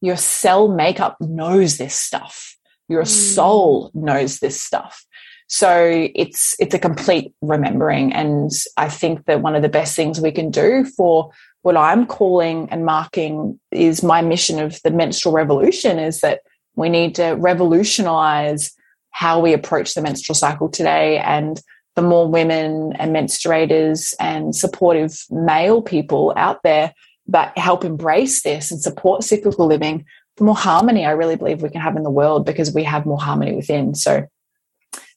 [0.00, 2.56] your cell makeup knows this stuff.
[2.88, 3.34] Your Mm.
[3.34, 5.04] soul knows this stuff.
[5.46, 10.20] So it's it's a complete remembering, and I think that one of the best things
[10.20, 11.30] we can do for
[11.62, 16.40] what I'm calling and marking is my mission of the menstrual revolution is that
[16.76, 18.72] we need to revolutionize
[19.10, 21.60] how we approach the menstrual cycle today and
[21.94, 26.92] the more women and menstruators and supportive male people out there
[27.28, 30.04] that help embrace this and support cyclical living,
[30.36, 33.06] the more harmony I really believe we can have in the world because we have
[33.06, 33.94] more harmony within.
[33.94, 34.26] So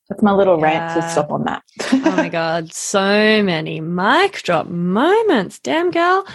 [0.09, 0.97] that's my little rant.
[0.97, 1.63] Let's stop on that.
[1.91, 5.59] oh my god, so many mic drop moments.
[5.59, 6.25] Damn girl.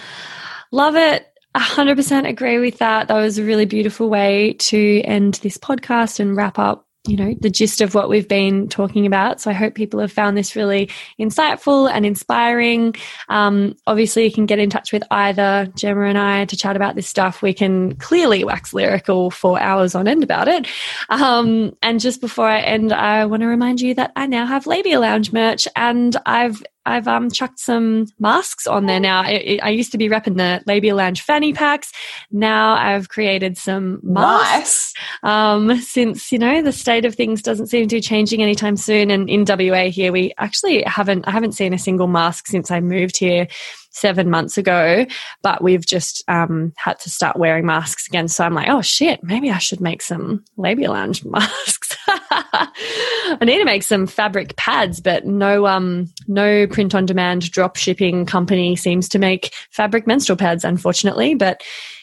[0.71, 1.27] Love it.
[1.55, 3.07] 100% agree with that.
[3.07, 7.35] That was a really beautiful way to end this podcast and wrap up, you know,
[7.41, 9.41] the gist of what we've been talking about.
[9.41, 10.89] So I hope people have found this really
[11.19, 12.95] insightful and inspiring.
[13.27, 16.95] Um, obviously, you can get in touch with either Jema and I to chat about
[16.95, 17.41] this stuff.
[17.41, 20.65] We can clearly wax lyrical for hours on end about it.
[21.09, 24.65] Um, and just before I end, I want to remind you that I now have
[24.65, 29.21] Labia Lounge merch and I've I've um, chucked some masks on there now.
[29.21, 31.91] I, I used to be repping the Labia Lounge fanny packs.
[32.31, 34.93] Now I've created some masks
[35.23, 35.31] Nice.
[35.31, 39.11] um, since you know the state of things doesn't seem to be changing anytime soon.
[39.11, 42.79] And in WA here, we actually haven't I haven't seen a single mask since I
[42.79, 43.47] moved here
[43.93, 45.05] seven months ago.
[45.41, 48.27] But we've just um, had to start wearing masks again.
[48.27, 51.82] So I'm like, oh shit, maybe I should make some labia lounge masks.
[52.07, 57.75] I need to make some fabric pads, but no um no print on demand drop
[57.75, 61.35] shipping company seems to make fabric menstrual pads, unfortunately.
[61.35, 61.61] But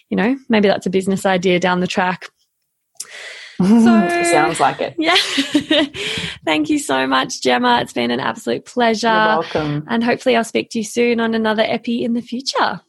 [0.09, 2.29] you know, maybe that's a business idea down the track.
[3.61, 4.95] Sounds like it.
[4.99, 5.17] Yeah.
[6.47, 7.83] Thank you so much, Jema.
[7.83, 9.09] It's been an absolute pleasure.
[9.09, 9.85] You're welcome.
[9.87, 12.81] And hopefully I'll speak to you soon on another epi in the future.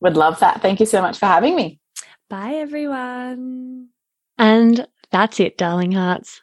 [0.00, 0.60] Would love that.
[0.60, 1.80] Thank you so much for having me.
[2.28, 3.88] Bye, everyone.
[4.36, 6.42] And that's it, darling hearts.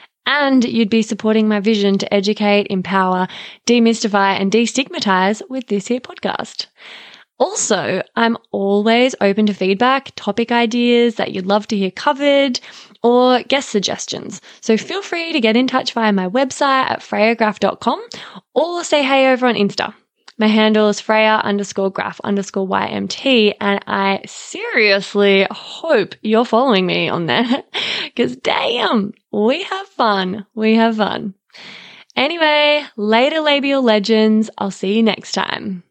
[0.25, 3.27] And you'd be supporting my vision to educate, empower,
[3.65, 6.67] demystify, and destigmatize with this here podcast.
[7.39, 12.59] Also, I'm always open to feedback, topic ideas that you'd love to hear covered,
[13.01, 14.41] or guest suggestions.
[14.61, 18.05] So feel free to get in touch via my website at freyagraph.com
[18.53, 19.95] or say hey over on Insta.
[20.41, 27.09] My handle is Freya underscore graph underscore YMT, and I seriously hope you're following me
[27.09, 27.45] on there
[28.05, 30.47] because damn, we have fun.
[30.55, 31.35] We have fun.
[32.15, 34.49] Anyway, later labial legends.
[34.57, 35.83] I'll see you next time.